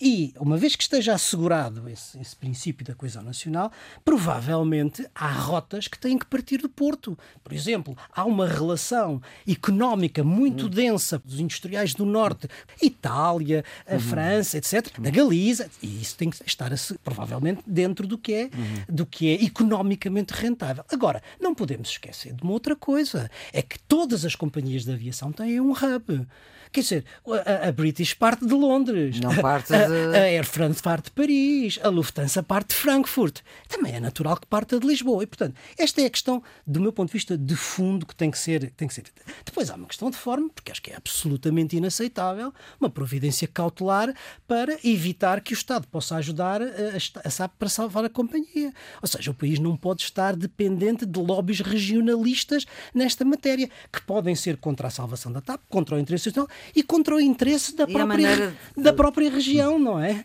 E, 0.00 0.34
uma 0.38 0.56
vez 0.56 0.76
que 0.76 0.82
esteja 0.82 1.14
assegurado 1.14 1.88
esse, 1.88 2.18
esse 2.20 2.34
princípio 2.34 2.84
da 2.84 2.94
coesão 2.94 3.22
nacional, 3.22 3.70
provavelmente 4.04 5.06
há 5.14 5.30
rotas 5.30 5.88
que 5.88 5.98
têm 5.98 6.18
que 6.18 6.26
partir 6.26 6.58
do 6.58 6.68
Porto. 6.68 7.18
Por 7.42 7.52
exemplo, 7.52 7.96
há 8.14 8.24
uma 8.24 8.46
relação 8.46 9.20
económica 9.46 10.24
muito 10.24 10.68
densa 10.68 11.20
dos 11.24 11.40
industriais 11.40 11.94
do 11.94 12.04
Norte, 12.04 12.48
Itália, 12.80 13.64
a 13.86 13.98
França, 13.98 14.58
etc., 14.58 14.98
da 14.98 15.10
Galiza, 15.10 15.70
e 15.82 16.00
isso 16.00 16.16
tem 16.16 16.30
que 16.30 16.42
estar 16.46 16.70
provavelmente 17.02 17.62
dentro 17.66 18.06
do 18.06 18.18
que 18.18 18.34
é, 18.34 18.50
do 18.88 19.06
que 19.06 19.28
é 19.28 19.44
economicamente 19.44 20.32
rentável. 20.32 20.84
Agora, 20.90 21.22
não 21.40 21.54
podemos 21.54 21.88
esquecer 21.90 22.32
de 22.32 22.42
uma 22.42 22.52
outra 22.52 22.74
coisa, 22.74 23.30
é 23.52 23.62
que 23.62 23.78
todas 23.78 24.24
as 24.24 24.34
companhias 24.34 24.84
de 24.84 24.92
aviação 24.92 25.32
têm 25.32 25.60
um 25.60 25.72
hub. 25.72 26.26
Quer 26.74 26.80
dizer, 26.80 27.04
a, 27.46 27.68
a 27.68 27.72
British 27.72 28.14
parte 28.14 28.44
de 28.44 28.52
Londres, 28.52 29.20
Não 29.20 29.32
parte 29.36 29.72
a, 29.72 29.86
de... 29.86 30.16
a 30.16 30.22
Air 30.22 30.44
France 30.44 30.82
parte 30.82 31.04
de 31.04 31.12
Paris, 31.12 31.78
a 31.80 31.88
Lufthansa 31.88 32.42
parte 32.42 32.70
de 32.70 32.74
Frankfurt. 32.74 33.42
Também 33.68 33.94
é 33.94 34.00
natural 34.00 34.36
que 34.36 34.46
parta 34.48 34.80
de 34.80 34.84
Lisboa. 34.84 35.22
E, 35.22 35.26
portanto, 35.28 35.54
esta 35.78 36.02
é 36.02 36.06
a 36.06 36.10
questão, 36.10 36.42
do 36.66 36.80
meu 36.80 36.92
ponto 36.92 37.10
de 37.10 37.12
vista, 37.12 37.38
de 37.38 37.54
fundo 37.54 38.04
que 38.04 38.16
tem 38.16 38.28
que 38.28 38.36
ser. 38.36 38.72
Tem 38.72 38.88
que 38.88 38.94
ser. 38.94 39.04
Depois 39.44 39.70
há 39.70 39.76
uma 39.76 39.86
questão 39.86 40.10
de 40.10 40.16
forma, 40.16 40.50
porque 40.52 40.72
acho 40.72 40.82
que 40.82 40.90
é 40.90 40.96
absolutamente 40.96 41.76
inaceitável 41.76 42.52
uma 42.80 42.90
providência 42.90 43.46
cautelar 43.46 44.12
para 44.48 44.76
evitar 44.82 45.42
que 45.42 45.52
o 45.52 45.54
Estado 45.54 45.86
possa 45.86 46.16
ajudar 46.16 46.60
a, 46.60 46.64
a, 46.64 47.28
a 47.28 47.30
SAP 47.30 47.52
para 47.56 47.68
salvar 47.68 48.04
a 48.04 48.10
companhia. 48.10 48.74
Ou 49.00 49.06
seja, 49.06 49.30
o 49.30 49.34
país 49.34 49.60
não 49.60 49.76
pode 49.76 50.02
estar 50.02 50.34
dependente 50.34 51.06
de 51.06 51.20
lobbies 51.20 51.60
regionalistas 51.60 52.66
nesta 52.92 53.24
matéria, 53.24 53.70
que 53.92 54.02
podem 54.02 54.34
ser 54.34 54.56
contra 54.56 54.88
a 54.88 54.90
salvação 54.90 55.30
da 55.30 55.40
TAP, 55.40 55.60
contra 55.68 55.94
o 55.94 56.00
interesse 56.00 56.30
nacional 56.30 56.48
e 56.74 56.82
contra 56.82 57.14
o 57.16 57.20
interesse 57.20 57.74
da, 57.74 57.84
E 57.84 57.92
própria, 57.92 58.06
maneira 58.06 58.56
da 58.76 58.92
própria 58.92 59.30
região, 59.30 59.78
não 59.78 59.98
é? 60.00 60.24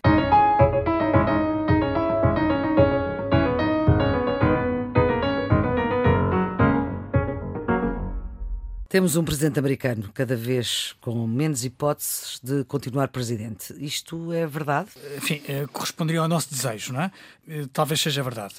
Temos 8.87 9.15
um 9.15 9.23
presidente 9.23 9.59
americano 9.59 10.09
cada 10.15 10.35
vez 10.35 10.95
com 10.99 11.27
menos 11.27 11.63
hipóteses 11.63 12.39
de 12.41 12.63
continuar 12.63 13.09
presidente. 13.09 13.71
Isto 13.77 14.33
é 14.33 14.47
verdade? 14.47 14.89
enfim, 15.15 15.43
eh, 15.47 15.67
corresponderia 15.71 16.21
ao 16.21 16.27
nosso 16.27 16.49
desejo, 16.49 16.93
não 16.93 17.01
é? 17.01 17.11
Eh, 17.47 17.67
Talvez 17.71 18.01
seja 18.01 18.23
verdade. 18.23 18.55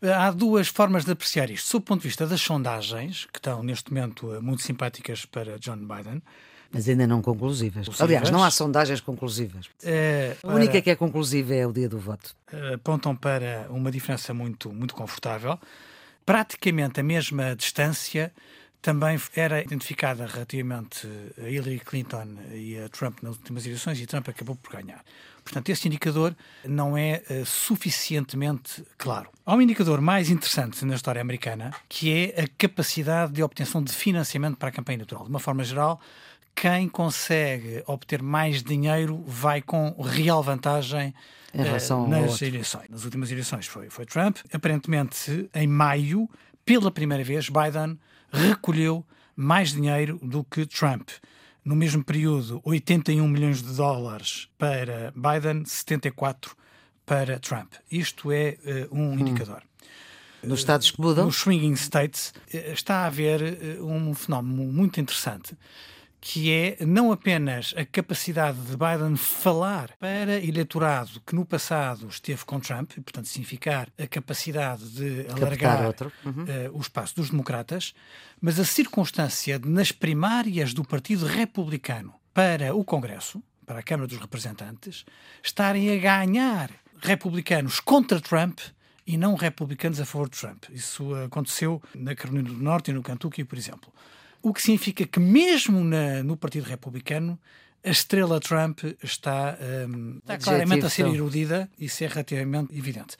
Eh, 0.00 0.12
Há 0.12 0.30
duas 0.30 0.68
formas 0.68 1.04
de 1.04 1.10
apreciar 1.10 1.50
isto. 1.50 1.66
Sob 1.66 1.82
o 1.82 1.84
ponto 1.84 2.02
de 2.02 2.06
vista 2.08 2.24
das 2.28 2.40
sondagens, 2.40 3.24
que 3.32 3.40
estão 3.40 3.60
neste 3.64 3.92
momento 3.92 4.38
muito 4.40 4.62
simpáticas 4.62 5.24
para 5.26 5.58
John 5.58 5.78
Biden, 5.78 6.22
Mas 6.76 6.88
ainda 6.88 7.06
não 7.06 7.22
conclusivas. 7.22 7.86
Conclusivas? 7.86 8.00
Aliás, 8.02 8.30
não 8.30 8.44
há 8.44 8.50
sondagens 8.50 9.00
conclusivas. 9.00 9.66
eh, 9.82 10.36
A 10.42 10.54
única 10.54 10.80
que 10.82 10.90
é 10.90 10.94
conclusiva 10.94 11.54
é 11.54 11.66
o 11.66 11.72
dia 11.72 11.88
do 11.88 11.98
voto. 11.98 12.34
apontam 12.74 13.16
para 13.16 13.66
uma 13.70 13.90
diferença 13.90 14.32
muito, 14.34 14.70
muito 14.72 14.94
confortável. 14.94 15.58
Praticamente 16.24 17.00
a 17.00 17.02
mesma 17.02 17.54
distância 17.56 18.32
também 18.82 19.18
era 19.34 19.62
identificada 19.62 20.26
relativamente 20.26 21.08
a 21.42 21.48
Hillary 21.48 21.80
Clinton 21.80 22.36
e 22.52 22.78
a 22.78 22.88
Trump 22.88 23.20
nas 23.22 23.36
últimas 23.36 23.64
eleições 23.66 24.00
e 24.00 24.06
Trump 24.06 24.28
acabou 24.28 24.54
por 24.54 24.72
ganhar. 24.72 25.02
Portanto, 25.42 25.68
esse 25.70 25.86
indicador 25.88 26.34
não 26.64 26.96
é 26.96 27.22
eh, 27.30 27.44
suficientemente 27.44 28.84
claro. 28.98 29.28
Há 29.44 29.54
um 29.54 29.62
indicador 29.62 30.00
mais 30.00 30.28
interessante 30.30 30.84
na 30.84 30.94
história 30.96 31.20
americana, 31.20 31.72
que 31.88 32.12
é 32.36 32.42
a 32.42 32.48
capacidade 32.58 33.32
de 33.32 33.42
obtenção 33.42 33.82
de 33.82 33.92
financiamento 33.92 34.56
para 34.56 34.68
a 34.68 34.72
campanha 34.72 34.96
eleitoral. 34.96 35.24
De 35.24 35.30
uma 35.30 35.38
forma 35.40 35.62
geral, 35.64 36.00
quem 36.56 36.88
consegue 36.88 37.82
obter 37.86 38.22
mais 38.22 38.62
dinheiro 38.62 39.22
vai 39.26 39.60
com 39.60 39.90
real 40.00 40.42
vantagem 40.42 41.14
Em 41.52 41.62
relação 41.62 41.98
eh, 41.98 42.02
ao 42.16 42.22
nas 42.22 42.30
outro. 42.32 42.46
eleições. 42.46 42.88
Nas 42.88 43.04
últimas 43.04 43.30
eleições 43.30 43.66
foi, 43.66 43.90
foi 43.90 44.06
Trump. 44.06 44.38
Aparentemente, 44.50 45.50
em 45.54 45.66
maio, 45.66 46.28
pela 46.64 46.90
primeira 46.90 47.22
vez, 47.22 47.50
Biden 47.50 47.98
recolheu 48.32 49.04
mais 49.36 49.72
dinheiro 49.72 50.18
do 50.22 50.42
que 50.42 50.64
Trump. 50.64 51.10
No 51.62 51.76
mesmo 51.76 52.02
período, 52.02 52.62
81 52.64 53.28
milhões 53.28 53.62
de 53.62 53.74
dólares 53.74 54.48
para 54.56 55.12
Biden, 55.14 55.64
74 55.66 56.56
para 57.04 57.38
Trump. 57.38 57.74
Isto 57.92 58.32
é 58.32 58.56
eh, 58.64 58.88
um 58.90 59.12
indicador. 59.18 59.62
Nos 60.42 60.60
Estados 60.60 60.90
que 60.90 61.00
mudam, 61.00 61.26
Nos 61.26 61.36
swinging 61.36 61.74
states 61.74 62.32
eh, 62.50 62.72
está 62.72 63.00
a 63.00 63.06
haver 63.06 63.78
um 63.82 64.14
fenómeno 64.14 64.64
muito 64.72 64.98
interessante 65.00 65.54
que 66.20 66.50
é 66.50 66.84
não 66.84 67.12
apenas 67.12 67.74
a 67.76 67.84
capacidade 67.84 68.58
de 68.58 68.76
Biden 68.76 69.16
falar 69.16 69.90
para 69.98 70.38
eleitorado 70.38 71.20
que 71.24 71.34
no 71.34 71.44
passado 71.44 72.08
esteve 72.08 72.44
com 72.44 72.58
Trump, 72.58 72.92
e, 72.96 73.00
portanto 73.00 73.26
significar 73.26 73.88
a 73.98 74.06
capacidade 74.06 74.88
de 74.90 75.26
alargar. 75.30 75.94
Uhum. 76.24 76.44
eh, 76.48 76.70
o 76.72 76.80
espaço 76.80 77.16
dos 77.16 77.30
democratas, 77.30 77.94
mas 78.40 78.58
a 78.58 78.64
circunstância 78.64 79.58
de 79.58 79.68
nas 79.68 79.92
primárias 79.92 80.74
do 80.74 80.84
Partido 80.84 81.26
Republicano 81.26 82.14
para 82.34 82.74
o 82.74 82.84
Congresso, 82.84 83.42
para 83.64 83.80
a 83.80 83.82
Câmara 83.82 84.08
dos 84.08 84.18
Representantes, 84.18 85.04
estarem 85.42 85.94
a 85.94 85.98
ganhar 85.98 86.70
republicanos 87.00 87.80
contra 87.80 88.20
Trump 88.20 88.60
e 89.06 89.16
não 89.16 89.34
republicanos 89.34 90.00
a 90.00 90.04
favor 90.04 90.28
de 90.28 90.38
Trump. 90.38 90.64
Isso 90.70 91.14
aconteceu 91.14 91.80
na 91.94 92.14
Carolina 92.14 92.48
do 92.48 92.56
Norte 92.56 92.90
e 92.90 92.94
no 92.94 93.02
Kentucky, 93.02 93.44
por 93.44 93.56
exemplo. 93.56 93.92
O 94.46 94.52
que 94.54 94.62
significa 94.62 95.04
que, 95.04 95.18
mesmo 95.18 95.82
na- 95.82 96.22
no 96.22 96.36
Partido 96.36 96.66
Republicano, 96.68 97.36
a 97.84 97.90
estrela 97.90 98.38
Trump 98.38 98.78
está, 99.02 99.58
hum, 99.88 100.18
está 100.20 100.38
claramente 100.38 100.86
a 100.86 100.88
ser 100.88 101.04
erodida. 101.08 101.68
Isso 101.76 102.04
é 102.04 102.06
relativamente 102.06 102.72
evidente. 102.78 103.16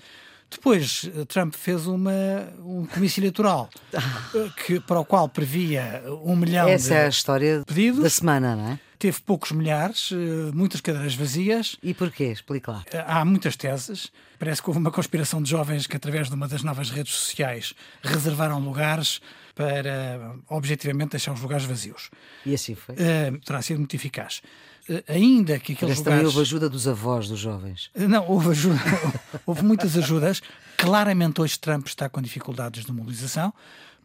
Depois, 0.49 1.11
eh, 1.17 1.25
Trump 1.25 1.53
fez 1.57 1.89
uma, 1.89 2.12
um 2.61 2.87
comício 2.87 3.19
eleitoral 3.21 3.69
eh, 3.93 4.51
que, 4.65 4.79
para 4.79 5.01
o 5.01 5.05
qual 5.05 5.29
previa 5.29 6.05
um 6.23 6.37
milhão 6.37 6.69
essa 6.69 6.95
é 6.95 7.07
a 7.07 7.09
de 7.09 7.17
história 7.17 7.65
pedidos. 7.67 8.05
da 8.05 8.11
semana, 8.11 8.55
não 8.55 8.69
é? 8.75 8.79
Teve 8.97 9.21
poucos 9.23 9.51
milhares, 9.51 10.11
eh, 10.12 10.53
muitas 10.55 10.81
cadeiras 10.81 11.17
vazias. 11.17 11.77
E 11.83 11.93
porquê? 11.93 12.27
Explique 12.27 12.71
lá. 12.71 12.85
Há 13.05 13.25
muitas 13.25 13.57
teses. 13.57 14.12
Parece 14.39 14.62
que 14.62 14.71
houve 14.71 14.79
uma 14.79 14.93
conspiração 14.93 15.43
de 15.43 15.51
jovens 15.51 15.89
que, 15.89 15.97
através 15.97 16.29
de 16.29 16.37
uma 16.37 16.47
das 16.47 16.62
novas 16.62 16.89
redes 16.91 17.15
sociais, 17.15 17.75
reservaram 18.01 18.61
lugares 18.61 19.21
para, 19.57 20.37
objetivamente, 20.51 21.12
deixar 21.12 21.33
os 21.33 21.40
lugares 21.40 21.64
vazios. 21.64 22.11
E 22.45 22.55
assim 22.55 22.75
foi. 22.75 22.95
Eh, 22.99 23.33
terá 23.42 23.62
sido 23.62 23.79
muito 23.79 23.97
eficaz. 23.97 24.42
Eh, 24.88 25.03
ainda 25.09 25.59
que 25.59 25.73
aqueles 25.73 25.97
também 26.03 26.19
lugares. 26.19 26.27
houve 26.37 26.40
ajuda 26.40 26.69
dos 26.69 26.87
avós 26.87 27.27
dos 27.27 27.40
jovens. 27.40 27.90
Não, 27.97 28.29
houve, 28.29 28.51
ajuda, 28.51 28.79
houve 29.47 29.64
muitas 29.64 29.97
ajudas. 29.97 30.42
Claramente, 30.77 31.40
hoje 31.40 31.59
Trump 31.59 31.87
está 31.87 32.07
com 32.07 32.21
dificuldades 32.21 32.85
de 32.85 32.92
mobilização 32.92 33.53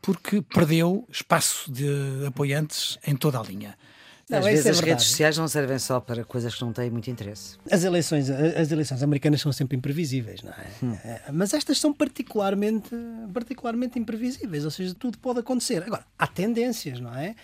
porque 0.02 0.42
perdeu 0.42 1.06
espaço 1.12 1.72
de 1.72 2.26
apoiantes 2.26 2.98
em 3.06 3.16
toda 3.16 3.38
a 3.38 3.44
linha. 3.44 3.78
Não, 4.32 4.40
Às 4.40 4.46
isso 4.46 4.54
vezes 4.54 4.66
é 4.66 4.70
as 4.70 4.76
redes 4.80 4.86
verdade. 4.86 5.04
sociais 5.10 5.38
não 5.38 5.48
servem 5.48 5.78
só 5.78 6.00
para 6.00 6.24
coisas 6.24 6.56
que 6.56 6.62
não 6.62 6.72
têm 6.74 6.90
muito 6.90 7.10
interesse. 7.12 7.58
As 7.70 7.84
eleições, 7.84 8.30
as 8.30 8.72
eleições 8.72 9.04
americanas 9.04 9.42
são 9.42 9.52
sempre 9.52 9.78
imprevisíveis, 9.78 10.42
não 10.42 10.52
é? 10.54 10.96
Eh, 11.04 11.22
Mas 11.34 11.54
estas 11.54 11.78
são 11.80 11.94
particularmente, 11.94 12.96
particularmente 13.34 14.00
imprevisíveis, 14.00 14.66
ou 14.66 14.72
seja, 14.72 14.96
tudo 14.96 15.18
pode 15.18 15.40
acontecer. 15.40 15.84
Agora, 15.84 16.06
há 16.18 16.26
tendências, 16.28 17.00
não 17.00 17.14
é? 17.16 17.36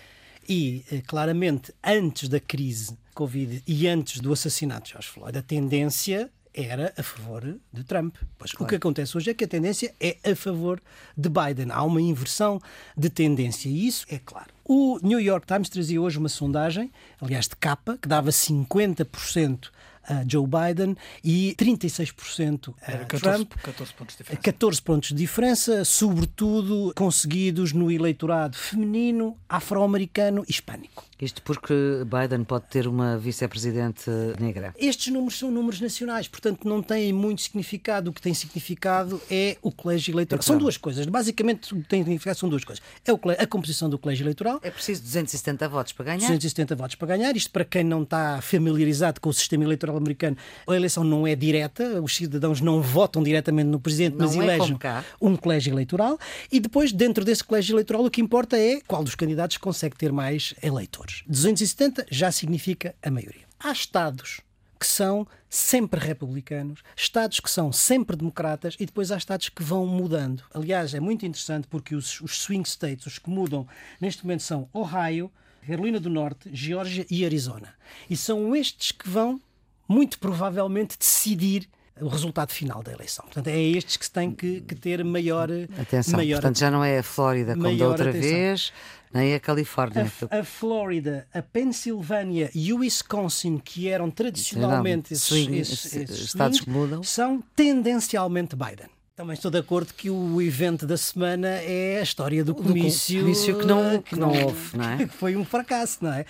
E, 0.48 0.82
eh, 0.90 1.02
claramente, 1.06 1.72
antes 1.84 2.28
da 2.28 2.40
crise 2.40 2.96
Covid 3.14 3.62
e 3.66 3.86
antes 3.86 4.20
do 4.20 4.32
assassinato 4.32 4.84
de 4.86 4.90
George 4.92 5.08
Floyd, 5.08 5.36
a 5.36 5.42
tendência 5.42 6.30
era 6.58 6.92
a 6.96 7.02
favor 7.02 7.56
de 7.72 7.84
Trump. 7.84 8.16
Pois 8.36 8.52
o 8.54 8.66
que 8.66 8.74
acontece 8.74 9.16
hoje 9.16 9.30
é 9.30 9.34
que 9.34 9.44
a 9.44 9.48
tendência 9.48 9.94
é 10.00 10.16
a 10.24 10.34
favor 10.34 10.82
de 11.16 11.28
Biden. 11.28 11.68
Há 11.70 11.82
uma 11.84 12.02
inversão 12.02 12.60
de 12.96 13.08
tendência 13.08 13.68
e 13.68 13.86
isso 13.86 14.04
é 14.10 14.18
claro. 14.18 14.48
O 14.64 14.98
New 15.02 15.20
York 15.20 15.46
Times 15.46 15.68
trazia 15.68 16.00
hoje 16.00 16.18
uma 16.18 16.28
sondagem, 16.28 16.90
aliás 17.20 17.46
de 17.46 17.56
capa, 17.56 17.96
que 17.96 18.08
dava 18.08 18.30
50% 18.30 19.70
a 20.08 20.24
Joe 20.26 20.46
Biden 20.46 20.96
e 21.22 21.54
36% 21.58 22.74
a 22.80 22.92
Era 22.92 23.04
14, 23.04 23.22
Trump. 23.22 23.52
14 23.62 23.92
pontos 23.94 24.14
de 24.14 24.18
diferença. 24.18 24.42
14 24.42 24.82
pontos 24.82 25.08
de 25.10 25.14
diferença, 25.14 25.84
sobretudo 25.84 26.92
conseguidos 26.96 27.72
no 27.72 27.90
eleitorado 27.90 28.56
feminino, 28.56 29.36
afro-americano 29.48 30.44
e 30.48 30.50
hispânico. 30.50 31.04
Isto 31.20 31.42
porque 31.42 31.74
Biden 32.04 32.44
pode 32.44 32.66
ter 32.66 32.86
uma 32.86 33.18
vice-presidente 33.18 34.08
negra. 34.38 34.72
Estes 34.78 35.12
números 35.12 35.38
são 35.38 35.50
números 35.50 35.80
nacionais, 35.80 36.28
portanto 36.28 36.68
não 36.68 36.80
têm 36.80 37.12
muito 37.12 37.42
significado. 37.42 38.10
O 38.10 38.12
que 38.12 38.22
tem 38.22 38.32
significado 38.32 39.20
é 39.28 39.56
o 39.60 39.72
colégio 39.72 40.14
eleitoral. 40.14 40.42
São 40.42 40.56
duas 40.56 40.76
coisas. 40.76 41.06
Basicamente, 41.06 41.74
o 41.74 41.82
que 41.82 41.88
tem 41.88 42.02
significado 42.02 42.38
são 42.38 42.48
duas 42.48 42.64
coisas. 42.64 42.82
É 43.04 43.42
a 43.42 43.46
composição 43.46 43.90
do 43.90 43.98
colégio 43.98 44.24
eleitoral, 44.24 44.60
É 44.62 44.70
preciso 44.70 45.02
270 45.02 45.68
votos 45.68 45.92
para 45.92 46.04
ganhar. 46.04 46.18
270 46.18 46.76
votos 46.76 46.94
para 46.94 47.08
ganhar. 47.08 47.36
Isto 47.36 47.50
para 47.50 47.64
quem 47.64 47.82
não 47.82 48.02
está 48.04 48.40
familiarizado 48.40 49.20
com 49.20 49.28
o 49.28 49.34
sistema 49.34 49.64
eleitoral 49.64 49.97
americano, 49.98 50.36
a 50.66 50.74
eleição 50.74 51.04
não 51.04 51.26
é 51.26 51.34
direta, 51.34 52.00
os 52.00 52.16
cidadãos 52.16 52.60
não 52.60 52.80
votam 52.80 53.22
diretamente 53.22 53.68
no 53.68 53.80
presidente, 53.80 54.16
não 54.16 54.26
mas 54.26 54.36
é 54.36 54.38
elegem 54.38 54.78
um 55.20 55.36
colégio 55.36 55.72
eleitoral. 55.72 56.18
E 56.50 56.60
depois, 56.60 56.92
dentro 56.92 57.24
desse 57.24 57.44
colégio 57.44 57.74
eleitoral, 57.74 58.04
o 58.04 58.10
que 58.10 58.20
importa 58.20 58.56
é 58.56 58.80
qual 58.86 59.04
dos 59.04 59.14
candidatos 59.14 59.56
consegue 59.56 59.96
ter 59.96 60.12
mais 60.12 60.54
eleitores. 60.62 61.22
270 61.26 62.06
já 62.10 62.30
significa 62.32 62.94
a 63.02 63.10
maioria. 63.10 63.46
Há 63.60 63.72
estados 63.72 64.40
que 64.78 64.86
são 64.86 65.26
sempre 65.50 65.98
republicanos, 65.98 66.82
estados 66.96 67.40
que 67.40 67.50
são 67.50 67.72
sempre 67.72 68.16
democratas 68.16 68.76
e 68.78 68.86
depois 68.86 69.10
há 69.10 69.16
estados 69.16 69.48
que 69.48 69.62
vão 69.62 69.86
mudando. 69.86 70.44
Aliás, 70.54 70.94
é 70.94 71.00
muito 71.00 71.26
interessante 71.26 71.66
porque 71.66 71.94
os, 71.94 72.20
os 72.20 72.38
swing 72.38 72.68
states, 72.68 73.06
os 73.06 73.18
que 73.18 73.28
mudam 73.28 73.66
neste 74.00 74.24
momento 74.24 74.42
são 74.42 74.68
Ohio, 74.72 75.30
Carolina 75.66 76.00
do 76.00 76.08
Norte, 76.08 76.48
Geórgia 76.52 77.06
e 77.10 77.24
Arizona. 77.24 77.74
E 78.08 78.16
são 78.16 78.54
estes 78.54 78.92
que 78.92 79.08
vão, 79.08 79.40
muito 79.88 80.18
provavelmente, 80.18 80.98
decidir 80.98 81.68
o 82.00 82.08
resultado 82.08 82.52
final 82.52 82.82
da 82.82 82.92
eleição. 82.92 83.24
Portanto, 83.24 83.48
é 83.48 83.60
estes 83.60 83.96
que 83.96 84.10
têm 84.10 84.30
que, 84.30 84.60
que 84.60 84.74
ter 84.74 85.02
maior 85.04 85.48
atenção. 85.80 86.16
Maior, 86.16 86.36
Portanto, 86.36 86.58
já 86.58 86.70
não 86.70 86.84
é 86.84 86.98
a 86.98 87.02
Flórida 87.02 87.54
como 87.54 87.76
da 87.76 87.88
outra 87.88 88.10
atenção. 88.10 88.30
vez, 88.30 88.72
nem 89.12 89.34
a 89.34 89.40
Califórnia. 89.40 90.12
A, 90.30 90.38
a 90.38 90.44
Flórida, 90.44 91.26
a 91.32 91.42
Pensilvânia 91.42 92.50
e 92.54 92.72
o 92.72 92.78
Wisconsin, 92.78 93.58
que 93.58 93.88
eram 93.88 94.10
tradicionalmente 94.10 95.14
esses, 95.14 95.24
swing, 95.24 95.58
esses, 95.58 95.96
esses 95.96 96.20
estados 96.20 96.60
que 96.60 96.70
mudam, 96.70 97.02
são 97.02 97.42
tendencialmente 97.56 98.54
Biden. 98.54 98.88
Também 99.16 99.34
estou 99.34 99.50
de 99.50 99.58
acordo 99.58 99.92
que 99.94 100.08
o 100.08 100.40
evento 100.40 100.86
da 100.86 100.96
semana 100.96 101.48
é 101.48 101.98
a 101.98 102.02
história 102.02 102.44
do 102.44 102.54
comício. 102.54 103.22
comício 103.22 103.58
que 103.58 103.66
não, 103.66 104.00
que 104.00 104.14
não 104.14 104.28
houve, 104.28 104.76
não 104.76 104.88
é? 104.88 104.96
Que 105.04 105.08
foi 105.08 105.34
um 105.34 105.44
fracasso, 105.44 105.98
não 106.02 106.12
é? 106.12 106.24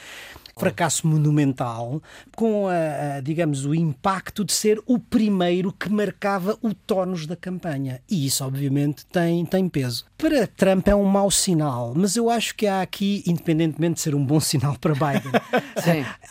Fracasso 0.58 1.06
monumental, 1.06 2.02
com, 2.34 2.68
a, 2.68 3.16
a, 3.16 3.20
digamos, 3.20 3.64
o 3.64 3.74
impacto 3.74 4.44
de 4.44 4.52
ser 4.52 4.80
o 4.86 4.98
primeiro 4.98 5.72
que 5.72 5.88
marcava 5.88 6.58
o 6.62 6.74
tónus 6.74 7.26
da 7.26 7.36
campanha. 7.36 8.00
E 8.10 8.26
isso, 8.26 8.44
obviamente, 8.44 9.06
tem, 9.06 9.44
tem 9.46 9.68
peso. 9.68 10.04
Para 10.16 10.46
Trump 10.46 10.88
é 10.88 10.94
um 10.94 11.04
mau 11.04 11.30
sinal, 11.30 11.92
mas 11.94 12.16
eu 12.16 12.28
acho 12.28 12.54
que 12.54 12.66
há 12.66 12.82
aqui, 12.82 13.22
independentemente 13.26 13.94
de 13.94 14.00
ser 14.00 14.14
um 14.14 14.24
bom 14.24 14.40
sinal 14.40 14.76
para 14.78 14.94
Biden, 14.94 15.32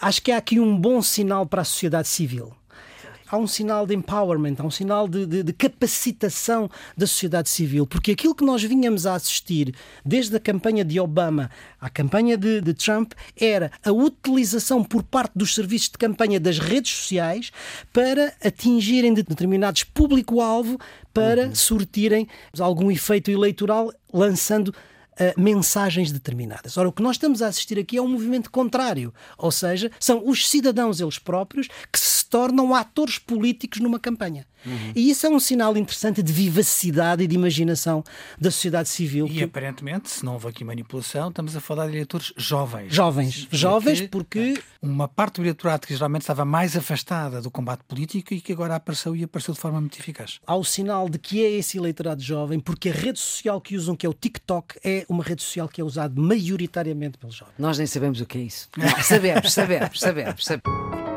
acho 0.02 0.22
que 0.22 0.32
há 0.32 0.38
aqui 0.38 0.60
um 0.60 0.78
bom 0.78 1.02
sinal 1.02 1.46
para 1.46 1.62
a 1.62 1.66
sociedade 1.66 2.08
civil 2.08 2.54
há 3.30 3.38
um 3.38 3.48
sinal 3.48 3.86
de 3.86 3.94
empowerment, 3.94 4.56
há 4.60 4.64
um 4.64 4.72
sinal 4.72 5.08
de, 5.08 5.26
de, 5.26 5.44
de, 5.44 5.54
capacitação 5.54 6.70
da 6.96 7.06
sociedade 7.06 7.50
civil, 7.50 7.86
porque 7.86 8.12
aquilo 8.12 8.36
que 8.36 8.46
nós 8.46 8.64
vinhamos 8.64 9.06
a 9.06 9.16
assistir 9.16 9.74
desde 10.06 10.36
a 10.36 10.40
campanha 10.40 10.84
de 10.84 11.00
Obama 11.00 11.50
à 11.80 11.90
campanha 11.90 12.38
de, 12.38 12.62
de 12.62 12.74
Trump 12.74 13.14
era 13.40 13.72
a 13.84 13.92
utilização 13.92 14.84
por 14.84 15.04
parte 15.04 15.34
dos 15.36 15.54
serviços 15.54 15.90
de 15.90 15.98
campanha 15.98 16.40
das 16.40 16.60
redes 16.60 16.92
sociais 16.92 17.52
para 17.92 18.34
atingirem 18.44 19.14
determinados 19.14 19.84
público-alvo 19.84 20.80
para 21.14 21.48
uhum. 21.48 21.56
surtirem 21.56 22.28
algum 22.60 22.92
efeito 22.92 23.32
eleitoral 23.32 23.92
lançando 24.14 24.74
uh, 25.20 25.40
mensagens 25.40 26.12
determinadas. 26.12 26.78
Ora, 26.78 26.90
o 26.90 26.92
que 26.92 27.02
nós 27.02 27.16
estamos 27.16 27.42
a 27.42 27.48
assistir 27.48 27.80
aqui 27.80 27.98
é 27.98 28.02
um 28.02 28.08
movimento 28.08 28.50
contrário, 28.52 29.14
ou 29.38 29.52
seja, 29.52 29.92
são 30.00 30.28
os 30.28 30.48
cidadãos 30.50 31.00
eles 31.00 31.20
próprios 31.20 31.68
que 31.92 32.00
se 32.00 32.26
tornam 32.26 32.76
atores 32.76 33.18
políticos 33.18 33.80
numa 33.80 34.00
campanha. 34.00 34.46
Uhum. 34.66 34.92
E 34.96 35.10
isso 35.10 35.26
é 35.26 35.30
um 35.30 35.40
sinal 35.40 35.78
interessante 35.78 36.22
de 36.22 36.34
vivacidade 36.34 37.24
e 37.24 37.28
de 37.28 37.36
imaginação 37.36 38.04
da 38.40 38.52
sociedade 38.52 38.90
civil. 38.90 39.28
E 39.28 39.32
que... 39.32 39.44
aparentemente, 39.44 40.10
se 40.10 40.26
não 40.26 40.34
houve 40.34 40.48
aqui 40.48 40.64
manipulação, 40.64 41.30
estamos 41.30 41.56
a 41.56 41.62
falar 41.62 41.86
de 41.86 41.94
eleitores 41.94 42.34
jovens. 42.36 42.94
Jovens. 42.94 43.48
Jovens 43.52 44.02
porque. 44.02 44.62
Uma 44.80 45.08
parte 45.08 45.36
do 45.36 45.42
eleitorado 45.42 45.88
que 45.88 45.94
geralmente 45.94 46.22
estava 46.22 46.46
mais 46.46 46.78
afastada 46.78 47.42
do 47.42 47.50
combate 47.50 47.84
político 47.88 48.34
e 48.34 48.40
que 48.40 48.54
agora 48.54 48.76
apareceu 48.76 49.16
e 49.16 49.24
apareceu 49.24 49.54
de 49.54 49.60
forma 49.60 49.82
muito 49.82 49.98
eficaz. 50.00 50.40
Há 50.46 50.56
o 50.56 50.64
sinal 50.64 51.10
de 51.10 51.18
que 51.18 51.44
é 51.44 51.50
esse 51.50 51.78
eleitorado 51.78 52.22
jovem, 52.22 52.60
porque 52.60 52.90
a 52.90 52.94
rede 52.94 53.20
social 53.20 53.60
que 53.60 53.76
usam, 53.76 53.96
que 53.96 54.06
é 54.06 54.10
o 54.10 54.14
TikTok, 54.14 54.76
é 54.84 55.06
uma 55.08 55.24
rede 55.24 55.42
social 55.42 55.68
que 55.68 55.82
é 55.82 55.84
usada 55.84 56.14
maioritariamente 56.20 57.18
pelos 57.18 57.36
jovens. 57.36 57.56
Nós 57.58 57.78
nem 57.78 57.88
sabemos 57.88 58.22
o 58.22 58.26
que 58.26 58.38
é 58.38 58.42
isso. 58.42 58.70
sabemos, 59.04 59.54
sabemos, 59.54 60.00
sabemos. 60.00 60.46
sabemos. 60.46 61.08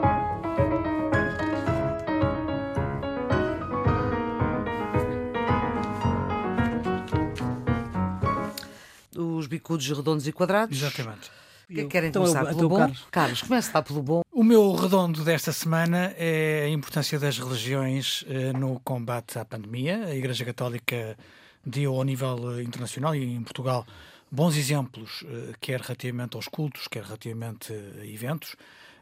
bicudos 9.50 9.88
redondos 9.88 10.26
e 10.26 10.33
quadrados. 10.33 10.81
Exatamente. 10.81 11.31
Que 11.68 11.85
querem 11.85 12.09
então, 12.09 12.22
começar 12.22 12.50
eu, 12.50 12.57
pelo 12.57 12.68
bom? 12.68 12.79
Carlos. 12.79 13.07
Carlos, 13.11 13.42
começa 13.42 13.83
pelo 13.83 14.03
bom. 14.03 14.22
O 14.33 14.42
meu 14.42 14.72
redondo 14.72 15.22
desta 15.22 15.53
semana 15.53 16.12
é 16.16 16.64
a 16.64 16.68
importância 16.68 17.18
das 17.18 17.38
religiões 17.38 18.24
eh, 18.29 18.53
no 18.53 18.81
combate 18.81 19.38
à 19.38 19.44
pandemia. 19.44 20.07
A 20.07 20.14
Igreja 20.14 20.44
Católica 20.44 21.16
deu 21.64 21.94
ao 21.94 22.05
nível 22.05 22.59
eh, 22.59 22.62
internacional 22.62 23.14
e 23.14 23.25
em 23.25 23.42
Portugal 23.42 23.87
bons 24.31 24.57
exemplos, 24.57 25.25
eh, 25.27 25.53
quer 25.61 25.81
relativamente 25.81 26.37
aos 26.37 26.49
cultos, 26.49 26.88
quer 26.88 27.05
relativamente 27.05 27.73
a 27.73 28.07
eventos. 28.07 28.57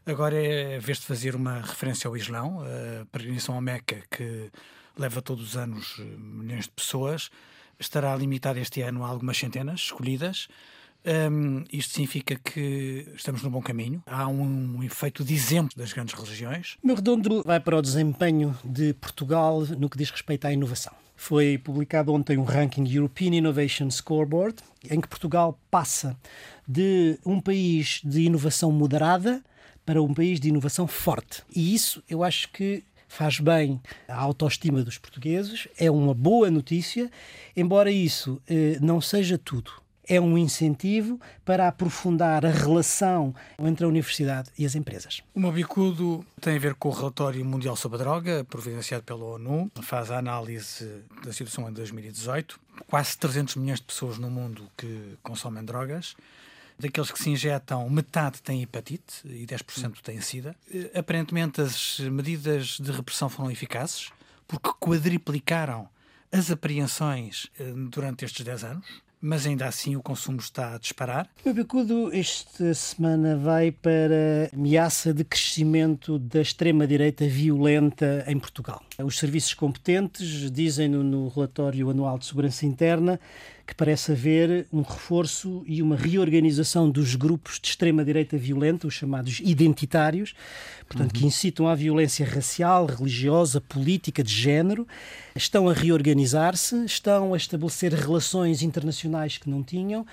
Agora 0.06 0.36
é 0.36 0.78
vez 0.78 0.98
de 0.98 1.06
fazer 1.06 1.36
uma 1.36 1.60
referência 1.60 2.08
ao 2.08 2.16
Islão, 2.16 2.60
a 2.62 3.04
peregrinação 3.12 3.54
ao 3.54 3.60
Meca, 3.60 4.02
que 4.10 4.50
leva 4.96 5.20
todos 5.20 5.48
os 5.48 5.56
anos 5.56 5.98
milhões 5.98 6.64
de 6.64 6.70
pessoas 6.70 7.30
estará 7.78 8.14
limitado 8.16 8.58
este 8.58 8.82
ano 8.82 9.04
a 9.04 9.08
algumas 9.08 9.38
centenas 9.38 9.80
escolhidas. 9.80 10.48
Um, 11.30 11.64
isto 11.72 11.92
significa 11.92 12.36
que 12.36 13.06
estamos 13.14 13.42
no 13.42 13.50
bom 13.50 13.62
caminho. 13.62 14.02
Há 14.06 14.26
um, 14.26 14.78
um 14.78 14.82
efeito 14.82 15.24
de 15.24 15.32
exemplo 15.32 15.76
das 15.76 15.92
grandes 15.92 16.14
religiões. 16.14 16.76
Meu 16.82 16.96
redondo 16.96 17.42
vai 17.44 17.60
para 17.60 17.76
o 17.76 17.82
desempenho 17.82 18.56
de 18.64 18.92
Portugal 18.94 19.60
no 19.78 19.88
que 19.88 19.96
diz 19.96 20.10
respeito 20.10 20.46
à 20.46 20.52
inovação. 20.52 20.92
Foi 21.20 21.58
publicado 21.58 22.14
ontem 22.14 22.38
um 22.38 22.44
ranking 22.44 22.88
European 22.88 23.34
Innovation 23.34 23.90
Scoreboard, 23.90 24.54
em 24.88 25.00
que 25.00 25.08
Portugal 25.08 25.58
passa 25.68 26.16
de 26.66 27.18
um 27.26 27.40
país 27.40 28.00
de 28.04 28.22
inovação 28.22 28.70
moderada 28.70 29.42
para 29.84 30.00
um 30.00 30.14
país 30.14 30.38
de 30.38 30.48
inovação 30.48 30.86
forte. 30.86 31.42
E 31.54 31.74
isso 31.74 32.00
eu 32.08 32.22
acho 32.22 32.48
que 32.52 32.84
faz 33.08 33.40
bem 33.40 33.80
à 34.06 34.14
autoestima 34.14 34.80
dos 34.84 34.96
portugueses, 34.96 35.66
é 35.76 35.90
uma 35.90 36.14
boa 36.14 36.52
notícia, 36.52 37.10
embora 37.56 37.90
isso 37.90 38.40
eh, 38.48 38.78
não 38.80 39.00
seja 39.00 39.36
tudo. 39.36 39.72
É 40.08 40.20
um 40.20 40.38
incentivo 40.38 41.20
para 41.44 41.68
aprofundar 41.68 42.46
a 42.46 42.50
relação 42.50 43.34
entre 43.58 43.84
a 43.84 43.88
universidade 43.88 44.50
e 44.58 44.64
as 44.64 44.74
empresas. 44.74 45.22
O 45.34 45.40
meu 45.40 45.52
bicudo 45.52 46.24
tem 46.40 46.56
a 46.56 46.58
ver 46.58 46.74
com 46.74 46.88
o 46.88 46.92
relatório 46.92 47.44
mundial 47.44 47.76
sobre 47.76 47.96
a 47.96 48.02
droga, 48.02 48.46
providenciado 48.48 49.04
pela 49.04 49.24
ONU. 49.24 49.70
Faz 49.82 50.10
a 50.10 50.18
análise 50.18 51.02
da 51.22 51.32
situação 51.32 51.68
em 51.68 51.72
2018. 51.72 52.58
Quase 52.86 53.18
300 53.18 53.56
milhões 53.56 53.80
de 53.80 53.86
pessoas 53.86 54.18
no 54.18 54.30
mundo 54.30 54.68
que 54.76 55.18
consomem 55.22 55.64
drogas 55.64 56.16
daqueles 56.78 57.10
que 57.10 57.18
se 57.18 57.28
injetam, 57.28 57.90
metade 57.90 58.40
têm 58.40 58.62
hepatite 58.62 59.26
e 59.26 59.44
10% 59.44 60.00
têm 60.00 60.20
sida. 60.20 60.54
Aparentemente, 60.94 61.60
as 61.60 61.98
medidas 61.98 62.78
de 62.78 62.92
repressão 62.92 63.28
foram 63.28 63.50
eficazes 63.50 64.12
porque 64.46 64.70
quadriplicaram 64.80 65.88
as 66.30 66.50
apreensões 66.50 67.48
eh, 67.58 67.72
durante 67.90 68.24
estes 68.24 68.44
10 68.44 68.64
anos 68.64 69.07
mas 69.20 69.46
ainda 69.46 69.66
assim 69.66 69.96
o 69.96 70.02
consumo 70.02 70.38
está 70.38 70.74
a 70.74 70.78
disparar. 70.78 71.28
Meu 71.44 71.54
bicudo, 71.54 72.10
esta 72.12 72.72
semana 72.74 73.36
vai 73.36 73.70
para 73.70 74.50
ameaça 74.52 75.12
de 75.12 75.24
crescimento 75.24 76.18
da 76.18 76.40
extrema-direita 76.40 77.26
violenta 77.26 78.24
em 78.26 78.38
Portugal. 78.38 78.82
Os 79.02 79.18
serviços 79.18 79.54
competentes 79.54 80.50
dizem 80.50 80.88
no 80.88 81.28
relatório 81.28 81.90
anual 81.90 82.18
de 82.18 82.26
segurança 82.26 82.66
interna 82.66 83.18
que 83.68 83.74
parece 83.74 84.12
haver 84.12 84.66
um 84.72 84.80
reforço 84.80 85.62
e 85.66 85.82
uma 85.82 85.94
reorganização 85.94 86.90
dos 86.90 87.14
grupos 87.14 87.60
de 87.60 87.68
extrema-direita 87.68 88.38
violenta, 88.38 88.86
os 88.86 88.94
chamados 88.94 89.40
identitários, 89.44 90.34
portanto, 90.88 91.14
uhum. 91.14 91.20
que 91.20 91.26
incitam 91.26 91.68
à 91.68 91.74
violência 91.74 92.24
racial, 92.24 92.86
religiosa, 92.86 93.60
política, 93.60 94.24
de 94.24 94.32
género, 94.32 94.88
estão 95.36 95.68
a 95.68 95.74
reorganizar-se, 95.74 96.82
estão 96.86 97.34
a 97.34 97.36
estabelecer 97.36 97.92
relações 97.92 98.62
internacionais 98.62 99.36
que 99.36 99.50
não 99.50 99.62
tinham 99.62 100.06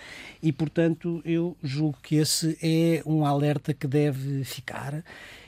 e, 0.43 0.51
portanto, 0.51 1.21
eu 1.23 1.55
julgo 1.63 1.97
que 2.03 2.17
esse 2.17 2.57
é 2.61 3.01
um 3.05 3.25
alerta 3.25 3.73
que 3.73 3.87
deve 3.87 4.43
ficar 4.43 5.01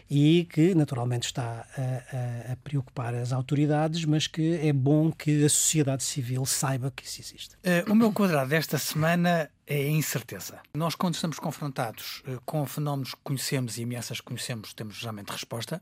e 0.10 0.48
que 0.50 0.74
naturalmente 0.74 1.26
está 1.26 1.65
a, 1.76 2.52
a, 2.52 2.54
a, 2.54 2.56
preocupar 2.58 3.13
as 3.13 3.34
autoridades, 3.34 4.06
mas 4.06 4.26
que 4.28 4.60
é 4.62 4.72
bom 4.72 5.12
que 5.12 5.43
a 5.43 5.50
sociedade 5.50 6.04
civil 6.04 6.46
saiba 6.46 6.91
que 6.96 7.06
isso 7.06 7.22
existe. 7.22 7.56
Uh, 7.56 7.91
o 7.91 7.96
meu 7.96 8.12
quadrado 8.12 8.50
desta 8.50 8.78
semana 8.78 9.50
é 9.65 9.76
a 9.76 9.89
incerteza. 9.89 10.60
Nós, 10.74 10.96
quando 10.96 11.15
estamos 11.15 11.39
confrontados 11.39 12.24
uh, 12.28 12.41
com 12.46 12.65
fenómenos 12.65 13.13
que 13.13 13.22
conhecemos 13.24 13.78
e 13.78 13.84
ameaças 13.84 14.20
que 14.20 14.26
conhecemos, 14.26 14.74
temos 14.74 14.96
geralmente 14.96 15.30
resposta. 15.30 15.82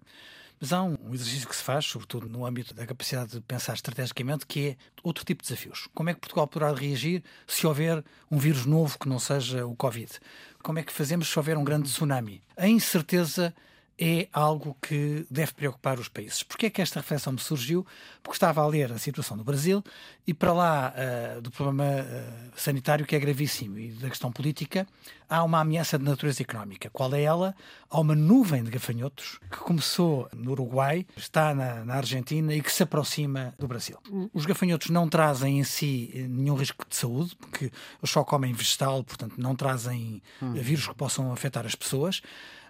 Mas 0.59 0.71
há 0.71 0.81
um 0.81 1.13
exercício 1.13 1.47
que 1.47 1.55
se 1.55 1.63
faz, 1.63 1.85
sobretudo 1.85 2.29
no 2.29 2.45
âmbito 2.45 2.73
da 2.73 2.85
capacidade 2.85 3.33
de 3.33 3.41
pensar 3.41 3.73
estrategicamente, 3.73 4.45
que 4.45 4.69
é 4.69 4.77
outro 5.03 5.25
tipo 5.25 5.43
de 5.43 5.49
desafios. 5.49 5.87
Como 5.93 6.09
é 6.09 6.13
que 6.13 6.19
Portugal 6.19 6.47
poderá 6.47 6.73
reagir 6.73 7.23
se 7.45 7.67
houver 7.67 8.03
um 8.31 8.37
vírus 8.37 8.65
novo 8.65 8.97
que 8.97 9.09
não 9.09 9.19
seja 9.19 9.65
o 9.65 9.75
Covid? 9.75 10.11
Como 10.63 10.79
é 10.79 10.83
que 10.83 10.93
fazemos 10.93 11.27
se 11.27 11.37
houver 11.37 11.57
um 11.57 11.63
grande 11.63 11.89
tsunami? 11.89 12.41
A 12.55 12.67
incerteza 12.67 13.53
é 13.97 14.27
algo 14.33 14.75
que 14.81 15.25
deve 15.31 15.53
preocupar 15.53 15.99
os 15.99 16.09
países. 16.09 16.43
Porquê 16.43 16.65
é 16.65 16.69
que 16.69 16.81
esta 16.81 16.99
reflexão 16.99 17.31
me 17.33 17.39
surgiu? 17.39 17.85
Porque 18.21 18.35
estava 18.35 18.61
a 18.61 18.67
ler 18.67 18.91
a 18.91 18.97
situação 18.97 19.37
no 19.37 19.43
Brasil 19.43 19.83
e 20.27 20.33
para 20.33 20.51
lá 20.51 20.93
uh, 21.37 21.41
do 21.41 21.49
problema 21.49 21.85
uh, 21.85 22.51
sanitário 22.55 23.05
que 23.05 23.15
é 23.15 23.19
gravíssimo 23.19 23.79
e 23.79 23.91
da 23.91 24.09
questão 24.09 24.31
política, 24.31 24.85
há 25.29 25.43
uma 25.43 25.61
ameaça 25.61 25.97
de 25.97 26.03
natureza 26.03 26.41
económica. 26.41 26.89
Qual 26.89 27.13
é 27.13 27.21
ela? 27.21 27.55
Há 27.89 27.99
uma 27.99 28.15
nuvem 28.15 28.63
de 28.63 28.71
gafanhotos 28.71 29.39
que 29.49 29.57
começou 29.57 30.27
no 30.33 30.51
Uruguai, 30.51 31.05
está 31.15 31.55
na, 31.55 31.85
na 31.85 31.95
Argentina 31.95 32.53
e 32.53 32.61
que 32.61 32.71
se 32.71 32.83
aproxima 32.83 33.53
do 33.57 33.67
Brasil. 33.67 33.97
Os 34.33 34.45
gafanhotos 34.45 34.89
não 34.89 35.07
trazem 35.07 35.59
em 35.59 35.63
si 35.63 36.27
nenhum 36.29 36.55
risco 36.55 36.85
de 36.89 36.95
saúde, 36.95 37.35
porque 37.37 37.65
eles 37.65 38.09
só 38.09 38.23
comem 38.23 38.51
vegetal, 38.53 39.03
portanto 39.03 39.35
não 39.37 39.55
trazem 39.55 40.21
hum. 40.41 40.53
vírus 40.53 40.87
que 40.87 40.95
possam 40.95 41.31
afetar 41.31 41.65
as 41.65 41.75
pessoas 41.75 42.21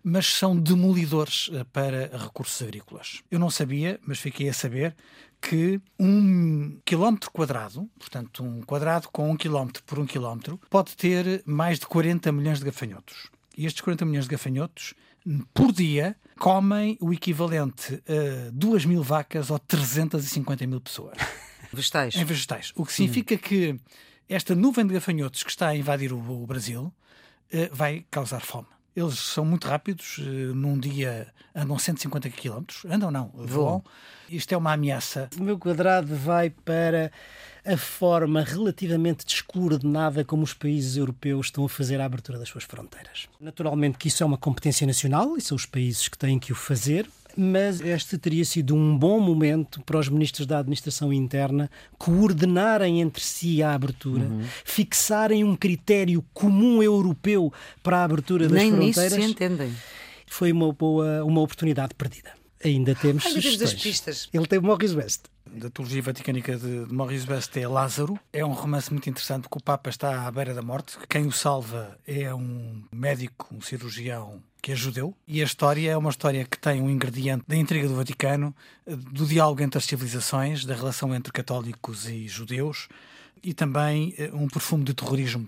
mas 0.07 0.27
são 0.27 0.55
demolidores 0.55 1.49
eh, 1.51 1.63
para 1.73 2.15
recursos 2.15 2.61
agrícolas. 2.61 3.23
Eu 3.31 3.39
não 3.39 3.49
sabia, 3.49 3.99
mas 4.05 4.19
fiquei 4.19 4.47
a 4.47 4.53
saber 4.53 4.95
que 5.41 5.81
um 5.99 6.79
quilómetro 6.85 7.31
quadrado, 7.31 7.89
portanto 7.97 8.43
um 8.43 8.61
quadrado 8.61 9.09
com 9.09 9.31
um 9.31 9.35
quilómetro 9.35 9.83
por 9.83 9.97
um 9.97 10.05
quilómetro, 10.05 10.61
pode 10.69 10.95
ter 10.95 11.41
mais 11.43 11.79
de 11.79 11.87
40 11.87 12.31
milhões 12.31 12.59
de 12.59 12.65
gafanhotos. 12.65 13.31
E 13.57 13.65
estes 13.65 13.81
40 13.81 14.05
milhões 14.05 14.25
de 14.25 14.31
gafanhotos, 14.31 14.93
por 15.51 15.71
dia, 15.71 16.15
comem 16.37 16.99
o 17.01 17.11
equivalente 17.11 17.95
a 18.07 18.51
2 18.51 18.85
mil 18.85 19.01
vacas 19.01 19.49
ou 19.49 19.57
350 19.57 20.67
mil 20.67 20.81
pessoas. 20.81 21.17
Vegetais. 21.73 22.15
Em 22.15 22.23
vegetais. 22.23 22.71
O 22.75 22.85
que 22.85 22.93
significa 22.93 23.35
que 23.37 23.79
esta 24.29 24.53
nuvem 24.53 24.85
de 24.85 24.93
gafanhotos 24.93 25.41
que 25.41 25.49
está 25.49 25.69
a 25.69 25.75
invadir 25.75 26.13
o, 26.13 26.19
o 26.19 26.45
Brasil 26.45 26.83
uh, 26.83 26.93
vai 27.75 28.05
causar 28.11 28.41
fome. 28.41 28.67
Eles 28.95 29.19
são 29.19 29.43
muito 29.43 29.67
rápidos, 29.67 30.17
eh, 30.19 30.53
num 30.53 30.79
dia 30.79 31.27
andam 31.53 31.77
150 31.77 32.29
km, 32.29 32.63
andam 32.89 33.11
não, 33.11 33.29
voam. 33.33 33.83
Isto 34.29 34.53
é 34.53 34.57
uma 34.57 34.73
ameaça. 34.73 35.29
O 35.37 35.43
meu 35.43 35.57
quadrado 35.59 36.15
vai 36.15 36.49
para 36.49 37.11
a 37.65 37.77
forma 37.77 38.41
relativamente 38.41 39.25
descoordenada 39.25 40.23
como 40.23 40.43
os 40.43 40.53
países 40.53 40.97
europeus 40.97 41.47
estão 41.47 41.65
a 41.65 41.69
fazer 41.69 41.99
a 41.99 42.05
abertura 42.05 42.37
das 42.37 42.49
suas 42.49 42.63
fronteiras. 42.63 43.27
Naturalmente 43.39 43.97
que 43.97 44.07
isso 44.07 44.23
é 44.23 44.25
uma 44.25 44.37
competência 44.37 44.85
nacional 44.85 45.35
e 45.37 45.41
são 45.41 45.55
os 45.55 45.65
países 45.65 46.07
que 46.07 46.17
têm 46.17 46.39
que 46.39 46.51
o 46.51 46.55
fazer, 46.55 47.09
mas 47.37 47.81
este 47.81 48.17
teria 48.17 48.45
sido 48.45 48.75
um 48.75 48.97
bom 48.97 49.19
momento 49.19 49.81
para 49.81 49.99
os 49.99 50.09
ministros 50.09 50.45
da 50.45 50.59
administração 50.59 51.11
interna 51.11 51.69
coordenarem 51.97 53.01
entre 53.01 53.23
si 53.23 53.61
a 53.61 53.73
abertura, 53.73 54.23
uhum. 54.23 54.43
fixarem 54.63 55.43
um 55.43 55.55
critério 55.55 56.23
comum 56.33 56.81
europeu 56.81 57.51
para 57.83 57.99
a 57.99 58.03
abertura 58.03 58.47
das 58.47 58.53
Nem 58.53 58.71
fronteiras. 58.71 58.97
Nem 58.97 59.19
nisso 59.19 59.27
se 59.27 59.31
entendem. 59.31 59.73
Foi 60.27 60.51
uma 60.51 60.71
boa 60.73 61.23
uma 61.23 61.41
oportunidade 61.41 61.93
perdida. 61.95 62.31
Ainda 62.63 62.95
temos 62.95 63.23
sugestões. 63.23 63.69
Temos 63.69 63.83
pistas. 63.83 64.29
Ele 64.33 64.47
tem 64.47 64.59
Morris 64.59 64.93
West 64.93 65.25
da 65.55 65.69
trilogia 65.69 66.01
vaticânica 66.01 66.57
de, 66.57 66.85
de 66.85 66.93
Maurice 66.93 67.25
Best 67.25 67.57
é 67.57 67.67
Lázaro. 67.67 68.19
É 68.33 68.43
um 68.45 68.51
romance 68.51 68.91
muito 68.91 69.09
interessante 69.09 69.43
porque 69.43 69.57
o 69.57 69.63
Papa 69.63 69.89
está 69.89 70.27
à 70.27 70.31
beira 70.31 70.53
da 70.53 70.61
morte. 70.61 70.97
Quem 71.09 71.25
o 71.25 71.31
salva 71.31 71.97
é 72.05 72.33
um 72.33 72.83
médico, 72.91 73.47
um 73.53 73.61
cirurgião 73.61 74.41
que 74.65 74.71
é 74.71 74.75
judeu. 74.75 75.15
E 75.27 75.43
a 75.43 75.45
história 75.45 75.91
é 75.91 75.95
uma 75.95 76.09
história 76.09 76.43
que 76.43 76.57
tem 76.57 76.81
um 76.81 76.89
ingrediente 76.89 77.43
da 77.47 77.55
intriga 77.55 77.87
do 77.87 77.93
Vaticano, 77.93 78.51
do 78.87 79.23
diálogo 79.27 79.61
entre 79.61 79.77
as 79.77 79.85
civilizações, 79.85 80.65
da 80.65 80.73
relação 80.73 81.13
entre 81.13 81.31
católicos 81.31 82.09
e 82.09 82.27
judeus 82.27 82.87
e 83.43 83.53
também 83.53 84.15
eh, 84.17 84.31
um 84.33 84.47
perfume 84.47 84.83
de 84.83 84.95
terrorismo. 84.95 85.45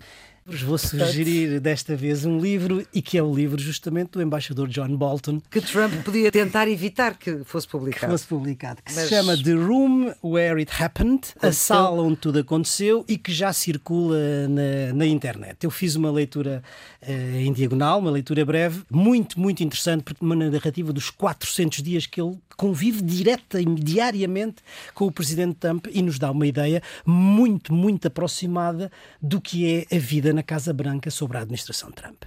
Vou 0.64 0.78
sugerir 0.78 1.60
desta 1.60 1.94
vez 1.94 2.24
um 2.24 2.38
livro 2.40 2.86
e 2.94 3.02
que 3.02 3.18
é 3.18 3.22
o 3.22 3.34
livro 3.34 3.60
justamente 3.60 4.12
do 4.12 4.22
embaixador 4.22 4.66
John 4.68 4.96
Bolton. 4.96 5.42
Que 5.50 5.60
Trump 5.60 5.92
podia 6.02 6.32
tentar 6.32 6.66
evitar 6.68 7.18
que 7.18 7.44
fosse 7.44 7.68
publicado. 7.68 8.06
Que 8.06 8.10
fosse 8.10 8.26
publicado. 8.26 8.82
Que 8.82 8.94
Mas... 8.94 9.04
se 9.04 9.10
chama 9.10 9.36
The 9.36 9.52
Room 9.52 10.14
Where 10.24 10.58
It 10.60 10.82
Happened, 10.82 11.20
a 11.42 11.52
sala 11.52 12.02
onde 12.02 12.16
tudo 12.16 12.38
aconteceu 12.38 13.04
e 13.06 13.18
que 13.18 13.30
já 13.30 13.52
circula 13.52 14.48
na, 14.48 14.94
na 14.94 15.06
internet. 15.06 15.58
Eu 15.62 15.70
fiz 15.70 15.94
uma 15.96 16.10
leitura 16.10 16.62
uh, 17.02 17.36
em 17.36 17.52
diagonal, 17.52 17.98
uma 17.98 18.10
leitura 18.10 18.42
breve, 18.44 18.82
muito, 18.90 19.38
muito 19.38 19.62
interessante, 19.62 20.02
porque 20.02 20.24
uma 20.24 20.34
narrativa 20.34 20.94
dos 20.94 21.10
400 21.10 21.82
dias 21.82 22.06
que 22.06 22.20
ele 22.20 22.38
convive 22.56 23.02
direta 23.02 23.60
e 23.60 23.64
diariamente 23.64 24.56
com 24.92 25.06
o 25.06 25.12
presidente 25.12 25.54
Trump 25.60 25.86
e 25.92 26.02
nos 26.02 26.18
dá 26.18 26.30
uma 26.30 26.46
ideia 26.46 26.82
muito, 27.06 27.72
muito 27.72 28.08
aproximada 28.08 28.90
do 29.22 29.40
que 29.40 29.86
é 29.90 29.96
a 29.96 29.98
vida 29.98 30.32
na 30.38 30.42
Casa 30.42 30.72
Branca 30.72 31.10
sobre 31.10 31.36
a 31.36 31.40
administração 31.40 31.90
Trump. 31.90 32.22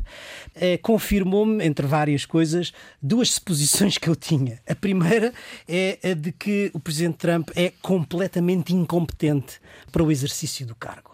É, 0.53 0.77
Confirmou-me, 0.77 1.65
entre 1.65 1.87
várias 1.87 2.25
coisas, 2.25 2.73
duas 3.01 3.31
suposições 3.31 3.97
que 3.97 4.09
eu 4.09 4.15
tinha. 4.15 4.59
A 4.67 4.75
primeira 4.75 5.33
é 5.67 5.97
a 6.03 6.13
de 6.13 6.33
que 6.33 6.69
o 6.73 6.79
presidente 6.79 7.17
Trump 7.17 7.49
é 7.55 7.71
completamente 7.81 8.73
incompetente 8.73 9.61
para 9.91 10.03
o 10.03 10.11
exercício 10.11 10.65
do 10.65 10.75
cargo. 10.75 11.11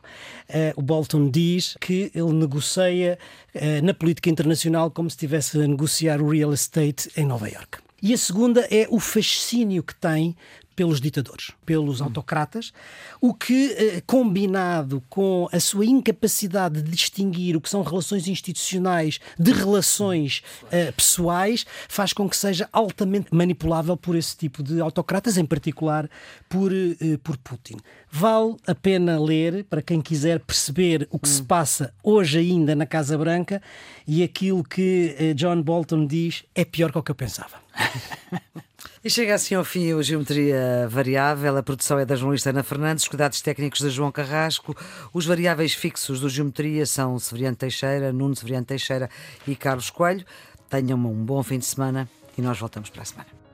Uh, 0.50 0.74
o 0.76 0.82
Bolton 0.82 1.30
diz 1.30 1.78
que 1.80 2.12
ele 2.16 2.34
negocia 2.34 3.20
uh, 3.54 3.86
na 3.86 3.94
política 3.94 4.30
internacional 4.30 4.90
como 4.90 5.10
se 5.10 5.16
estivesse 5.16 5.58
a 5.62 5.68
negociar 5.68 6.22
o 6.22 6.30
real 6.30 6.54
estate 6.54 7.12
em 7.16 7.26
Nova 7.26 7.48
York. 7.48 7.80
E 8.02 8.14
a 8.14 8.18
segunda 8.18 8.62
é 8.72 8.88
o 8.90 9.00
fascínio 9.00 9.84
que 9.84 9.94
tem 9.96 10.36
pelos 10.78 11.02
ditadores, 11.02 11.52
pelos 11.66 12.04
autocratas, 12.04 12.72
o 13.20 13.34
que, 13.34 13.72
eh, 13.72 14.04
combinado 14.06 15.02
com 15.10 15.50
a 15.52 15.60
sua 15.60 15.88
incapacidade 15.88 16.84
de 16.84 16.92
distinguir 16.92 17.58
o 17.58 17.62
que 17.62 17.68
são 17.68 17.82
relações 17.82 18.28
institucionais 18.28 19.20
de 19.40 19.52
relações 19.52 20.44
uh, 20.66 20.94
pessoais, 20.94 21.66
faz 21.90 22.14
com 22.14 22.30
que 22.30 22.38
seja 22.38 22.70
altamente 22.72 23.34
manipulável 23.34 23.98
por 23.98 24.16
esse 24.16 24.38
tipo 24.38 24.62
de 24.62 24.80
autocratas, 24.80 25.36
em 25.36 25.46
particular 25.46 26.08
por, 26.48 26.72
uh, 26.72 27.18
por 27.24 27.38
Putin. 27.38 27.78
Vale 28.12 28.56
a 28.68 28.76
pena 28.76 29.20
ler 29.20 29.64
para 29.64 29.82
quem 29.82 30.00
quiser 30.00 30.40
perceber 30.42 31.08
o 31.10 31.18
que 31.18 31.28
hum. 31.28 31.32
se 31.32 31.42
passa 31.42 31.92
hoje 32.04 32.38
ainda 32.38 32.76
na 32.76 32.86
Casa 32.86 33.18
Branca 33.18 33.64
e 34.06 34.22
aquilo 34.22 34.64
que 34.64 35.16
uh, 35.20 35.34
John 35.34 35.60
Bolton 35.64 36.06
diz 36.06 36.44
é 36.54 36.64
pior 36.64 36.92
que 36.92 37.00
o 37.00 37.04
que 37.04 37.10
eu 37.10 37.16
pensava. 37.16 37.58
E 39.08 39.10
chega 39.10 39.36
assim 39.36 39.56
ao 39.56 39.64
fim 39.64 39.94
o 39.94 40.04
Geometria 40.04 40.86
Variável. 40.90 41.56
A 41.56 41.64
produção 41.64 41.98
é 41.98 42.06
da 42.06 42.14
jornalista 42.14 42.50
Ana 42.50 42.62
Fernandes, 42.62 43.06
os 43.06 43.08
cuidados 43.08 43.40
técnicos 43.40 43.80
de 43.80 43.90
João 43.90 44.12
Carrasco. 44.12 44.76
Os 45.14 45.26
variáveis 45.26 45.74
fixos 45.74 46.20
do 46.20 46.28
Geometria 46.28 46.86
são 46.86 47.18
Severiano 47.18 47.56
Teixeira, 47.56 48.12
Nuno 48.12 48.36
Severiano 48.36 48.66
Teixeira 48.66 49.10
e 49.48 49.56
Carlos 49.56 49.90
Coelho. 49.90 50.26
Tenham 50.70 51.00
um 51.00 51.24
bom 51.24 51.42
fim 51.42 51.58
de 51.58 51.66
semana 51.66 52.10
e 52.38 52.42
nós 52.42 52.60
voltamos 52.60 52.90
para 52.90 53.04
a 53.04 53.06
semana. 53.06 53.47